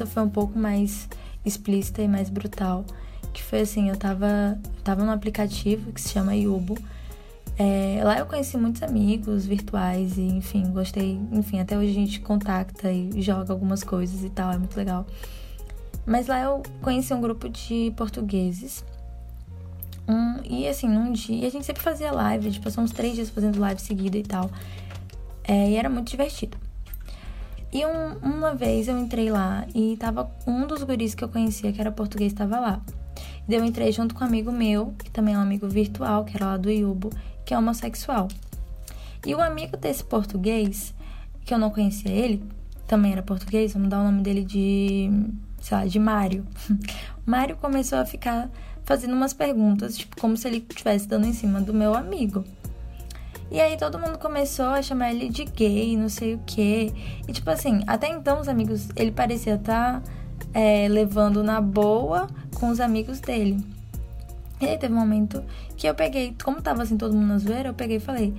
Essa 0.00 0.06
foi 0.06 0.22
um 0.22 0.30
pouco 0.30 0.58
mais 0.58 1.06
explícita 1.44 2.00
e 2.00 2.08
mais 2.08 2.30
brutal, 2.30 2.86
que 3.34 3.42
foi 3.42 3.60
assim, 3.60 3.90
eu 3.90 3.96
tava, 3.98 4.58
tava 4.82 5.04
num 5.04 5.10
aplicativo 5.10 5.92
que 5.92 6.00
se 6.00 6.08
chama 6.08 6.34
Yubo. 6.34 6.74
É, 7.58 8.00
lá 8.02 8.18
eu 8.18 8.24
conheci 8.24 8.56
muitos 8.56 8.82
amigos 8.82 9.44
virtuais 9.44 10.16
e, 10.16 10.22
enfim, 10.22 10.72
gostei. 10.72 11.20
Enfim, 11.30 11.60
até 11.60 11.76
hoje 11.76 11.90
a 11.90 11.94
gente 11.94 12.20
contacta 12.20 12.90
e 12.90 13.20
joga 13.20 13.52
algumas 13.52 13.84
coisas 13.84 14.24
e 14.24 14.30
tal, 14.30 14.50
é 14.50 14.56
muito 14.56 14.74
legal. 14.74 15.06
Mas 16.06 16.28
lá 16.28 16.40
eu 16.40 16.62
conheci 16.80 17.12
um 17.12 17.20
grupo 17.20 17.46
de 17.50 17.92
portugueses. 17.94 18.82
Um, 20.08 20.36
e 20.48 20.66
assim, 20.66 20.88
num 20.88 21.12
dia, 21.12 21.46
a 21.46 21.50
gente 21.50 21.66
sempre 21.66 21.82
fazia 21.82 22.10
live, 22.10 22.48
a 22.48 22.50
gente 22.50 22.62
passou 22.64 22.82
uns 22.82 22.90
três 22.90 23.16
dias 23.16 23.28
fazendo 23.28 23.60
live 23.60 23.78
seguida 23.78 24.16
e 24.16 24.22
tal. 24.22 24.50
É, 25.44 25.68
e 25.68 25.76
era 25.76 25.90
muito 25.90 26.08
divertido. 26.08 26.56
E 27.72 27.86
um, 27.86 28.16
uma 28.22 28.54
vez 28.54 28.88
eu 28.88 28.98
entrei 28.98 29.30
lá 29.30 29.64
e 29.74 29.96
tava 29.96 30.30
um 30.46 30.66
dos 30.66 30.82
guris 30.82 31.14
que 31.14 31.22
eu 31.22 31.28
conhecia, 31.28 31.72
que 31.72 31.80
era 31.80 31.92
português, 31.92 32.32
tava 32.32 32.58
lá. 32.58 32.80
E 33.48 33.54
eu 33.54 33.64
entrei 33.64 33.92
junto 33.92 34.14
com 34.14 34.24
um 34.24 34.26
amigo 34.26 34.50
meu, 34.50 34.94
que 34.98 35.10
também 35.10 35.34
é 35.34 35.38
um 35.38 35.42
amigo 35.42 35.68
virtual, 35.68 36.24
que 36.24 36.36
era 36.36 36.46
lá 36.46 36.56
do 36.56 36.70
Yubo, 36.70 37.10
que 37.44 37.54
é 37.54 37.58
homossexual. 37.58 38.28
E 39.24 39.34
o 39.34 39.40
amigo 39.40 39.76
desse 39.76 40.02
português, 40.02 40.94
que 41.44 41.52
eu 41.52 41.58
não 41.58 41.70
conhecia 41.70 42.10
ele, 42.10 42.42
também 42.86 43.12
era 43.12 43.22
português, 43.22 43.72
vamos 43.72 43.88
dar 43.88 44.00
o 44.00 44.04
nome 44.04 44.22
dele 44.22 44.44
de, 44.44 45.10
sei 45.60 45.76
lá, 45.76 45.86
de 45.86 45.98
Mário. 45.98 46.44
Mário 47.24 47.56
começou 47.56 47.98
a 47.98 48.04
ficar 48.04 48.50
fazendo 48.84 49.14
umas 49.14 49.32
perguntas, 49.32 49.96
tipo, 49.96 50.20
como 50.20 50.36
se 50.36 50.48
ele 50.48 50.64
estivesse 50.68 51.06
dando 51.06 51.26
em 51.26 51.32
cima 51.32 51.60
do 51.60 51.72
meu 51.72 51.94
amigo. 51.94 52.44
E 53.50 53.60
aí 53.60 53.76
todo 53.76 53.98
mundo 53.98 54.18
começou 54.18 54.66
a 54.66 54.80
chamar 54.80 55.12
ele 55.12 55.28
de 55.28 55.44
gay, 55.44 55.96
não 55.96 56.08
sei 56.08 56.34
o 56.34 56.40
quê. 56.46 56.92
E 57.26 57.32
tipo 57.32 57.50
assim, 57.50 57.82
até 57.86 58.08
então 58.08 58.40
os 58.40 58.48
amigos, 58.48 58.88
ele 58.94 59.10
parecia 59.10 59.54
estar 59.54 60.00
tá, 60.00 60.02
é, 60.54 60.86
levando 60.88 61.42
na 61.42 61.60
boa 61.60 62.28
com 62.54 62.68
os 62.68 62.78
amigos 62.78 63.18
dele. 63.20 63.58
E 64.60 64.66
aí 64.66 64.78
teve 64.78 64.92
um 64.94 64.98
momento 64.98 65.42
que 65.76 65.88
eu 65.88 65.94
peguei, 65.94 66.36
como 66.44 66.62
tava 66.62 66.82
assim 66.82 66.96
todo 66.96 67.14
mundo 67.14 67.26
na 67.26 67.38
zoeira, 67.38 67.70
eu 67.70 67.74
peguei 67.74 67.96
e 67.96 68.00
falei, 68.00 68.34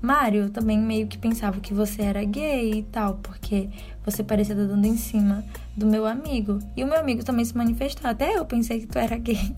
Mário, 0.00 0.50
também 0.50 0.78
meio 0.78 1.06
que 1.06 1.18
pensava 1.18 1.60
que 1.60 1.72
você 1.72 2.02
era 2.02 2.24
gay 2.24 2.72
e 2.78 2.82
tal, 2.84 3.14
porque 3.22 3.68
você 4.04 4.22
parecia 4.22 4.54
estar 4.54 4.66
dando 4.66 4.84
em 4.86 4.96
cima 4.96 5.44
do 5.76 5.86
meu 5.86 6.06
amigo. 6.06 6.58
E 6.76 6.82
o 6.82 6.86
meu 6.86 6.98
amigo 6.98 7.24
também 7.24 7.44
se 7.44 7.56
manifestou. 7.56 8.10
Até 8.10 8.36
eu 8.36 8.44
pensei 8.44 8.80
que 8.80 8.86
tu 8.86 8.98
era 8.98 9.16
gay. 9.16 9.54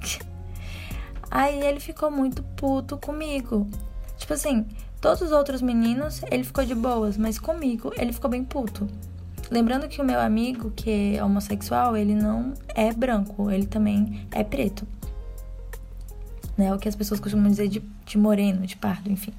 Aí 1.30 1.60
ele 1.60 1.80
ficou 1.80 2.10
muito 2.10 2.42
puto 2.42 2.96
comigo. 2.98 3.68
Tipo 4.24 4.32
assim, 4.32 4.64
todos 5.02 5.20
os 5.20 5.32
outros 5.32 5.60
meninos 5.60 6.22
ele 6.30 6.44
ficou 6.44 6.64
de 6.64 6.74
boas, 6.74 7.18
mas 7.18 7.38
comigo 7.38 7.92
ele 7.94 8.10
ficou 8.10 8.30
bem 8.30 8.42
puto. 8.42 8.88
Lembrando 9.50 9.86
que 9.86 10.00
o 10.00 10.04
meu 10.04 10.18
amigo, 10.18 10.70
que 10.70 11.14
é 11.14 11.22
homossexual, 11.22 11.94
ele 11.94 12.14
não 12.14 12.54
é 12.74 12.90
branco, 12.90 13.50
ele 13.50 13.66
também 13.66 14.26
é 14.30 14.42
preto. 14.42 14.88
Né? 16.56 16.72
O 16.72 16.78
que 16.78 16.88
as 16.88 16.96
pessoas 16.96 17.20
costumam 17.20 17.50
dizer 17.50 17.68
de, 17.68 17.82
de 18.06 18.16
moreno, 18.16 18.66
de 18.66 18.78
pardo, 18.78 19.12
enfim. 19.12 19.34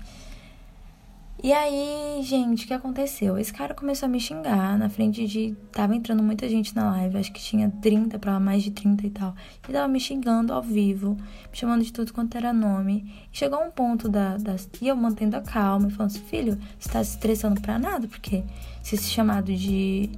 E 1.46 1.54
aí, 1.54 2.24
gente, 2.24 2.66
o 2.66 2.68
que 2.68 2.74
aconteceu? 2.74 3.38
Esse 3.38 3.54
cara 3.54 3.76
começou 3.76 4.08
a 4.08 4.10
me 4.10 4.20
xingar 4.20 4.80
na 4.80 4.90
frente 4.90 5.28
de. 5.28 5.56
Tava 5.72 5.96
entrando 5.96 6.24
muita 6.24 6.50
gente 6.50 6.76
na 6.76 6.90
live, 6.90 7.20
acho 7.20 7.32
que 7.32 7.40
tinha 7.40 7.70
30 7.84 8.18
para 8.18 8.40
mais 8.40 8.64
de 8.64 8.72
30 8.72 9.06
e 9.06 9.12
tal. 9.12 9.36
E 9.70 9.72
tava 9.72 9.88
me 9.88 10.00
xingando 10.00 10.52
ao 10.52 10.64
vivo, 10.64 11.12
me 11.12 11.56
chamando 11.56 11.84
de 11.84 11.94
tudo 11.94 12.12
quanto 12.12 12.36
era 12.36 12.52
nome. 12.52 13.14
E 13.32 13.38
chegou 13.38 13.64
um 13.64 13.70
ponto 13.70 14.10
da, 14.10 14.38
da. 14.38 14.56
E 14.82 14.88
eu 14.88 14.96
mantendo 14.96 15.38
a 15.38 15.42
calma 15.42 15.88
e 15.88 15.92
falando 15.92 16.14
assim: 16.14 16.22
filho, 16.22 16.58
você 16.80 16.90
tá 16.90 17.04
se 17.04 17.12
estressando 17.12 17.62
pra 17.62 17.78
nada? 17.78 18.08
Porque 18.08 18.44
se 18.82 18.96
esse 18.96 19.12
chamado 19.12 19.54
de. 19.54 20.10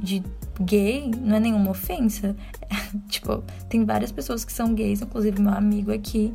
de 0.00 0.22
gay 0.60 1.10
não 1.20 1.38
é 1.38 1.40
nenhuma 1.40 1.72
ofensa. 1.72 2.36
tipo, 3.10 3.42
tem 3.68 3.84
várias 3.84 4.12
pessoas 4.12 4.44
que 4.44 4.52
são 4.52 4.72
gays, 4.74 5.02
inclusive 5.02 5.42
meu 5.42 5.54
amigo 5.54 5.92
aqui 5.92 6.32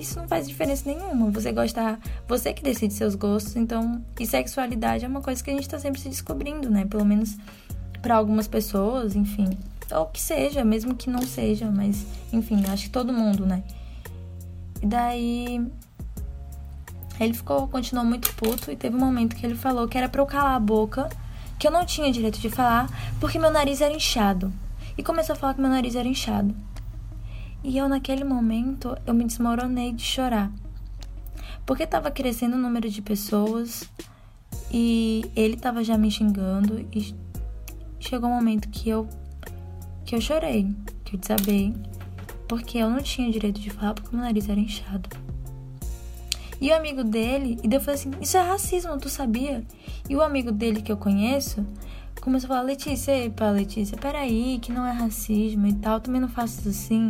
isso 0.00 0.18
não 0.18 0.28
faz 0.28 0.48
diferença 0.48 0.82
nenhuma. 0.86 1.30
Você 1.30 1.52
gosta, 1.52 1.98
você 2.26 2.52
que 2.52 2.62
decide 2.62 2.94
seus 2.94 3.14
gostos, 3.14 3.56
então, 3.56 4.04
e 4.18 4.26
sexualidade 4.26 5.04
é 5.04 5.08
uma 5.08 5.20
coisa 5.20 5.42
que 5.42 5.50
a 5.50 5.54
gente 5.54 5.68
tá 5.68 5.78
sempre 5.78 6.00
se 6.00 6.08
descobrindo, 6.08 6.70
né? 6.70 6.84
Pelo 6.84 7.04
menos 7.04 7.36
para 8.02 8.16
algumas 8.16 8.46
pessoas, 8.46 9.16
enfim, 9.16 9.48
ou 9.90 10.06
que 10.06 10.20
seja, 10.20 10.64
mesmo 10.64 10.94
que 10.94 11.08
não 11.08 11.22
seja, 11.22 11.70
mas 11.70 12.04
enfim, 12.32 12.62
acho 12.68 12.84
que 12.84 12.90
todo 12.90 13.12
mundo, 13.12 13.46
né? 13.46 13.62
E 14.82 14.86
daí 14.86 15.66
ele 17.18 17.32
ficou, 17.32 17.68
continuou 17.68 18.04
muito 18.04 18.34
puto 18.34 18.70
e 18.70 18.76
teve 18.76 18.96
um 18.96 19.00
momento 19.00 19.36
que 19.36 19.46
ele 19.46 19.54
falou 19.54 19.88
que 19.88 19.96
era 19.96 20.08
para 20.08 20.20
eu 20.20 20.26
calar 20.26 20.56
a 20.56 20.60
boca, 20.60 21.08
que 21.58 21.66
eu 21.66 21.70
não 21.70 21.86
tinha 21.86 22.10
direito 22.12 22.40
de 22.40 22.50
falar, 22.50 22.88
porque 23.20 23.38
meu 23.38 23.50
nariz 23.50 23.80
era 23.80 23.94
inchado. 23.94 24.52
E 24.98 25.02
começou 25.02 25.34
a 25.34 25.36
falar 25.36 25.54
que 25.54 25.60
meu 25.60 25.70
nariz 25.70 25.94
era 25.96 26.06
inchado. 26.06 26.54
E 27.64 27.78
eu, 27.78 27.88
naquele 27.88 28.24
momento, 28.24 28.94
eu 29.06 29.14
me 29.14 29.24
desmoronei 29.24 29.90
de 29.90 30.02
chorar. 30.02 30.52
Porque 31.64 31.84
estava 31.84 32.10
crescendo 32.10 32.56
o 32.56 32.60
número 32.60 32.90
de 32.90 33.00
pessoas 33.00 33.88
e 34.70 35.24
ele 35.34 35.54
estava 35.54 35.82
já 35.82 35.96
me 35.96 36.10
xingando 36.10 36.86
e 36.92 37.14
chegou 37.98 38.28
um 38.28 38.34
momento 38.34 38.68
que 38.68 38.90
eu 38.90 39.08
que 40.04 40.14
eu 40.14 40.20
chorei, 40.20 40.70
que 41.02 41.16
eu 41.16 41.18
desabei, 41.18 41.74
porque 42.46 42.76
eu 42.76 42.90
não 42.90 43.00
tinha 43.00 43.30
direito 43.30 43.58
de 43.58 43.70
falar 43.70 43.94
porque 43.94 44.14
meu 44.14 44.22
nariz 44.22 44.46
era 44.46 44.60
inchado. 44.60 45.08
E 46.60 46.70
o 46.70 46.76
amigo 46.76 47.02
dele, 47.02 47.58
e 47.62 47.68
daí 47.68 47.78
eu 47.78 47.80
falei 47.80 47.98
assim: 47.98 48.10
Isso 48.20 48.36
é 48.36 48.42
racismo, 48.42 48.98
tu 48.98 49.08
sabia? 49.08 49.64
E 50.06 50.14
o 50.14 50.20
amigo 50.20 50.52
dele 50.52 50.82
que 50.82 50.92
eu 50.92 50.98
conheço 50.98 51.66
começou 52.20 52.46
a 52.46 52.56
falar: 52.56 52.62
Letícia, 52.62 53.24
epa, 53.24 53.48
Letícia, 53.50 53.96
peraí, 53.96 54.58
que 54.60 54.70
não 54.70 54.86
é 54.86 54.92
racismo 54.92 55.66
e 55.66 55.72
tal, 55.72 56.00
também 56.00 56.20
não 56.20 56.28
faço 56.28 56.68
assim. 56.68 57.08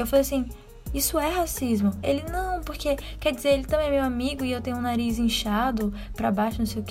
Eu 0.00 0.06
falei 0.06 0.22
assim: 0.22 0.48
isso 0.92 1.18
é 1.18 1.28
racismo. 1.30 1.92
Ele, 2.02 2.24
não, 2.30 2.62
porque 2.62 2.96
quer 3.20 3.34
dizer, 3.34 3.50
ele 3.50 3.64
também 3.64 3.88
é 3.88 3.90
meu 3.90 4.04
amigo 4.04 4.44
e 4.44 4.52
eu 4.52 4.60
tenho 4.60 4.76
um 4.76 4.80
nariz 4.80 5.18
inchado 5.18 5.92
para 6.14 6.30
baixo, 6.30 6.58
não 6.58 6.66
sei 6.66 6.82
o. 6.82 6.86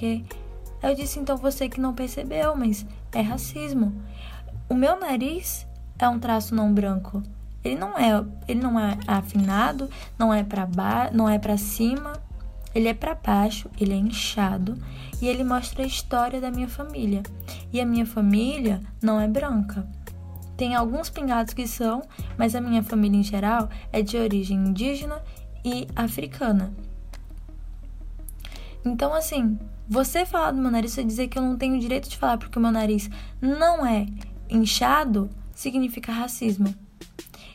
Aí 0.84 0.92
eu 0.92 0.96
disse: 0.96 1.20
então 1.20 1.38
você 1.38 1.68
que 1.68 1.80
não 1.80 1.94
percebeu, 1.94 2.56
mas 2.56 2.86
é 3.14 3.22
racismo. 3.22 3.94
O 4.70 4.76
meu 4.76 5.00
nariz 5.00 5.66
é 5.98 6.08
um 6.08 6.20
traço 6.20 6.54
não 6.54 6.74
branco. 6.74 7.24
Ele 7.64 7.76
não 7.76 7.98
é, 7.98 8.24
ele 8.48 8.62
não 8.62 8.80
é 8.80 8.98
afinado, 9.08 9.90
não 10.18 10.34
é 10.34 10.44
para 10.44 10.66
baixo, 10.66 11.16
não 11.16 11.28
é 11.28 11.40
para 11.40 11.58
cima. 11.58 12.14
Ele 12.76 12.90
é 12.90 12.94
para 12.94 13.16
baixo, 13.16 13.70
ele 13.80 13.94
é 13.94 13.98
inchado 13.98 14.78
e 15.20 15.28
ele 15.28 15.44
mostra 15.44 15.84
a 15.84 15.88
história 15.88 16.40
da 16.40 16.52
minha 16.52 16.68
família. 16.68 17.24
E 17.74 17.82
a 17.82 17.86
minha 17.86 18.06
família 18.06 18.82
não 19.02 19.20
é 19.20 19.28
branca. 19.28 19.88
Tem 20.58 20.74
alguns 20.74 21.10
pingados 21.10 21.54
que 21.54 21.68
são, 21.68 22.02
mas 22.36 22.56
a 22.56 22.62
minha 22.62 22.82
família 22.82 23.20
em 23.20 23.24
geral 23.24 23.70
é 23.94 24.02
de 24.02 24.18
origem 24.18 24.58
indígena 24.58 25.22
e 25.64 25.88
africana. 25.96 26.74
Então, 28.84 29.14
assim, 29.14 29.60
você 29.88 30.26
falar 30.26 30.52
do 30.52 30.62
meu 30.62 30.72
nariz, 30.72 30.92
você 30.92 31.04
dizer 31.04 31.28
que 31.28 31.38
eu 31.38 31.44
não 31.44 31.58
tenho 31.58 31.80
direito 31.80 32.10
de 32.10 32.18
falar 32.18 32.38
porque 32.38 32.58
o 32.58 32.62
meu 32.62 32.72
nariz 32.72 33.10
não 33.40 33.86
é 33.86 34.08
inchado, 34.50 35.30
significa 35.54 36.12
racismo. 36.12 36.74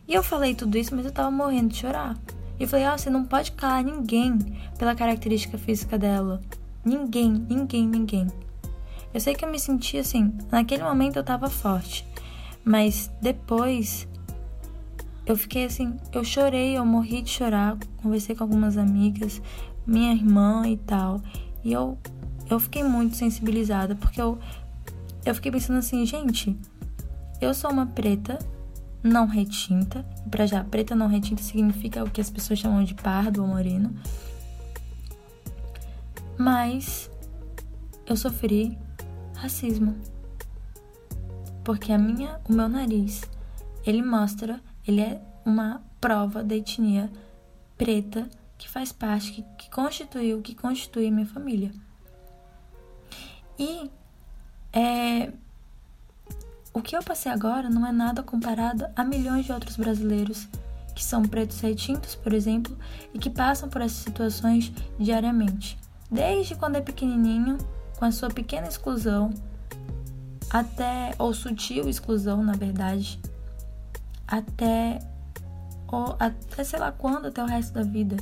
E 0.06 0.14
eu 0.14 0.22
falei 0.22 0.54
tudo 0.54 0.78
isso, 0.78 0.94
mas 0.94 1.04
eu 1.04 1.12
tava 1.12 1.30
morrendo 1.30 1.68
de 1.68 1.78
chorar. 1.78 2.16
E 2.60 2.66
falei, 2.66 2.86
ó, 2.86 2.94
oh, 2.94 2.98
você 2.98 3.10
não 3.10 3.24
pode 3.24 3.52
calar 3.52 3.82
ninguém 3.82 4.38
pela 4.78 4.94
característica 4.94 5.58
física 5.58 5.98
dela. 5.98 6.40
Ninguém, 6.84 7.32
ninguém, 7.48 7.88
ninguém. 7.88 8.26
Eu 9.12 9.20
sei 9.20 9.34
que 9.34 9.44
eu 9.44 9.50
me 9.50 9.58
senti 9.58 9.98
assim, 9.98 10.32
naquele 10.50 10.84
momento 10.84 11.16
eu 11.16 11.24
tava 11.24 11.50
forte. 11.50 12.06
Mas 12.64 13.10
depois 13.20 14.08
eu 15.26 15.36
fiquei 15.36 15.64
assim, 15.64 15.96
eu 16.12 16.24
chorei, 16.24 16.76
eu 16.76 16.84
morri 16.84 17.22
de 17.22 17.30
chorar, 17.30 17.76
conversei 17.98 18.34
com 18.34 18.44
algumas 18.44 18.76
amigas, 18.76 19.40
minha 19.86 20.12
irmã 20.12 20.66
e 20.66 20.76
tal. 20.76 21.20
E 21.64 21.72
eu 21.72 21.98
eu 22.50 22.60
fiquei 22.60 22.82
muito 22.82 23.16
sensibilizada, 23.16 23.94
porque 23.94 24.20
eu 24.20 24.38
eu 25.24 25.34
fiquei 25.34 25.52
pensando 25.52 25.78
assim, 25.78 26.04
gente, 26.04 26.56
eu 27.40 27.54
sou 27.54 27.70
uma 27.70 27.86
preta 27.86 28.38
não 29.02 29.26
retinta, 29.26 30.04
para 30.30 30.46
já 30.46 30.62
preta 30.62 30.94
não 30.94 31.06
retinta 31.08 31.42
significa 31.42 32.04
o 32.04 32.10
que 32.10 32.20
as 32.20 32.30
pessoas 32.30 32.58
chamam 32.58 32.84
de 32.84 32.94
pardo 32.94 33.42
ou 33.42 33.48
moreno. 33.48 33.94
Mas 36.38 37.10
eu 38.06 38.16
sofri 38.16 38.76
racismo 39.34 39.94
porque 41.64 41.92
a 41.92 41.98
minha, 41.98 42.40
o 42.48 42.52
meu 42.52 42.68
nariz, 42.68 43.22
ele 43.86 44.02
mostra, 44.02 44.60
ele 44.86 45.00
é 45.00 45.20
uma 45.44 45.82
prova 46.00 46.42
da 46.42 46.54
etnia 46.54 47.10
preta 47.76 48.28
que 48.58 48.68
faz 48.68 48.92
parte, 48.92 49.32
que, 49.32 49.42
que 49.58 49.70
constituiu, 49.70 50.40
que 50.40 50.54
constitui 50.54 51.08
a 51.08 51.10
minha 51.10 51.26
família. 51.26 51.72
E 53.58 53.90
é, 54.72 55.32
o 56.72 56.80
que 56.80 56.96
eu 56.96 57.02
passei 57.02 57.30
agora 57.30 57.68
não 57.68 57.86
é 57.86 57.92
nada 57.92 58.22
comparado 58.22 58.86
a 58.96 59.04
milhões 59.04 59.44
de 59.44 59.52
outros 59.52 59.76
brasileiros 59.76 60.48
que 60.94 61.04
são 61.04 61.22
pretos 61.22 61.60
retintos, 61.60 62.14
por 62.14 62.32
exemplo, 62.32 62.76
e 63.12 63.18
que 63.18 63.30
passam 63.30 63.68
por 63.68 63.80
essas 63.80 63.98
situações 63.98 64.72
diariamente. 64.98 65.78
Desde 66.10 66.54
quando 66.54 66.76
é 66.76 66.80
pequenininho, 66.80 67.58
com 67.98 68.04
a 68.04 68.12
sua 68.12 68.28
pequena 68.28 68.68
exclusão, 68.68 69.32
até, 70.50 71.12
ou 71.18 71.32
sutil 71.32 71.88
exclusão, 71.88 72.42
na 72.42 72.52
verdade, 72.52 73.18
até, 74.26 74.98
ou 75.90 76.16
até 76.18 76.64
sei 76.64 76.78
lá 76.78 76.92
quando, 76.92 77.26
até 77.26 77.42
o 77.42 77.46
resto 77.46 77.74
da 77.74 77.82
vida. 77.82 78.16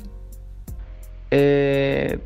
É. 1.29 2.19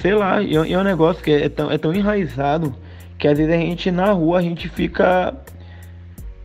Sei 0.00 0.14
lá, 0.14 0.42
é 0.42 0.78
um 0.78 0.82
negócio 0.82 1.22
que 1.22 1.30
é 1.30 1.48
tão, 1.48 1.70
é 1.70 1.76
tão 1.76 1.92
enraizado 1.92 2.74
que 3.18 3.28
às 3.28 3.36
vezes 3.36 3.52
a 3.52 3.56
gente 3.56 3.90
na 3.90 4.12
rua 4.12 4.38
a 4.38 4.42
gente 4.42 4.68
fica 4.68 5.34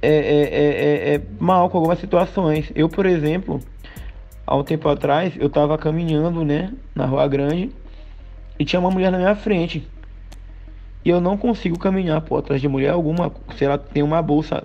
é, 0.01 0.09
é, 0.09 1.11
é, 1.11 1.15
é, 1.15 1.21
mal 1.39 1.69
com 1.69 1.77
algumas 1.77 1.99
situações. 1.99 2.71
Eu, 2.75 2.88
por 2.89 3.05
exemplo, 3.05 3.59
há 4.45 4.55
um 4.55 4.63
tempo 4.63 4.88
atrás, 4.88 5.34
eu 5.38 5.49
tava 5.49 5.77
caminhando, 5.77 6.43
né, 6.43 6.73
na 6.95 7.05
Rua 7.05 7.27
Grande 7.27 7.71
e 8.57 8.65
tinha 8.65 8.80
uma 8.80 8.91
mulher 8.91 9.11
na 9.11 9.17
minha 9.17 9.36
frente. 9.36 9.88
E 11.04 11.10
eu 11.10 11.22
não 11.22 11.38
consigo 11.38 11.80
caminhar, 11.80 12.22
pô, 12.22 12.38
atrás 12.38 12.62
de 12.62 12.68
mulher 12.68 12.91
alguma, 12.91 13.32
se 13.56 13.64
ela 13.64 13.78
tem 13.78 14.04
uma 14.04 14.22
bolsa, 14.22 14.64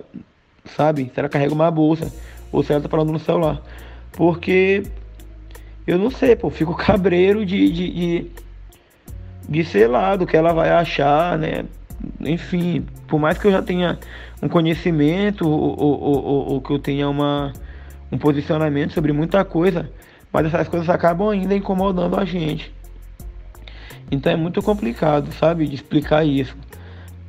sabe? 0.64 1.10
Se 1.14 1.20
ela 1.20 1.28
carrega 1.28 1.54
uma 1.54 1.70
bolsa, 1.70 2.12
ou 2.50 2.62
se 2.62 2.72
ela 2.72 2.82
tá 2.82 2.88
falando 2.88 3.12
no 3.12 3.18
celular. 3.18 3.62
Porque 4.12 4.82
eu 5.86 5.98
não 5.98 6.10
sei, 6.10 6.34
pô, 6.34 6.50
fico 6.50 6.74
cabreiro 6.76 7.44
de, 7.44 7.70
de, 7.70 7.90
de, 7.90 8.30
de 9.48 9.64
sei 9.64 9.86
lá, 9.86 10.16
do 10.16 10.26
que 10.26 10.36
ela 10.36 10.52
vai 10.52 10.70
achar, 10.70 11.38
né? 11.38 11.64
Enfim, 12.20 12.84
por 13.06 13.18
mais 13.18 13.38
que 13.38 13.46
eu 13.46 13.52
já 13.52 13.62
tenha 13.62 13.98
um 14.42 14.48
conhecimento 14.48 15.48
ou, 15.48 15.78
ou, 15.78 16.02
ou, 16.02 16.52
ou 16.52 16.60
que 16.60 16.70
eu 16.72 16.78
tenha 16.78 17.08
uma, 17.08 17.52
um 18.10 18.18
posicionamento 18.18 18.92
sobre 18.92 19.12
muita 19.12 19.44
coisa, 19.44 19.90
mas 20.32 20.46
essas 20.46 20.68
coisas 20.68 20.88
acabam 20.90 21.30
ainda 21.30 21.54
incomodando 21.54 22.18
a 22.18 22.24
gente. 22.24 22.72
Então 24.14 24.32
é 24.32 24.36
muito 24.36 24.62
complicado, 24.62 25.32
sabe, 25.34 25.66
de 25.66 25.74
explicar 25.74 26.24
isso. 26.24 26.56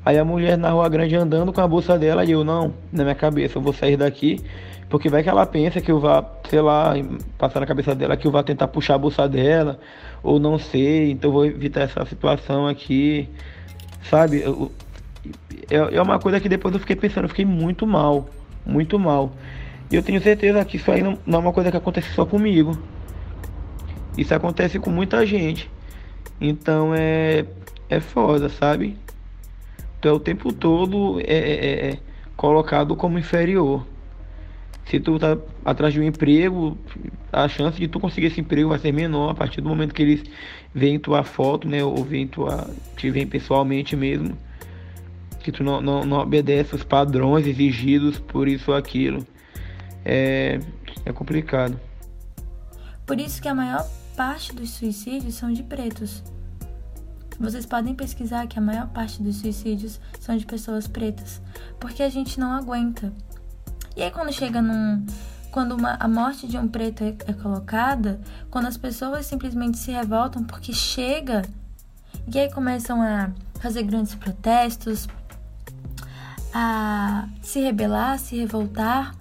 Aí 0.06 0.20
a 0.20 0.24
mulher 0.24 0.58
na 0.58 0.70
rua 0.70 0.88
grande 0.88 1.16
andando 1.16 1.52
com 1.52 1.62
a 1.62 1.68
bolsa 1.68 1.98
dela 1.98 2.24
e 2.24 2.32
eu 2.32 2.44
não, 2.44 2.74
na 2.92 3.04
minha 3.04 3.16
cabeça, 3.16 3.58
eu 3.58 3.62
vou 3.62 3.74
sair 3.74 3.98
daqui, 3.98 4.40
porque 4.88 5.10
vai 5.10 5.24
que 5.24 5.30
ela 5.30 5.46
pensa 5.48 5.82
que 5.82 5.92
eu 5.92 6.00
vá, 6.00 6.24
sei 6.48 6.62
lá, 6.62 6.94
passar 7.40 7.60
na 7.60 7.66
cabeça 7.66 7.96
dela 7.96 8.16
que 8.16 8.28
eu 8.28 8.32
vá 8.32 8.44
tentar 8.44 8.68
puxar 8.68 8.96
a 8.96 8.98
bolsa 9.00 9.28
dela, 9.28 9.80
ou 10.22 10.40
não 10.40 10.60
sei, 10.60 11.12
então 11.12 11.30
eu 11.30 11.34
vou 11.34 11.46
evitar 11.46 11.82
essa 11.82 12.06
situação 12.06 12.68
aqui, 12.68 13.28
sabe? 14.04 14.42
Eu, 14.42 14.72
é, 15.72 15.96
é 15.96 16.02
uma 16.02 16.20
coisa 16.20 16.40
que 16.40 16.48
depois 16.48 16.74
eu 16.74 16.80
fiquei 16.80 16.96
pensando, 16.96 17.26
eu 17.26 17.30
fiquei 17.30 17.46
muito 17.46 17.88
mal, 17.88 18.30
muito 18.64 19.00
mal. 19.00 19.32
E 19.92 19.96
eu 19.96 20.04
tenho 20.04 20.22
certeza 20.22 20.64
que 20.66 20.78
isso 20.78 20.92
aí 20.92 21.02
não, 21.02 21.18
não 21.26 21.40
é 21.40 21.42
uma 21.42 21.54
coisa 21.54 21.72
que 21.72 21.78
acontece 21.78 22.12
só 22.14 22.26
comigo. 22.26 22.78
Isso 24.16 24.34
acontece 24.34 24.80
com 24.80 24.92
muita 24.92 25.26
gente. 25.26 25.70
Então 26.40 26.94
é, 26.94 27.46
é 27.90 28.00
foda, 28.00 28.50
sabe? 28.50 28.98
Tu 30.02 30.08
é 30.08 30.12
o 30.12 30.20
tempo 30.20 30.52
todo 30.52 31.20
é, 31.22 31.24
é, 31.24 31.66
é, 31.66 31.90
é 31.92 32.00
colocado 32.36 32.96
como 32.96 33.18
inferior. 33.18 33.86
Se 34.86 35.00
tu 35.00 35.18
tá 35.18 35.36
atrás 35.64 35.94
de 35.94 36.00
um 36.00 36.04
emprego, 36.04 36.78
a 37.34 37.48
chance 37.48 37.80
de 37.80 37.88
tu 37.88 38.00
conseguir 38.00 38.28
esse 38.28 38.40
emprego 38.40 38.70
vai 38.70 38.78
ser 38.78 38.92
menor 38.92 39.32
a 39.32 39.34
partir 39.34 39.62
do 39.62 39.68
momento 39.68 39.96
que 39.96 40.04
eles 40.04 40.24
veem 40.74 41.00
tua 41.00 41.24
foto, 41.24 41.68
né? 41.68 41.84
Ou 41.84 42.04
veem 42.04 42.28
tua. 42.28 42.70
te 42.96 43.10
veem 43.10 43.26
pessoalmente 43.26 43.96
mesmo. 43.96 44.38
Que 45.40 45.52
tu 45.52 45.64
não, 45.64 45.82
não, 45.82 46.06
não 46.06 46.20
obedece 46.20 46.76
os 46.76 46.84
padrões 46.84 47.48
exigidos 47.48 48.20
por 48.20 48.48
isso 48.48 48.72
ou 48.72 48.78
aquilo. 48.78 49.26
É, 50.04 50.60
é 51.04 51.12
complicado. 51.12 51.80
Por 53.08 53.20
isso 53.20 53.42
que 53.42 53.48
a 53.48 53.56
maior 53.56 53.88
parte 54.16 54.54
dos 54.54 54.72
suicídios 54.72 55.36
são 55.36 55.52
de 55.52 55.62
pretos. 55.62 56.24
Vocês 57.40 57.66
podem 57.66 57.94
pesquisar 57.94 58.48
que 58.48 58.58
a 58.58 58.62
maior 58.62 58.88
parte 58.88 59.22
dos 59.22 59.38
suicídios 59.38 60.00
são 60.20 60.38
de 60.38 60.46
pessoas 60.46 60.88
pretas, 60.88 61.42
porque 61.80 62.02
a 62.02 62.10
gente 62.10 62.40
não 62.40 62.54
aguenta. 62.54 63.14
E 63.96 64.02
aí 64.02 64.10
quando 64.12 64.32
chega 64.32 64.62
num 64.62 65.06
quando 65.52 65.74
uma, 65.74 65.96
a 66.02 66.08
morte 66.08 66.48
de 66.48 66.58
um 66.58 66.68
preto 66.68 67.02
é, 67.02 67.16
é 67.28 67.34
colocada, 67.34 68.20
quando 68.52 68.68
as 68.68 68.76
pessoas 68.76 69.26
simplesmente 69.26 69.78
se 69.78 69.90
revoltam 69.90 70.44
porque 70.44 70.74
chega, 70.74 71.44
e 72.34 72.40
aí 72.40 72.52
começam 72.52 73.02
a 73.02 73.32
fazer 73.62 73.84
grandes 73.84 74.16
protestos, 74.16 75.08
a 76.54 77.28
se 77.42 77.62
rebelar, 77.62 78.20
se 78.20 78.38
revoltar, 78.38 79.16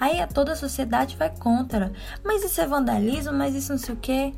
Aí 0.00 0.24
toda 0.26 0.52
a 0.52 0.56
sociedade 0.56 1.16
vai 1.16 1.30
contra. 1.30 1.92
Mas 2.24 2.44
isso 2.44 2.60
é 2.60 2.66
vandalismo, 2.66 3.32
mas 3.32 3.54
isso 3.54 3.72
não 3.72 3.78
sei 3.78 3.94
o 3.94 3.98
quê. 3.98 4.34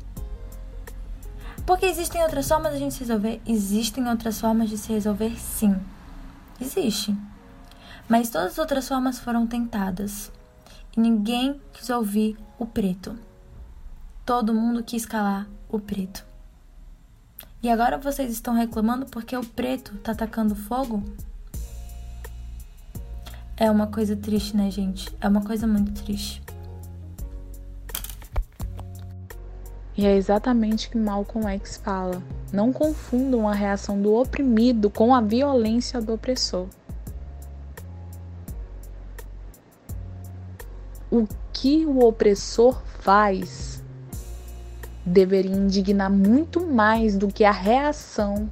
Porque 1.65 1.85
existem 1.85 2.21
outras 2.23 2.47
formas 2.47 2.71
de 2.71 2.77
a 2.77 2.79
gente 2.79 2.93
se 2.93 3.01
resolver? 3.01 3.41
Existem 3.45 4.07
outras 4.07 4.39
formas 4.39 4.69
de 4.69 4.77
se 4.77 4.93
resolver, 4.93 5.37
sim. 5.37 5.75
Existe. 6.61 7.15
Mas 8.07 8.29
todas 8.29 8.53
as 8.53 8.57
outras 8.57 8.87
formas 8.87 9.19
foram 9.19 9.45
tentadas. 9.45 10.31
E 10.95 10.99
ninguém 10.99 11.59
quis 11.73 11.89
ouvir 11.89 12.37
o 12.57 12.65
preto. 12.65 13.17
Todo 14.25 14.53
mundo 14.53 14.83
quis 14.83 15.05
calar 15.05 15.47
o 15.69 15.79
preto. 15.79 16.25
E 17.61 17.69
agora 17.69 17.97
vocês 17.97 18.31
estão 18.31 18.53
reclamando 18.53 19.05
porque 19.05 19.35
o 19.35 19.45
preto 19.45 19.97
tá 19.97 20.13
atacando 20.13 20.55
fogo? 20.55 21.03
É 23.59 23.71
uma 23.71 23.87
coisa 23.87 24.15
triste, 24.15 24.55
né, 24.55 24.69
gente? 24.69 25.09
É 25.19 25.27
uma 25.27 25.43
coisa 25.43 25.65
muito 25.65 25.91
triste. 26.03 26.43
E 29.97 30.05
é 30.05 30.15
exatamente 30.15 30.87
o 30.87 30.91
que 30.91 30.97
Malcolm 30.99 31.47
X 31.55 31.77
fala. 31.77 32.21
Não 32.53 32.71
confundam 32.71 33.49
a 33.49 33.55
reação 33.55 33.99
do 33.99 34.13
oprimido 34.13 34.91
com 34.91 35.15
a 35.15 35.21
violência 35.21 35.99
do 35.99 36.13
opressor. 36.13 36.67
O 41.09 41.27
que 41.51 41.83
o 41.83 42.05
opressor 42.05 42.79
faz 42.99 43.83
deveria 45.03 45.55
indignar 45.55 46.11
muito 46.11 46.63
mais 46.63 47.17
do 47.17 47.27
que 47.27 47.43
a 47.43 47.51
reação 47.51 48.47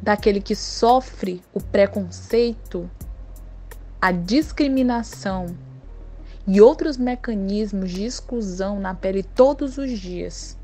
daquele 0.00 0.40
que 0.40 0.54
sofre 0.54 1.42
o 1.52 1.60
preconceito 1.60 2.88
a 4.00 4.12
discriminação 4.12 5.56
e 6.46 6.60
outros 6.60 6.96
mecanismos 6.96 7.90
de 7.90 8.04
exclusão 8.04 8.80
na 8.80 8.94
pele 8.94 9.22
todos 9.22 9.76
os 9.76 9.90
dias. 9.98 10.56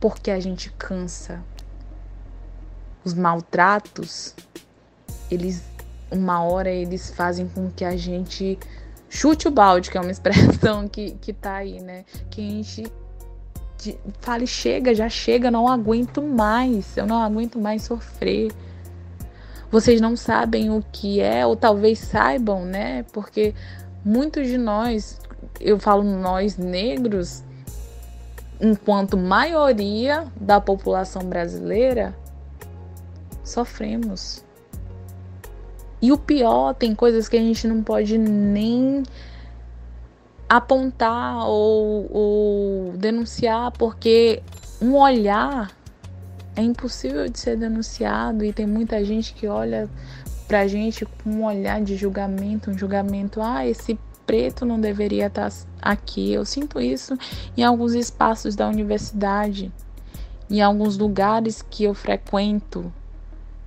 Porque 0.00 0.30
a 0.30 0.38
gente 0.38 0.70
cansa. 0.72 1.42
Os 3.04 3.14
maltratos, 3.14 4.34
eles 5.30 5.62
uma 6.10 6.42
hora 6.42 6.70
eles 6.70 7.10
fazem 7.10 7.48
com 7.48 7.70
que 7.70 7.84
a 7.84 7.96
gente 7.96 8.58
chute 9.08 9.48
o 9.48 9.50
balde, 9.50 9.90
que 9.90 9.98
é 9.98 10.00
uma 10.00 10.10
expressão 10.12 10.88
que, 10.88 11.12
que 11.12 11.32
tá 11.32 11.56
aí, 11.56 11.80
né? 11.80 12.04
Que 12.30 12.40
a 12.40 12.50
gente 12.50 12.92
fale, 14.20 14.46
chega, 14.46 14.94
já 14.94 15.08
chega, 15.08 15.50
não 15.50 15.68
aguento 15.68 16.22
mais, 16.22 16.96
eu 16.96 17.06
não 17.06 17.22
aguento 17.22 17.58
mais 17.58 17.82
sofrer 17.82 18.50
vocês 19.74 20.00
não 20.00 20.14
sabem 20.14 20.70
o 20.70 20.84
que 20.92 21.20
é, 21.20 21.44
ou 21.44 21.56
talvez 21.56 21.98
saibam, 21.98 22.64
né? 22.64 23.04
Porque 23.12 23.52
muitos 24.04 24.46
de 24.46 24.56
nós, 24.56 25.20
eu 25.60 25.80
falo 25.80 26.04
nós 26.04 26.56
negros, 26.56 27.42
enquanto 28.60 29.16
maioria 29.16 30.28
da 30.40 30.60
população 30.60 31.24
brasileira, 31.24 32.14
sofremos. 33.42 34.44
E 36.00 36.12
o 36.12 36.18
pior, 36.18 36.74
tem 36.74 36.94
coisas 36.94 37.28
que 37.28 37.36
a 37.36 37.40
gente 37.40 37.66
não 37.66 37.82
pode 37.82 38.16
nem 38.16 39.02
apontar 40.48 41.48
ou, 41.48 42.08
ou 42.12 42.92
denunciar, 42.92 43.72
porque 43.72 44.40
um 44.80 44.94
olhar 44.94 45.72
é 46.56 46.62
impossível 46.62 47.28
de 47.28 47.38
ser 47.38 47.56
denunciado 47.56 48.44
e 48.44 48.52
tem 48.52 48.66
muita 48.66 49.04
gente 49.04 49.34
que 49.34 49.46
olha 49.46 49.88
pra 50.46 50.66
gente 50.66 51.04
com 51.04 51.30
um 51.30 51.44
olhar 51.44 51.80
de 51.82 51.96
julgamento, 51.96 52.70
um 52.70 52.78
julgamento, 52.78 53.40
ah, 53.42 53.66
esse 53.66 53.98
preto 54.26 54.64
não 54.64 54.80
deveria 54.80 55.26
estar 55.26 55.50
tá 55.50 55.56
aqui. 55.80 56.32
Eu 56.32 56.44
sinto 56.44 56.80
isso 56.80 57.16
em 57.56 57.62
alguns 57.62 57.94
espaços 57.94 58.54
da 58.54 58.68
universidade, 58.68 59.72
em 60.48 60.60
alguns 60.62 60.96
lugares 60.96 61.62
que 61.62 61.84
eu 61.84 61.94
frequento. 61.94 62.92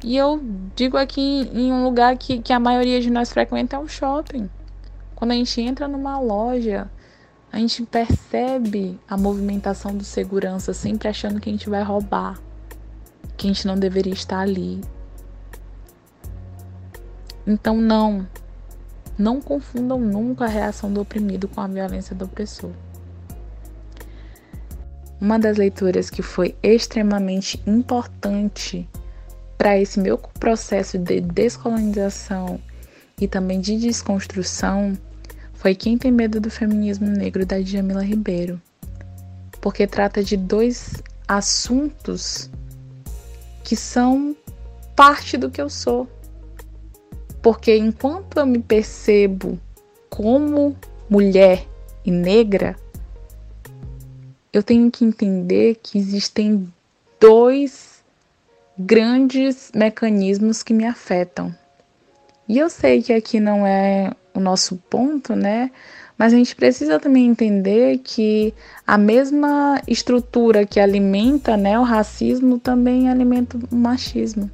E 0.04 0.16
eu 0.16 0.40
digo 0.76 0.96
aqui 0.96 1.50
em 1.54 1.72
um 1.74 1.84
lugar 1.84 2.16
que, 2.18 2.40
que 2.40 2.54
a 2.54 2.60
maioria 2.60 3.02
de 3.02 3.10
nós 3.10 3.32
frequenta 3.32 3.76
é 3.76 3.80
o 3.80 3.88
shopping. 3.88 4.50
Quando 5.16 5.32
a 5.32 5.36
gente 5.36 5.60
entra 5.60 5.88
numa 5.88 6.20
loja, 6.20 6.88
a 7.52 7.58
gente 7.58 7.84
percebe 7.84 9.00
a 9.10 9.18
movimentação 9.18 9.96
do 9.96 10.04
segurança, 10.04 10.74
sempre 10.74 11.08
achando 11.08 11.40
que 11.40 11.50
a 11.50 11.52
gente 11.52 11.68
vai 11.70 11.82
roubar 11.82 12.40
que 13.36 13.48
a 13.48 13.54
gente 13.54 13.68
não 13.68 13.78
deveria 13.78 14.14
estar 14.14 14.40
ali. 14.40 14.82
Então, 17.46 17.78
não. 17.78 18.28
Não 19.18 19.42
confundam 19.42 20.00
nunca 20.00 20.46
a 20.46 20.50
reação 20.50 20.92
do 20.92 21.02
oprimido 21.02 21.48
com 21.48 21.62
a 21.62 21.68
violência 21.68 22.16
do 22.16 22.26
opressor. 22.26 22.72
uma 25.20 25.40
das 25.40 25.58
leituras 25.58 26.10
que 26.10 26.22
foi 26.22 26.56
extremamente 26.62 27.62
importante 27.66 28.88
para 29.58 29.78
esse 29.78 30.00
meu 30.00 30.18
processo 30.18 30.98
de 30.98 31.20
descolonização 31.20 32.60
e 33.20 33.28
também 33.28 33.60
de 33.60 33.78
desconstrução 33.78 34.96
foi 35.54 35.74
Quem 35.74 35.98
Tem 35.98 36.12
Medo 36.12 36.40
do 36.40 36.52
Feminismo 36.52 37.08
Negro 37.08 37.46
da 37.46 37.60
Djamila 37.60 38.04
Ribeiro, 38.04 38.62
porque 39.60 39.88
trata 39.88 40.24
de 40.24 40.38
dois 40.38 41.02
assuntos 41.28 42.50
que 43.68 43.76
são 43.76 44.34
parte 44.96 45.36
do 45.36 45.52
que 45.52 45.62
eu 45.62 45.70
sou. 45.70 46.08
Porque 47.42 47.76
enquanto 47.76 48.38
eu 48.38 48.46
me 48.46 48.60
percebo 48.60 49.60
como 50.10 50.74
mulher 51.10 51.68
e 52.06 52.10
negra, 52.10 52.78
eu 54.54 54.64
tenho 54.64 54.90
que 54.90 55.04
entender 55.04 55.80
que 55.84 55.98
existem 55.98 56.74
dois 57.20 58.02
grandes 58.80 59.70
mecanismos 59.76 60.64
que 60.64 60.74
me 60.74 60.86
afetam. 60.86 61.54
E 62.48 62.58
eu 62.58 62.70
sei 62.70 63.04
que 63.04 63.12
aqui 63.12 63.38
não 63.38 63.68
é 63.68 64.14
o 64.34 64.40
nosso 64.40 64.78
ponto, 64.90 65.36
né? 65.36 65.72
Mas 66.18 66.34
a 66.34 66.36
gente 66.36 66.56
precisa 66.56 67.00
também 67.00 67.28
entender 67.28 68.00
que 68.00 68.54
a 68.86 68.98
mesma 68.98 69.80
estrutura 69.88 70.66
que 70.66 70.80
alimenta 70.80 71.56
né, 71.56 71.78
o 71.78 71.84
racismo 71.84 72.58
também 72.58 73.08
alimenta 73.10 73.58
o 73.72 73.76
machismo. 73.76 74.50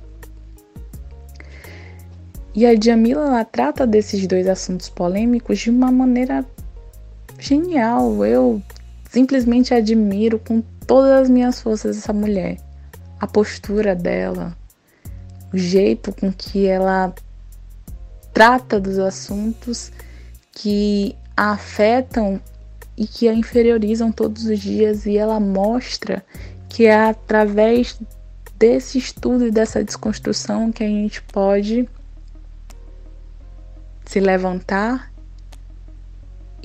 E 2.53 2.66
a 2.66 2.80
Jamila 2.80 3.26
ela 3.26 3.45
trata 3.45 3.88
desses 3.88 4.28
dois 4.28 4.47
assuntos 4.47 4.89
polêmicos 4.89 5.59
de 5.59 5.70
uma 5.70 5.91
maneira 5.91 6.45
genial. 7.39 8.24
Eu 8.26 8.61
simplesmente 9.09 9.74
admiro 9.74 10.38
com 10.38 10.61
todas 10.86 11.24
as 11.24 11.30
minhas 11.30 11.61
forças 11.61 11.97
essa 11.97 12.14
mulher. 12.14 12.57
A 13.20 13.26
postura 13.26 13.95
dela, 13.95 14.55
o 15.51 15.57
jeito 15.57 16.11
com 16.11 16.32
que 16.32 16.68
ela 16.68 17.14
trata 18.34 18.80
dos 18.80 18.99
assuntos 18.99 19.91
que 20.51 21.16
a 21.36 21.51
afetam 21.51 22.41
e 22.97 23.07
que 23.07 23.27
a 23.27 23.34
inferiorizam 23.34 24.11
todos 24.11 24.45
os 24.45 24.59
dias 24.59 25.05
e 25.05 25.17
ela 25.17 25.39
mostra 25.39 26.23
que 26.69 26.86
é 26.86 27.09
através 27.09 27.99
desse 28.57 28.97
estudo 28.97 29.47
e 29.47 29.51
dessa 29.51 29.84
desconstrução 29.84 30.71
que 30.71 30.84
a 30.84 30.88
gente 30.88 31.21
pode 31.23 31.88
se 34.05 34.19
levantar 34.19 35.11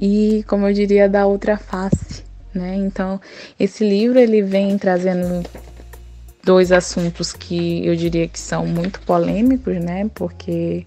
e, 0.01 0.45
como 0.47 0.69
eu 0.69 0.73
diria, 0.73 1.09
dar 1.09 1.27
outra 1.27 1.59
face, 1.59 2.23
né? 2.55 2.77
Então, 2.77 3.21
esse 3.59 3.87
livro 3.87 4.19
ele 4.19 4.43
vem 4.43 4.79
trazendo 4.79 5.45
dois 6.45 6.71
assuntos 6.71 7.33
que 7.33 7.85
eu 7.85 7.97
diria 7.97 8.29
que 8.29 8.39
são 8.39 8.65
muito 8.65 9.01
polêmicos, 9.01 9.77
né? 9.77 10.09
Porque 10.15 10.87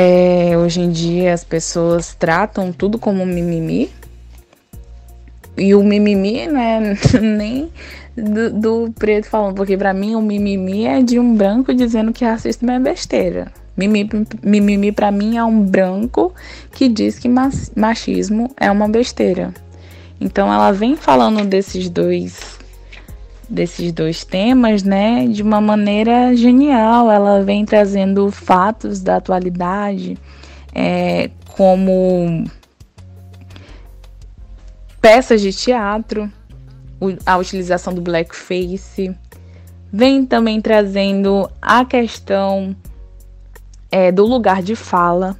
é, 0.00 0.56
hoje 0.56 0.80
em 0.80 0.92
dia 0.92 1.34
as 1.34 1.42
pessoas 1.42 2.14
tratam 2.14 2.70
tudo 2.72 3.00
como 3.00 3.26
mimimi. 3.26 3.90
E 5.56 5.74
o 5.74 5.82
mimimi 5.82 6.46
não 6.46 6.60
é 6.60 6.94
nem 7.20 7.68
do, 8.16 8.52
do 8.52 8.92
preto 8.96 9.26
falando, 9.28 9.56
porque 9.56 9.76
para 9.76 9.92
mim 9.92 10.14
o 10.14 10.22
mimimi 10.22 10.86
é 10.86 11.02
de 11.02 11.18
um 11.18 11.34
branco 11.34 11.74
dizendo 11.74 12.12
que 12.12 12.24
racismo 12.24 12.70
é 12.70 12.78
besteira. 12.78 13.52
Mimimi, 13.76 14.08
mimimi 14.40 14.92
para 14.92 15.10
mim 15.10 15.36
é 15.36 15.42
um 15.42 15.60
branco 15.62 16.32
que 16.70 16.88
diz 16.88 17.18
que 17.18 17.28
machismo 17.28 18.52
é 18.56 18.70
uma 18.70 18.88
besteira. 18.88 19.52
Então 20.20 20.52
ela 20.52 20.70
vem 20.70 20.94
falando 20.94 21.44
desses 21.44 21.90
dois 21.90 22.57
desses 23.48 23.92
dois 23.92 24.24
temas, 24.24 24.82
né, 24.82 25.26
de 25.26 25.42
uma 25.42 25.60
maneira 25.60 26.36
genial. 26.36 27.10
Ela 27.10 27.42
vem 27.42 27.64
trazendo 27.64 28.30
fatos 28.30 29.00
da 29.00 29.16
atualidade, 29.16 30.18
é, 30.74 31.30
como 31.56 32.44
peças 35.00 35.40
de 35.40 35.52
teatro, 35.52 36.30
a 37.24 37.36
utilização 37.36 37.94
do 37.94 38.00
blackface, 38.00 39.14
vem 39.92 40.26
também 40.26 40.60
trazendo 40.60 41.50
a 41.62 41.84
questão 41.84 42.76
é, 43.90 44.12
do 44.12 44.26
lugar 44.26 44.62
de 44.62 44.76
fala, 44.76 45.36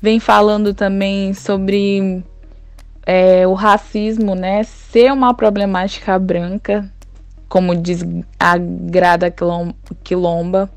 vem 0.00 0.18
falando 0.18 0.74
também 0.74 1.32
sobre 1.32 2.24
é, 3.04 3.46
o 3.46 3.54
racismo, 3.54 4.34
né, 4.34 4.62
ser 4.64 5.12
uma 5.12 5.32
problemática 5.32 6.18
branca, 6.18 6.90
como 7.48 7.74
diz 7.74 8.04
a 8.38 8.56
Grada 8.58 9.32
Quilomba. 10.02 10.70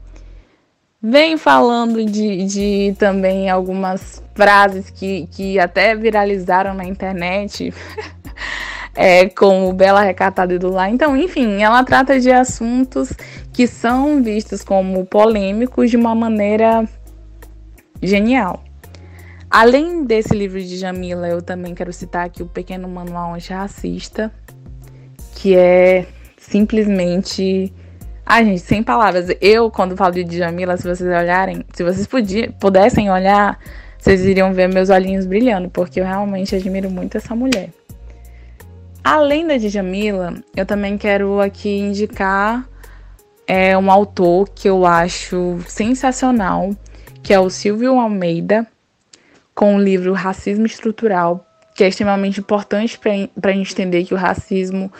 Vem 1.01 1.37
falando 1.37 2.03
de, 2.05 2.43
de 2.43 2.95
também 2.99 3.49
algumas 3.49 4.21
frases 4.35 4.89
que, 4.89 5.27
que 5.27 5.57
até 5.57 5.95
viralizaram 5.95 6.73
na 6.73 6.83
internet, 6.83 7.73
é, 8.93 9.29
como 9.29 9.71
Bela 9.71 10.01
Recatada 10.01 10.53
e 10.53 10.59
do 10.59 10.69
Lá. 10.69 10.89
Então, 10.89 11.15
enfim, 11.15 11.63
ela 11.63 11.81
trata 11.85 12.19
de 12.19 12.29
assuntos 12.29 13.13
que 13.53 13.65
são 13.65 14.21
vistos 14.21 14.61
como 14.61 15.05
polêmicos 15.05 15.89
de 15.89 15.95
uma 15.95 16.13
maneira 16.13 16.85
genial. 18.03 18.61
Além 19.49 20.03
desse 20.03 20.35
livro 20.35 20.61
de 20.61 20.77
Jamila, 20.77 21.29
eu 21.29 21.41
também 21.41 21.73
quero 21.73 21.93
citar 21.93 22.25
aqui 22.25 22.43
o 22.43 22.45
Pequeno 22.45 22.89
Manual 22.89 23.33
Antirracista, 23.33 24.31
que 25.33 25.55
é 25.55 26.05
simplesmente. 26.49 27.73
Ai, 28.25 28.45
gente, 28.45 28.59
sem 28.61 28.83
palavras. 28.83 29.27
Eu, 29.41 29.71
quando 29.71 29.95
falo 29.95 30.13
de 30.13 30.23
Djamila, 30.23 30.77
se 30.77 30.83
vocês 30.83 31.09
olharem, 31.09 31.65
se 31.73 31.83
vocês 31.83 32.05
podia, 32.05 32.51
pudessem 32.59 33.09
olhar, 33.09 33.59
vocês 33.97 34.23
iriam 34.23 34.53
ver 34.53 34.67
meus 34.67 34.89
olhinhos 34.89 35.25
brilhando, 35.25 35.69
porque 35.69 35.99
eu 35.99 36.05
realmente 36.05 36.55
admiro 36.55 36.89
muito 36.89 37.17
essa 37.17 37.35
mulher. 37.35 37.69
Além 39.03 39.47
da 39.47 39.57
Djamila, 39.57 40.33
eu 40.55 40.65
também 40.65 40.97
quero 40.97 41.39
aqui 41.39 41.79
indicar 41.79 42.67
é, 43.47 43.75
um 43.77 43.89
autor 43.89 44.49
que 44.49 44.69
eu 44.69 44.85
acho 44.85 45.57
sensacional, 45.67 46.75
que 47.23 47.33
é 47.33 47.39
o 47.39 47.49
Silvio 47.49 47.99
Almeida, 47.99 48.67
com 49.55 49.75
o 49.75 49.81
livro 49.81 50.13
Racismo 50.13 50.65
Estrutural, 50.65 51.45
que 51.73 51.83
é 51.83 51.87
extremamente 51.87 52.39
importante 52.39 52.99
para 52.99 53.51
a 53.51 53.53
gente 53.53 53.73
entender 53.73 54.03
que 54.05 54.13
o 54.13 54.17
racismo 54.17 54.91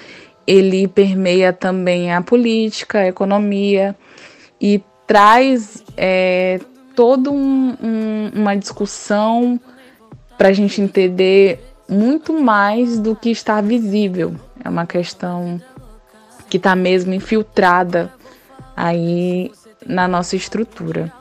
ele 0.50 0.88
permeia 0.88 1.54
também 1.54 2.12
a 2.12 2.24
política, 2.24 3.02
a 3.02 3.08
economia 3.08 3.96
e 4.60 4.84
traz 5.06 5.84
é, 5.96 6.60
toda 6.96 7.30
um, 7.30 7.78
um, 7.80 8.32
uma 8.34 8.56
discussão 8.58 9.60
para 10.40 10.48
a 10.48 10.52
gente 10.52 10.82
entender 10.82 11.64
muito 11.88 12.34
mais 12.34 12.98
do 12.98 13.16
que 13.16 13.30
está 13.30 13.62
visível. 13.62 14.34
É 14.66 14.68
uma 14.68 14.88
questão 14.88 15.62
que 16.50 16.58
está 16.58 16.76
mesmo 16.76 17.14
infiltrada 17.14 18.12
aí 18.76 19.52
na 19.86 20.08
nossa 20.08 20.36
estrutura. 20.36 21.14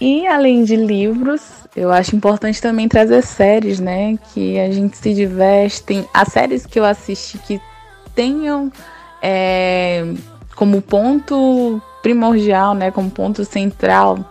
E 0.00 0.28
além 0.28 0.62
de 0.62 0.76
livros, 0.76 1.65
eu 1.76 1.92
acho 1.92 2.16
importante 2.16 2.60
também 2.60 2.88
trazer 2.88 3.22
séries, 3.22 3.78
né? 3.78 4.18
Que 4.32 4.58
a 4.58 4.70
gente 4.70 4.96
se 4.96 5.12
diverte. 5.12 6.08
As 6.12 6.28
séries 6.28 6.64
que 6.64 6.78
eu 6.78 6.84
assisti 6.84 7.38
que 7.38 7.60
tenham 8.14 8.72
é, 9.22 10.04
como 10.54 10.80
ponto 10.80 11.80
primordial, 12.02 12.74
né? 12.74 12.90
Como 12.90 13.10
ponto 13.10 13.44
central 13.44 14.24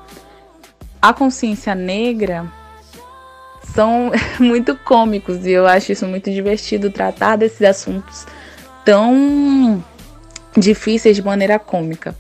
a 1.06 1.14
consciência 1.14 1.76
negra 1.76 2.52
são 3.76 4.12
muito 4.40 4.76
cômicos 4.76 5.46
e 5.46 5.52
eu 5.52 5.68
acho 5.68 5.92
isso 5.92 6.08
muito 6.08 6.32
divertido 6.32 6.90
tratar 6.90 7.36
desses 7.36 7.62
assuntos 7.62 8.26
tão 8.84 9.84
difíceis 10.58 11.16
de 11.16 11.22
maneira 11.22 11.60
cômica. 11.60 12.16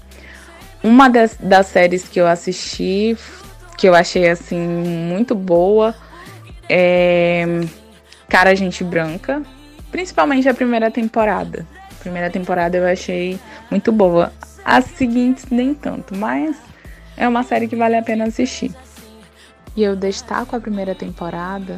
Uma 0.83 1.09
das, 1.09 1.35
das 1.39 1.65
séries 1.65 2.07
que 2.07 2.21
eu 2.21 2.27
assisti, 2.27 3.17
que 3.77 3.87
eu 3.87 3.95
achei 3.95 4.29
assim 4.29 4.59
muito 4.59 5.35
boa, 5.35 5.95
é 6.69 7.45
Cara 8.29 8.55
Gente 8.55 8.83
Branca, 8.83 9.41
principalmente 9.91 10.49
a 10.49 10.53
primeira 10.53 10.89
temporada. 10.89 11.65
A 11.91 11.95
primeira 12.01 12.29
temporada 12.29 12.77
eu 12.77 12.85
achei 12.85 13.39
muito 13.69 13.91
boa. 13.91 14.31
As 14.63 14.85
seguintes 14.85 15.45
nem 15.49 15.73
tanto, 15.73 16.15
mas 16.15 16.55
é 17.17 17.27
uma 17.27 17.43
série 17.43 17.67
que 17.67 17.75
vale 17.75 17.95
a 17.95 18.01
pena 18.01 18.25
assistir. 18.25 18.73
E 19.75 19.83
eu 19.83 19.95
destaco 19.95 20.55
a 20.55 20.59
primeira 20.59 20.95
temporada 20.95 21.77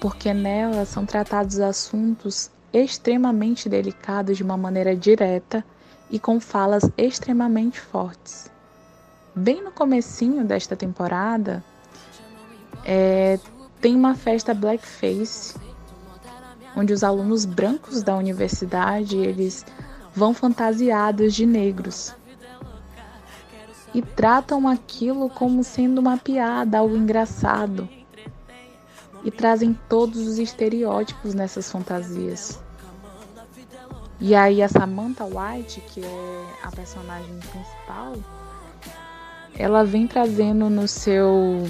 porque 0.00 0.32
nela 0.32 0.84
são 0.84 1.04
tratados 1.04 1.58
assuntos 1.60 2.50
extremamente 2.72 3.68
delicados 3.68 4.36
de 4.36 4.42
uma 4.42 4.56
maneira 4.56 4.94
direta 4.94 5.64
e 6.10 6.18
com 6.18 6.40
falas 6.40 6.84
extremamente 6.96 7.80
fortes. 7.80 8.50
Bem 9.34 9.62
no 9.62 9.70
comecinho 9.70 10.44
desta 10.44 10.74
temporada, 10.74 11.62
é, 12.84 13.38
tem 13.80 13.94
uma 13.94 14.14
festa 14.14 14.52
blackface 14.52 15.54
onde 16.76 16.92
os 16.92 17.02
alunos 17.02 17.44
brancos 17.44 18.02
da 18.02 18.16
universidade 18.16 19.16
eles 19.16 19.64
vão 20.14 20.34
fantasiados 20.34 21.34
de 21.34 21.46
negros 21.46 22.14
e 23.94 24.02
tratam 24.02 24.68
aquilo 24.68 25.30
como 25.30 25.64
sendo 25.64 26.00
uma 26.00 26.16
piada, 26.16 26.78
algo 26.78 26.96
engraçado 26.96 27.88
e 29.24 29.30
trazem 29.30 29.78
todos 29.88 30.26
os 30.26 30.38
estereótipos 30.38 31.34
nessas 31.34 31.70
fantasias. 31.70 32.60
E 34.20 34.34
aí 34.34 34.62
a 34.62 34.68
Samantha 34.68 35.24
White, 35.24 35.80
que 35.82 36.04
é 36.04 36.46
a 36.62 36.70
personagem 36.70 37.38
principal, 37.38 38.14
ela 39.58 39.84
vem 39.84 40.06
trazendo 40.06 40.70
no 40.70 40.86
seu 40.86 41.64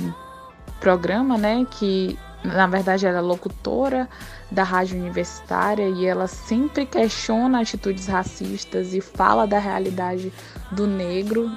programa, 0.79 1.39
né, 1.39 1.67
que 1.71 2.19
na 2.45 2.67
verdade 2.67 3.07
ela 3.07 3.19
é 3.19 3.21
locutora 3.21 4.09
da 4.51 4.63
rádio 4.63 4.99
universitária 4.99 5.89
e 5.89 6.07
ela 6.07 6.27
sempre 6.27 6.87
questiona 6.87 7.61
atitudes 7.61 8.07
racistas 8.07 8.95
e 8.95 9.01
fala 9.01 9.47
da 9.47 9.59
realidade 9.59 10.33
do 10.71 10.87
negro, 10.87 11.51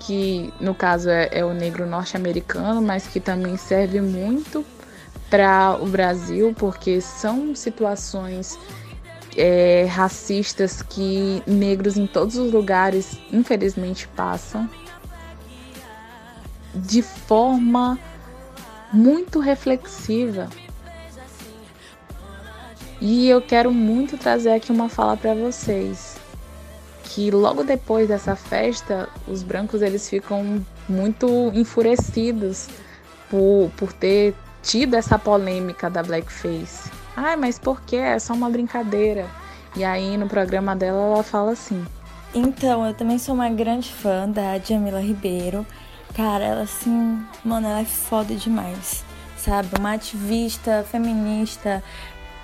que 0.00 0.52
no 0.60 0.74
caso 0.74 1.10
é, 1.10 1.28
é 1.32 1.44
o 1.44 1.52
negro 1.52 1.86
norte-americano, 1.86 2.80
mas 2.80 3.06
que 3.06 3.20
também 3.20 3.56
serve 3.56 4.00
muito 4.00 4.64
para 5.28 5.76
o 5.80 5.86
Brasil, 5.86 6.54
porque 6.56 7.00
são 7.00 7.54
situações 7.54 8.58
é, 9.36 9.86
racistas 9.86 10.82
que 10.82 11.42
negros 11.46 11.96
em 11.96 12.06
todos 12.06 12.36
os 12.36 12.52
lugares, 12.52 13.18
infelizmente, 13.32 14.06
passam 14.08 14.68
de 16.74 17.02
forma 17.02 17.98
muito 18.92 19.40
reflexiva. 19.40 20.48
E 23.00 23.28
eu 23.28 23.42
quero 23.42 23.72
muito 23.72 24.16
trazer 24.16 24.52
aqui 24.52 24.70
uma 24.70 24.88
fala 24.88 25.16
para 25.16 25.34
vocês, 25.34 26.16
que 27.02 27.30
logo 27.30 27.64
depois 27.64 28.06
dessa 28.06 28.36
festa, 28.36 29.08
os 29.26 29.42
brancos 29.42 29.82
eles 29.82 30.08
ficam 30.08 30.64
muito 30.88 31.50
enfurecidos 31.52 32.68
por, 33.28 33.70
por 33.76 33.92
ter 33.92 34.34
tido 34.62 34.94
essa 34.94 35.18
polêmica 35.18 35.90
da 35.90 36.02
blackface. 36.02 36.90
Ai, 37.16 37.36
mas 37.36 37.58
por 37.58 37.80
que? 37.82 37.96
É 37.96 38.18
só 38.18 38.34
uma 38.34 38.48
brincadeira. 38.48 39.26
E 39.74 39.84
aí 39.84 40.16
no 40.16 40.28
programa 40.28 40.76
dela 40.76 41.00
ela 41.02 41.22
fala 41.22 41.52
assim: 41.52 41.84
Então, 42.34 42.86
eu 42.86 42.94
também 42.94 43.18
sou 43.18 43.34
uma 43.34 43.48
grande 43.48 43.90
fã 43.90 44.28
da 44.28 44.58
Jamila 44.58 45.00
Ribeiro. 45.00 45.66
Cara, 46.14 46.44
ela 46.44 46.62
assim, 46.62 47.24
mano, 47.44 47.68
ela 47.68 47.80
é 47.80 47.84
foda 47.84 48.34
demais. 48.34 49.04
Sabe? 49.36 49.68
Uma 49.78 49.94
ativista 49.94 50.84
feminista 50.90 51.82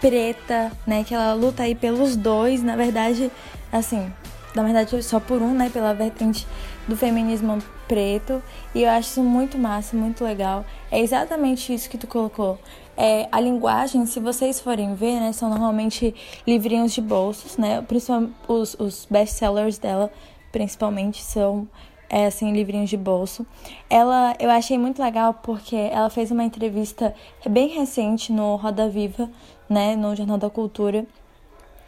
preta, 0.00 0.72
né, 0.86 1.04
que 1.04 1.14
ela 1.14 1.32
luta 1.34 1.62
aí 1.64 1.74
pelos 1.74 2.16
dois, 2.16 2.62
na 2.62 2.76
verdade, 2.76 3.30
assim, 3.72 4.12
na 4.54 4.62
verdade 4.62 5.02
só 5.02 5.20
por 5.20 5.42
um, 5.42 5.52
né, 5.52 5.70
pela 5.70 5.92
vertente 5.92 6.46
do 6.86 6.96
feminismo 6.96 7.58
preto, 7.86 8.42
e 8.74 8.82
eu 8.82 8.90
acho 8.90 9.10
isso 9.10 9.22
muito 9.22 9.58
massa, 9.58 9.96
muito 9.96 10.24
legal. 10.24 10.64
É 10.90 11.00
exatamente 11.00 11.72
isso 11.72 11.88
que 11.88 11.98
tu 11.98 12.06
colocou. 12.06 12.58
É, 12.96 13.28
a 13.30 13.40
linguagem, 13.40 14.06
se 14.06 14.18
vocês 14.18 14.60
forem 14.60 14.94
ver, 14.94 15.20
né, 15.20 15.32
são 15.32 15.48
normalmente 15.48 16.14
livrinhos 16.46 16.92
de 16.92 17.00
bolsos, 17.00 17.56
né? 17.56 17.80
Principalmente 17.82 18.34
os, 18.48 18.74
os 18.78 19.06
best-sellers 19.08 19.78
dela, 19.78 20.10
principalmente, 20.50 21.22
são 21.22 21.68
é, 22.08 22.26
assim, 22.26 22.52
livrinhos 22.52 22.90
de 22.90 22.96
bolso. 22.96 23.46
Ela, 23.88 24.34
eu 24.38 24.50
achei 24.50 24.78
muito 24.78 25.02
legal 25.02 25.34
porque 25.34 25.76
ela 25.76 26.10
fez 26.10 26.30
uma 26.30 26.44
entrevista 26.44 27.14
bem 27.48 27.68
recente 27.68 28.32
no 28.32 28.56
Roda 28.56 28.88
Viva, 28.88 29.30
né, 29.68 29.94
no 29.94 30.14
Jornal 30.16 30.38
da 30.38 30.48
Cultura, 30.48 31.06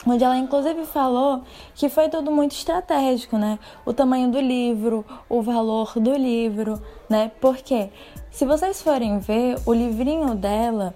onde 0.07 0.25
ela 0.25 0.37
inclusive 0.37 0.85
falou 0.87 1.43
que 1.75 1.89
foi 1.89 2.09
tudo 2.09 2.31
muito 2.31 2.53
estratégico, 2.53 3.37
né? 3.37 3.59
O 3.85 3.93
tamanho 3.93 4.31
do 4.31 4.41
livro, 4.41 5.05
o 5.29 5.43
valor 5.43 5.93
do 5.99 6.15
livro, 6.15 6.81
né? 7.09 7.31
Porque 7.41 7.91
se 8.31 8.47
vocês 8.47 8.81
forem 8.81 9.19
ver, 9.19 9.59
o 9.67 9.75
livrinho 9.75 10.35
dela 10.35 10.95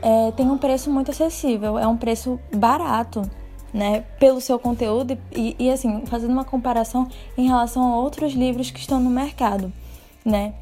é, 0.00 0.32
tem 0.32 0.50
um 0.50 0.58
preço 0.58 0.90
muito 0.90 1.10
acessível, 1.10 1.78
é 1.78 1.86
um 1.86 1.96
preço 1.96 2.40
barato, 2.52 3.22
né? 3.72 4.04
Pelo 4.18 4.40
seu 4.40 4.58
conteúdo 4.58 5.18
e, 5.32 5.56
e 5.58 5.70
assim, 5.70 6.04
fazendo 6.06 6.32
uma 6.32 6.44
comparação 6.44 7.08
em 7.36 7.46
relação 7.46 7.82
a 7.82 7.96
outros 7.96 8.32
livros 8.32 8.70
que 8.70 8.80
estão 8.80 9.00
no 9.00 9.10
mercado, 9.10 9.72
né? 10.24 10.54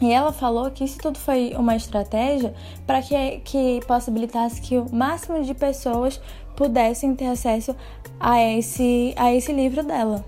E 0.00 0.10
ela 0.10 0.32
falou 0.32 0.70
que 0.70 0.82
isso 0.82 0.98
tudo 0.98 1.18
foi 1.18 1.52
uma 1.56 1.76
estratégia 1.76 2.54
para 2.86 3.02
que, 3.02 3.40
que 3.44 3.80
possibilitasse 3.86 4.60
que 4.60 4.78
o 4.78 4.86
máximo 4.90 5.42
de 5.42 5.52
pessoas 5.52 6.18
pudessem 6.56 7.14
ter 7.14 7.26
acesso 7.26 7.76
a 8.18 8.40
esse, 8.42 9.12
a 9.16 9.32
esse 9.34 9.52
livro 9.52 9.82
dela. 9.82 10.24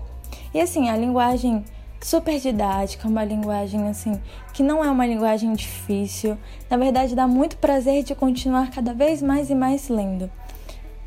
E 0.53 0.61
assim, 0.61 0.89
a 0.89 0.97
linguagem 0.97 1.65
super 1.99 2.39
didática, 2.39 3.07
uma 3.07 3.23
linguagem 3.23 3.87
assim 3.87 4.19
que 4.53 4.61
não 4.61 4.83
é 4.83 4.91
uma 4.91 5.07
linguagem 5.07 5.53
difícil. 5.53 6.37
Na 6.69 6.77
verdade, 6.77 7.15
dá 7.15 7.27
muito 7.27 7.57
prazer 7.57 8.03
de 8.03 8.13
continuar 8.13 8.69
cada 8.69 8.93
vez 8.93 9.21
mais 9.21 9.49
e 9.49 9.55
mais 9.55 9.89
lendo. 9.89 10.29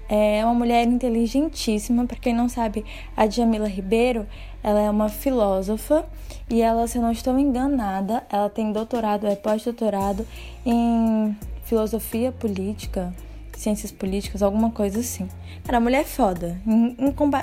É 0.09 0.45
uma 0.45 0.55
mulher 0.55 0.87
inteligentíssima, 0.87 2.07
para 2.07 2.17
quem 2.17 2.35
não 2.35 2.49
sabe, 2.49 2.85
a 3.17 3.29
Jamila 3.29 3.69
Ribeiro, 3.69 4.27
ela 4.63 4.81
é 4.81 4.91
uma 4.91 5.09
filósofa 5.09 6.05
e 6.49 6.63
ela, 6.63 6.87
se 6.87 6.99
eu 6.99 7.03
não 7.03 7.11
estou 7.11 7.39
enganada, 7.39 8.25
ela 8.31 8.49
tem 8.49 8.73
doutorado, 8.73 9.27
é 9.27 9.35
pós-doutorado 9.35 10.27
em 10.65 11.37
filosofia 11.65 12.31
política, 12.31 13.13
ciências 13.57 13.91
políticas, 13.91 14.43
alguma 14.43 14.71
coisa 14.71 15.01
assim. 15.01 15.29
Cara, 15.65 15.79
a 15.79 15.81
mulher 15.81 16.03
é 16.03 16.05
foda. 16.05 16.61
Em, 16.67 16.97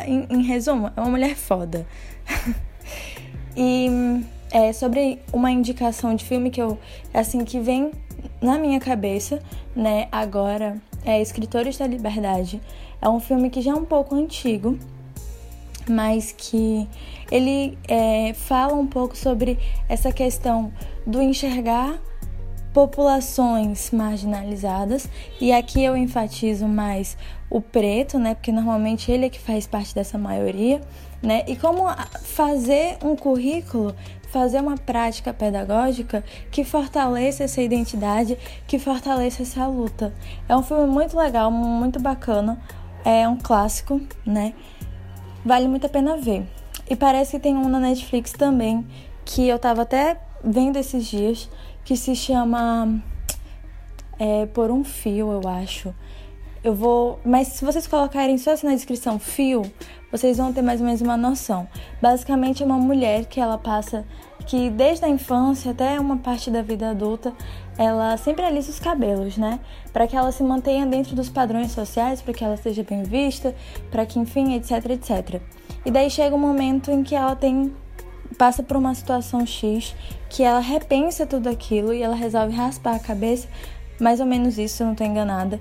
em, 0.07 0.27
em 0.29 0.43
resumo, 0.43 0.89
é 0.95 1.01
uma 1.01 1.09
mulher 1.09 1.35
foda. 1.35 1.85
e 3.57 3.89
é, 4.51 4.71
sobre 4.71 5.19
uma 5.33 5.51
indicação 5.51 6.15
de 6.15 6.23
filme 6.23 6.49
que 6.49 6.61
eu, 6.61 6.77
assim, 7.13 7.43
que 7.43 7.59
vem 7.59 7.91
na 8.41 8.57
minha 8.57 8.79
cabeça, 8.79 9.41
né, 9.75 10.07
agora, 10.11 10.77
é 11.05 11.21
Escritores 11.21 11.77
da 11.77 11.87
Liberdade. 11.87 12.61
É 13.01 13.09
um 13.09 13.19
filme 13.19 13.49
que 13.49 13.61
já 13.61 13.71
é 13.71 13.75
um 13.75 13.85
pouco 13.85 14.15
antigo, 14.15 14.77
mas 15.89 16.31
que 16.31 16.87
ele 17.31 17.77
é, 17.87 18.33
fala 18.33 18.73
um 18.73 18.87
pouco 18.87 19.17
sobre 19.17 19.59
essa 19.89 20.11
questão 20.11 20.71
do 21.05 21.21
enxergar 21.21 21.99
populações 22.73 23.91
marginalizadas. 23.91 25.07
E 25.39 25.51
aqui 25.51 25.83
eu 25.83 25.95
enfatizo 25.95 26.67
mais 26.67 27.17
o 27.49 27.61
preto, 27.61 28.17
né, 28.17 28.33
porque 28.33 28.51
normalmente 28.51 29.11
ele 29.11 29.27
é 29.27 29.29
que 29.29 29.39
faz 29.39 29.67
parte 29.67 29.93
dessa 29.93 30.17
maioria, 30.17 30.81
né, 31.21 31.43
e 31.47 31.55
como 31.55 31.83
fazer 32.23 32.97
um 33.03 33.15
currículo, 33.15 33.95
fazer 34.33 34.59
uma 34.59 34.75
prática 34.75 35.31
pedagógica 35.31 36.23
que 36.49 36.63
fortaleça 36.63 37.43
essa 37.43 37.61
identidade, 37.61 38.35
que 38.65 38.79
fortaleça 38.79 39.43
essa 39.43 39.67
luta. 39.67 40.11
É 40.49 40.57
um 40.57 40.63
filme 40.63 40.87
muito 40.87 41.15
legal, 41.15 41.51
muito 41.51 41.99
bacana, 41.99 42.59
é 43.05 43.29
um 43.29 43.37
clássico, 43.37 44.01
né, 44.25 44.55
vale 45.45 45.67
muito 45.67 45.85
a 45.85 45.89
pena 45.89 46.17
ver. 46.17 46.47
E 46.89 46.95
parece 46.95 47.33
que 47.33 47.43
tem 47.43 47.55
um 47.55 47.69
na 47.69 47.79
Netflix 47.79 48.31
também, 48.31 48.85
que 49.23 49.47
eu 49.47 49.59
tava 49.59 49.83
até 49.83 50.19
vendo 50.43 50.77
esses 50.77 51.05
dias, 51.05 51.47
que 51.85 51.95
se 51.95 52.15
chama 52.15 53.01
é, 54.17 54.47
Por 54.47 54.71
um 54.71 54.83
Fio, 54.83 55.31
eu 55.31 55.47
acho. 55.47 55.93
Eu 56.63 56.73
vou. 56.73 57.19
Mas 57.25 57.49
se 57.49 57.65
vocês 57.65 57.85
colocarem 57.85 58.37
só 58.37 58.51
assim 58.51 58.67
na 58.67 58.73
descrição 58.73 59.19
fio, 59.19 59.63
vocês 60.11 60.37
vão 60.37 60.53
ter 60.53 60.61
mais 60.61 60.79
ou 60.79 60.85
menos 60.85 61.01
uma 61.01 61.17
noção. 61.17 61.67
Basicamente 62.01 62.63
é 62.63 62.65
uma 62.65 62.77
mulher 62.77 63.25
que 63.25 63.39
ela 63.39 63.57
passa. 63.57 64.05
Que 64.45 64.69
desde 64.69 65.05
a 65.05 65.09
infância 65.09 65.71
até 65.71 65.99
uma 65.99 66.17
parte 66.17 66.51
da 66.51 66.61
vida 66.61 66.89
adulta, 66.89 67.33
ela 67.77 68.17
sempre 68.17 68.43
alisa 68.45 68.71
os 68.71 68.79
cabelos, 68.79 69.37
né? 69.37 69.59
Para 69.91 70.05
que 70.05 70.15
ela 70.15 70.31
se 70.31 70.43
mantenha 70.43 70.85
dentro 70.85 71.15
dos 71.15 71.29
padrões 71.29 71.71
sociais, 71.71 72.21
para 72.21 72.33
que 72.33 72.43
ela 72.43 72.57
seja 72.57 72.83
bem 72.83 73.03
vista, 73.03 73.55
para 73.89 74.05
que, 74.05 74.19
enfim, 74.19 74.53
etc, 74.55 74.89
etc. 74.91 75.41
E 75.85 75.91
daí 75.91 76.09
chega 76.09 76.35
um 76.35 76.39
momento 76.39 76.91
em 76.91 77.03
que 77.03 77.15
ela 77.15 77.35
tem 77.35 77.73
passa 78.37 78.63
por 78.63 78.77
uma 78.77 78.95
situação 78.95 79.45
X 79.45 79.95
que 80.27 80.41
ela 80.41 80.59
repensa 80.59 81.25
tudo 81.25 81.47
aquilo 81.47 81.93
e 81.93 82.01
ela 82.01 82.15
resolve 82.15 82.55
raspar 82.55 82.95
a 82.95 82.99
cabeça, 82.99 83.47
mais 83.99 84.19
ou 84.19 84.25
menos 84.25 84.57
isso, 84.57 84.81
eu 84.81 84.87
não 84.87 84.95
tô 84.95 85.03
enganada. 85.03 85.59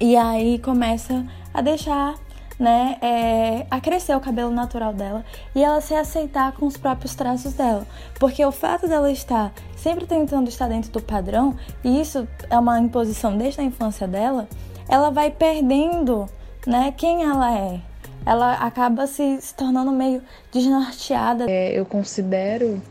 E 0.00 0.16
aí 0.16 0.58
começa 0.58 1.24
a 1.54 1.60
deixar, 1.60 2.14
né, 2.58 2.98
é, 3.00 3.66
a 3.70 3.80
crescer 3.80 4.16
o 4.16 4.20
cabelo 4.20 4.50
natural 4.50 4.92
dela 4.92 5.24
e 5.54 5.62
ela 5.62 5.80
se 5.80 5.94
aceitar 5.94 6.52
com 6.52 6.66
os 6.66 6.76
próprios 6.76 7.14
traços 7.14 7.52
dela. 7.52 7.86
Porque 8.18 8.44
o 8.44 8.52
fato 8.52 8.88
dela 8.88 9.10
estar 9.10 9.52
sempre 9.76 10.06
tentando 10.06 10.48
estar 10.48 10.68
dentro 10.68 10.90
do 10.90 11.00
padrão, 11.00 11.56
e 11.84 12.00
isso 12.00 12.26
é 12.50 12.58
uma 12.58 12.80
imposição 12.80 13.36
desde 13.36 13.60
a 13.60 13.64
infância 13.64 14.08
dela, 14.08 14.48
ela 14.88 15.10
vai 15.10 15.30
perdendo, 15.30 16.26
né, 16.66 16.92
quem 16.96 17.22
ela 17.22 17.56
é 17.56 17.80
ela 18.26 18.54
acaba 18.54 19.06
se, 19.06 19.40
se 19.40 19.54
tornando 19.54 19.92
meio 19.92 20.20
desnorteada. 20.52 21.48
É, 21.48 21.78
eu 21.78 21.86
considero 21.86 22.82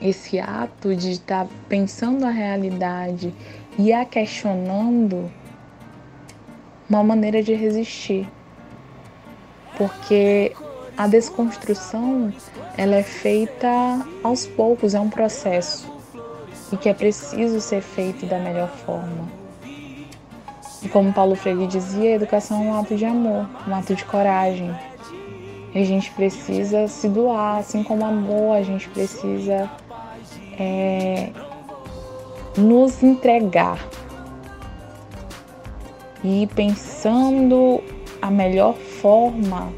esse 0.00 0.40
ato 0.40 0.94
de 0.96 1.12
estar 1.12 1.44
tá 1.44 1.50
pensando 1.68 2.26
a 2.26 2.30
realidade 2.30 3.32
e 3.78 3.92
a 3.92 4.04
questionando 4.04 5.30
uma 6.90 7.04
maneira 7.04 7.42
de 7.42 7.54
resistir. 7.54 8.28
Porque 9.78 10.52
a 10.96 11.06
desconstrução 11.06 12.32
ela 12.76 12.96
é 12.96 13.02
feita 13.02 13.68
aos 14.22 14.46
poucos, 14.46 14.94
é 14.94 15.00
um 15.00 15.08
processo 15.08 15.90
e 16.72 16.76
que 16.76 16.88
é 16.88 16.94
preciso 16.94 17.60
ser 17.60 17.80
feito 17.80 18.26
da 18.26 18.38
melhor 18.38 18.68
forma. 18.68 19.28
E 20.82 20.88
como 20.88 21.12
Paulo 21.12 21.34
Freire 21.34 21.66
dizia, 21.66 22.10
a 22.10 22.14
educação 22.14 22.62
é 22.62 22.66
um 22.66 22.78
ato 22.78 22.96
de 22.96 23.04
amor, 23.04 23.46
um 23.66 23.74
ato 23.74 23.94
de 23.94 24.04
coragem. 24.04 24.74
E 25.74 25.78
a 25.78 25.84
gente 25.84 26.10
precisa 26.12 26.88
se 26.88 27.08
doar, 27.08 27.58
assim 27.58 27.82
como 27.82 28.04
amor, 28.04 28.56
a 28.56 28.62
gente 28.62 28.88
precisa 28.88 29.70
é, 30.58 31.30
nos 32.56 33.02
entregar. 33.02 33.78
E 36.22 36.46
pensando 36.54 37.82
a 38.20 38.30
melhor 38.30 38.74
forma 38.74 39.72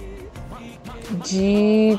de 1.25 1.99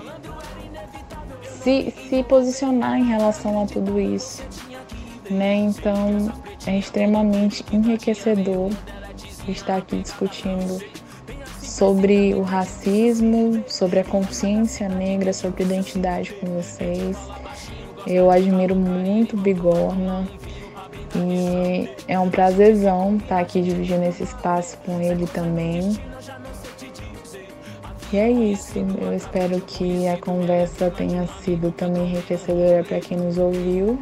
se, 1.44 1.94
se 2.10 2.24
posicionar 2.24 3.00
em 3.00 3.06
relação 3.06 3.64
a 3.64 3.66
tudo 3.66 4.00
isso. 4.00 4.44
Né? 5.30 5.56
Então 5.56 6.32
é 6.68 6.78
extremamente 6.78 7.64
enriquecedor 7.72 8.70
estar 9.48 9.78
aqui 9.78 9.98
discutindo 9.98 10.82
sobre 11.62 12.34
o 12.34 12.42
racismo, 12.42 13.64
sobre 13.68 14.00
a 14.00 14.04
consciência 14.04 14.88
negra, 14.88 15.34
sobre 15.34 15.64
identidade 15.64 16.34
com 16.34 16.48
vocês. 16.48 17.18
Eu 18.06 18.30
admiro 18.30 18.76
muito 18.76 19.38
Bigorna 19.38 20.28
e 21.16 21.90
é 22.08 22.20
um 22.20 22.30
prazerzão 22.30 23.18
estar 23.18 23.40
aqui 23.40 23.62
dividindo 23.62 24.04
esse 24.04 24.24
espaço 24.24 24.78
com 24.86 25.00
ele 25.00 25.28
também. 25.28 25.98
E 28.12 28.18
é 28.18 28.32
isso. 28.32 28.78
Eu 28.78 29.16
espero 29.16 29.60
que 29.62 30.08
a 30.08 30.18
conversa 30.18 30.92
tenha 30.92 31.28
sido 31.44 31.72
também 31.72 32.12
enriquecedora 32.12 32.84
para 32.84 33.00
quem 33.00 33.18
nos 33.18 33.38
ouviu. 33.38 34.00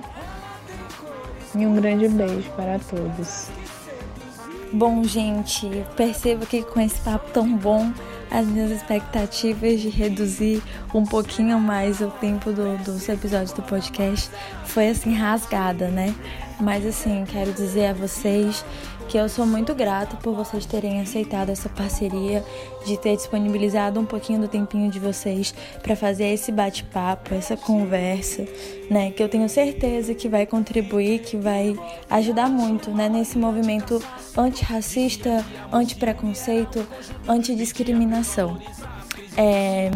E 1.55 1.65
um 1.65 1.75
grande 1.75 2.07
beijo 2.07 2.49
para 2.55 2.79
todos. 2.79 3.47
Bom, 4.73 5.03
gente, 5.03 5.67
percebo 5.97 6.45
que 6.45 6.63
com 6.63 6.79
esse 6.79 6.99
papo 7.01 7.29
tão 7.31 7.57
bom, 7.57 7.91
as 8.29 8.45
minhas 8.47 8.71
expectativas 8.71 9.81
de 9.81 9.89
reduzir 9.89 10.63
um 10.93 11.05
pouquinho 11.05 11.59
mais 11.59 11.99
o 11.99 12.07
tempo 12.09 12.53
do, 12.53 12.77
dos 12.77 13.07
episódios 13.09 13.51
do 13.51 13.61
podcast 13.61 14.29
foi 14.63 14.89
assim 14.89 15.13
rasgada, 15.13 15.89
né? 15.89 16.15
Mas 16.61 16.85
assim, 16.85 17.25
quero 17.25 17.51
dizer 17.51 17.87
a 17.87 17.93
vocês 17.93 18.63
que 19.09 19.17
eu 19.17 19.27
sou 19.27 19.47
muito 19.47 19.73
grata 19.73 20.15
por 20.17 20.35
vocês 20.35 20.65
terem 20.65 21.01
aceitado 21.01 21.49
essa 21.49 21.67
parceria, 21.67 22.45
de 22.85 22.97
ter 22.97 23.15
disponibilizado 23.15 23.99
um 23.99 24.05
pouquinho 24.05 24.39
do 24.39 24.47
tempinho 24.47 24.89
de 24.89 24.99
vocês 24.99 25.53
para 25.81 25.95
fazer 25.95 26.27
esse 26.27 26.51
bate-papo, 26.51 27.33
essa 27.33 27.57
conversa, 27.57 28.45
né? 28.89 29.11
Que 29.11 29.21
eu 29.21 29.27
tenho 29.27 29.49
certeza 29.49 30.13
que 30.13 30.29
vai 30.29 30.45
contribuir, 30.45 31.19
que 31.19 31.35
vai 31.35 31.75
ajudar 32.09 32.47
muito, 32.47 32.91
né? 32.91 33.09
Nesse 33.09 33.37
movimento 33.37 34.01
antirracista, 34.37 35.43
anti-preconceito, 35.73 36.87
antidiscriminação. 37.27 38.57
É, 39.37 39.89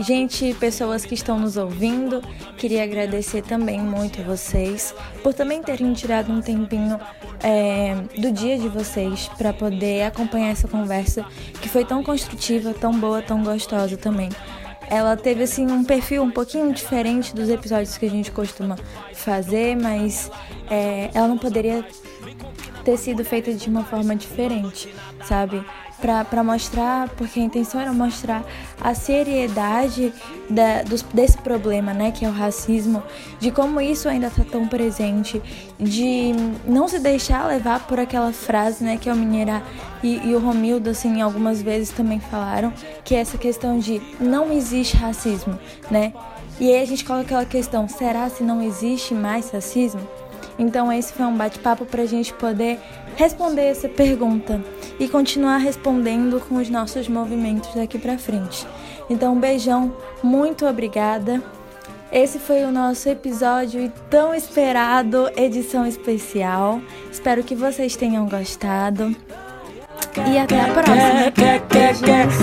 gente, 0.00 0.54
pessoas 0.54 1.04
que 1.04 1.14
estão 1.14 1.38
nos 1.38 1.56
ouvindo, 1.56 2.20
queria 2.58 2.84
agradecer 2.84 3.42
também 3.42 3.80
muito 3.80 4.20
a 4.20 4.24
vocês 4.24 4.94
por 5.22 5.32
também 5.32 5.62
terem 5.62 5.92
tirado 5.94 6.30
um 6.30 6.42
tempinho 6.42 7.00
é, 7.42 7.94
do 8.18 8.30
dia 8.30 8.58
de 8.58 8.68
vocês 8.68 9.28
para 9.38 9.52
poder 9.52 10.02
acompanhar 10.02 10.50
essa 10.50 10.68
conversa 10.68 11.24
que 11.60 11.68
foi 11.68 11.84
tão 11.84 12.02
construtiva, 12.02 12.74
tão 12.74 12.92
boa, 12.92 13.22
tão 13.22 13.42
gostosa 13.42 13.96
também. 13.96 14.28
Ela 14.90 15.16
teve 15.16 15.44
assim 15.44 15.70
um 15.70 15.82
perfil 15.82 16.22
um 16.22 16.30
pouquinho 16.30 16.70
diferente 16.72 17.34
dos 17.34 17.48
episódios 17.48 17.96
que 17.96 18.04
a 18.04 18.10
gente 18.10 18.30
costuma 18.30 18.76
fazer, 19.14 19.74
mas 19.74 20.30
é, 20.70 21.10
ela 21.14 21.28
não 21.28 21.38
poderia 21.38 21.82
ter 22.84 22.98
sido 22.98 23.24
feita 23.24 23.54
de 23.54 23.70
uma 23.70 23.84
forma 23.84 24.14
diferente, 24.14 24.92
sabe? 25.24 25.64
Para 26.02 26.42
mostrar, 26.42 27.08
porque 27.10 27.38
a 27.38 27.42
intenção 27.44 27.80
era 27.80 27.92
mostrar 27.92 28.44
a 28.80 28.92
seriedade 28.92 30.12
da, 30.50 30.82
dos, 30.82 31.02
desse 31.02 31.38
problema, 31.38 31.94
né, 31.94 32.10
que 32.10 32.24
é 32.24 32.28
o 32.28 32.32
racismo, 32.32 33.00
de 33.38 33.52
como 33.52 33.80
isso 33.80 34.08
ainda 34.08 34.26
está 34.26 34.42
tão 34.42 34.66
presente, 34.66 35.40
de 35.78 36.32
não 36.66 36.88
se 36.88 36.98
deixar 36.98 37.46
levar 37.46 37.86
por 37.86 38.00
aquela 38.00 38.32
frase, 38.32 38.82
né, 38.82 38.96
que 38.96 39.08
o 39.08 39.14
Mineira 39.14 39.62
e, 40.02 40.28
e 40.28 40.34
o 40.34 40.40
Romildo, 40.40 40.90
assim, 40.90 41.20
algumas 41.20 41.62
vezes 41.62 41.90
também 41.90 42.18
falaram, 42.18 42.72
que 43.04 43.14
é 43.14 43.20
essa 43.20 43.38
questão 43.38 43.78
de 43.78 44.02
não 44.18 44.52
existe 44.52 44.96
racismo, 44.96 45.56
né? 45.88 46.12
E 46.60 46.72
aí 46.72 46.82
a 46.82 46.86
gente 46.86 47.04
coloca 47.04 47.24
aquela 47.24 47.44
questão, 47.44 47.88
será 47.88 48.28
se 48.28 48.42
não 48.42 48.60
existe 48.60 49.14
mais 49.14 49.50
racismo? 49.50 50.00
Então 50.58 50.92
esse 50.92 51.12
foi 51.12 51.26
um 51.26 51.36
bate-papo 51.36 51.84
para 51.86 52.02
a 52.02 52.06
gente 52.06 52.32
poder 52.34 52.78
responder 53.16 53.62
essa 53.62 53.88
pergunta 53.88 54.62
e 54.98 55.08
continuar 55.08 55.58
respondendo 55.58 56.40
com 56.48 56.56
os 56.56 56.68
nossos 56.68 57.08
movimentos 57.08 57.74
daqui 57.74 57.98
para 57.98 58.18
frente. 58.18 58.66
Então 59.08 59.34
um 59.34 59.40
beijão, 59.40 59.94
muito 60.22 60.66
obrigada. 60.66 61.42
Esse 62.10 62.38
foi 62.38 62.64
o 62.64 62.70
nosso 62.70 63.08
episódio 63.08 63.80
e 63.80 63.90
tão 64.10 64.34
esperado, 64.34 65.30
edição 65.34 65.86
especial. 65.86 66.80
Espero 67.10 67.42
que 67.42 67.54
vocês 67.54 67.96
tenham 67.96 68.28
gostado. 68.28 69.16
E 70.30 70.38
até 70.38 70.60
a 70.60 70.68
próxima. 70.68 70.96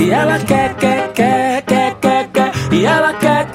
E 0.01 0.09
ela 0.09 0.39
quer, 0.39 0.75
quer, 0.75 1.13
quer, 1.13 2.51
e 2.71 2.85
ela 2.85 3.13
quer, 3.13 3.49